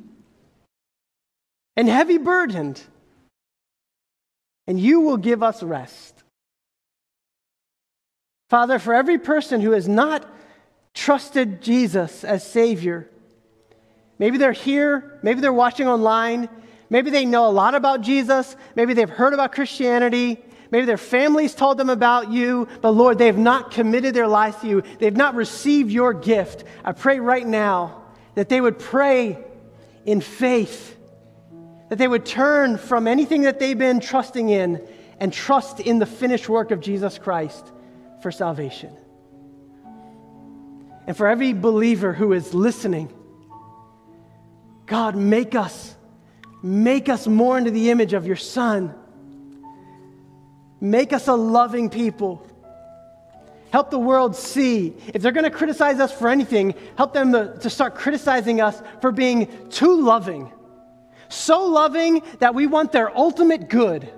and 1.75 1.89
heavy 1.89 2.19
burdened, 2.19 2.79
and 4.67 4.79
you 4.79 5.01
will 5.01 5.17
give 5.17 5.41
us 5.41 5.63
rest. 5.63 6.23
Father, 8.49 8.77
for 8.79 8.93
every 8.93 9.17
person 9.17 9.61
who 9.61 9.71
has 9.71 9.87
not 9.87 10.27
trusted 10.93 11.61
Jesus 11.61 12.23
as 12.23 12.45
Savior, 12.45 13.09
maybe 14.19 14.37
they're 14.37 14.51
here, 14.51 15.19
maybe 15.23 15.41
they're 15.41 15.53
watching 15.53 15.87
online, 15.87 16.49
maybe 16.89 17.09
they 17.09 17.25
know 17.25 17.47
a 17.47 17.51
lot 17.51 17.73
about 17.73 18.01
Jesus, 18.01 18.55
maybe 18.75 18.93
they've 18.93 19.09
heard 19.09 19.33
about 19.33 19.53
Christianity, 19.53 20.43
maybe 20.71 20.85
their 20.85 20.97
families 20.97 21.53
told 21.53 21.77
them 21.77 21.89
about 21.89 22.31
you, 22.31 22.67
but 22.81 22.91
Lord, 22.91 23.17
they 23.17 23.27
have 23.27 23.37
not 23.37 23.71
committed 23.71 24.13
their 24.13 24.27
lives 24.27 24.57
to 24.61 24.67
you, 24.67 24.83
they've 24.99 25.15
not 25.15 25.35
received 25.35 25.91
your 25.91 26.13
gift. 26.13 26.63
I 26.83 26.93
pray 26.93 27.19
right 27.19 27.45
now 27.45 28.03
that 28.35 28.49
they 28.49 28.61
would 28.61 28.79
pray 28.79 29.37
in 30.05 30.21
faith, 30.21 30.97
that 31.89 31.97
they 31.97 32.07
would 32.07 32.25
turn 32.25 32.77
from 32.77 33.07
anything 33.07 33.41
that 33.43 33.59
they've 33.59 33.77
been 33.77 33.99
trusting 33.99 34.49
in 34.49 34.81
and 35.19 35.31
trust 35.31 35.79
in 35.79 35.99
the 35.99 36.05
finished 36.05 36.49
work 36.49 36.71
of 36.71 36.79
Jesus 36.79 37.17
Christ 37.17 37.71
for 38.21 38.31
salvation. 38.31 38.95
And 41.05 41.17
for 41.17 41.27
every 41.27 41.53
believer 41.53 42.13
who 42.13 42.33
is 42.33 42.53
listening, 42.53 43.11
God, 44.85 45.15
make 45.15 45.55
us, 45.55 45.95
make 46.63 47.09
us 47.09 47.27
more 47.27 47.57
into 47.57 47.71
the 47.71 47.89
image 47.91 48.13
of 48.13 48.25
your 48.25 48.35
Son. 48.35 48.93
Make 50.81 51.13
us 51.13 51.27
a 51.27 51.35
loving 51.35 51.91
people. 51.91 52.45
Help 53.71 53.91
the 53.91 53.99
world 53.99 54.35
see. 54.35 54.93
If 55.13 55.21
they're 55.21 55.31
going 55.31 55.45
to 55.45 55.51
criticize 55.51 55.99
us 55.99 56.11
for 56.11 56.27
anything, 56.27 56.73
help 56.97 57.13
them 57.13 57.31
to, 57.31 57.55
to 57.59 57.69
start 57.69 57.95
criticizing 57.95 58.59
us 58.59 58.81
for 58.99 59.11
being 59.11 59.69
too 59.69 60.01
loving. 60.01 60.51
So 61.29 61.67
loving 61.67 62.23
that 62.39 62.53
we 62.55 62.67
want 62.67 62.91
their 62.91 63.15
ultimate 63.15 63.69
good. 63.69 64.11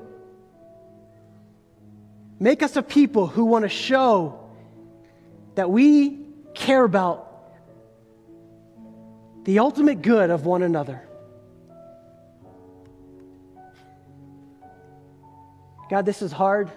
Make 2.40 2.64
us 2.64 2.76
a 2.76 2.82
people 2.82 3.28
who 3.28 3.46
want 3.46 3.64
to 3.64 3.70
show 3.70 4.50
that 5.56 5.70
we 5.70 6.26
care 6.56 6.84
about 6.84 7.30
the 9.44 9.60
ultimate 9.60 10.02
good 10.02 10.30
of 10.30 10.46
one 10.46 10.64
another. 10.64 11.08
God, 15.94 16.08
this 16.08 16.24
is 16.24 16.32
hard. 16.32 16.72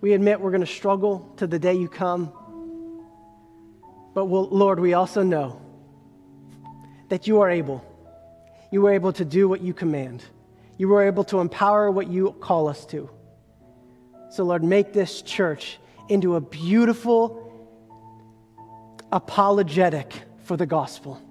We 0.00 0.12
admit 0.12 0.40
we're 0.40 0.50
going 0.50 0.60
to 0.60 0.66
struggle 0.66 1.32
to 1.36 1.46
the 1.46 1.60
day 1.60 1.74
you 1.74 1.88
come. 1.88 2.32
But 4.12 4.24
we'll, 4.24 4.48
Lord, 4.48 4.80
we 4.80 4.94
also 4.94 5.22
know 5.22 5.62
that 7.10 7.28
you 7.28 7.42
are 7.42 7.48
able. 7.48 7.84
You 8.72 8.84
are 8.88 8.92
able 8.92 9.12
to 9.12 9.24
do 9.24 9.48
what 9.48 9.60
you 9.60 9.72
command. 9.72 10.24
You 10.78 10.92
are 10.94 11.06
able 11.06 11.22
to 11.26 11.38
empower 11.38 11.92
what 11.92 12.08
you 12.08 12.32
call 12.40 12.66
us 12.66 12.84
to. 12.86 13.08
So, 14.32 14.42
Lord, 14.42 14.64
make 14.64 14.92
this 14.92 15.22
church 15.22 15.78
into 16.08 16.34
a 16.34 16.40
beautiful 16.40 17.52
apologetic 19.12 20.12
for 20.42 20.56
the 20.56 20.66
gospel. 20.66 21.22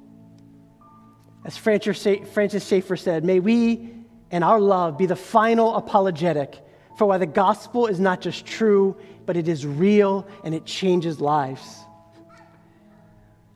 As 1.44 1.58
Francis 1.58 2.66
Schaeffer 2.66 2.96
said, 2.96 3.26
may 3.26 3.42
we 3.42 3.97
and 4.32 4.44
our 4.44 4.60
love 4.60 4.98
be 4.98 5.06
the 5.06 5.16
final 5.16 5.76
apologetic 5.76 6.60
for 6.98 7.06
why 7.06 7.18
the 7.18 7.26
gospel 7.26 7.88
is 7.88 8.00
not 8.00 8.22
just 8.22 8.46
true, 8.46 8.98
but 9.26 9.38
it 9.38 9.48
is 9.48 9.66
real 9.66 10.28
and 10.44 10.56
it 10.56 10.66
changes 10.66 11.22
lives. 11.22 11.80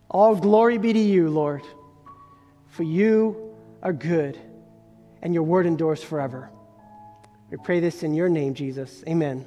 All 0.09 0.35
glory 0.35 0.77
be 0.77 0.93
to 0.93 0.99
you, 0.99 1.29
Lord, 1.29 1.63
for 2.69 2.83
you 2.83 3.55
are 3.81 3.93
good 3.93 4.39
and 5.21 5.33
your 5.33 5.43
word 5.43 5.65
endures 5.65 6.03
forever. 6.03 6.49
We 7.49 7.57
pray 7.57 7.79
this 7.79 8.03
in 8.03 8.13
your 8.13 8.29
name, 8.29 8.53
Jesus. 8.53 9.03
Amen. 9.07 9.45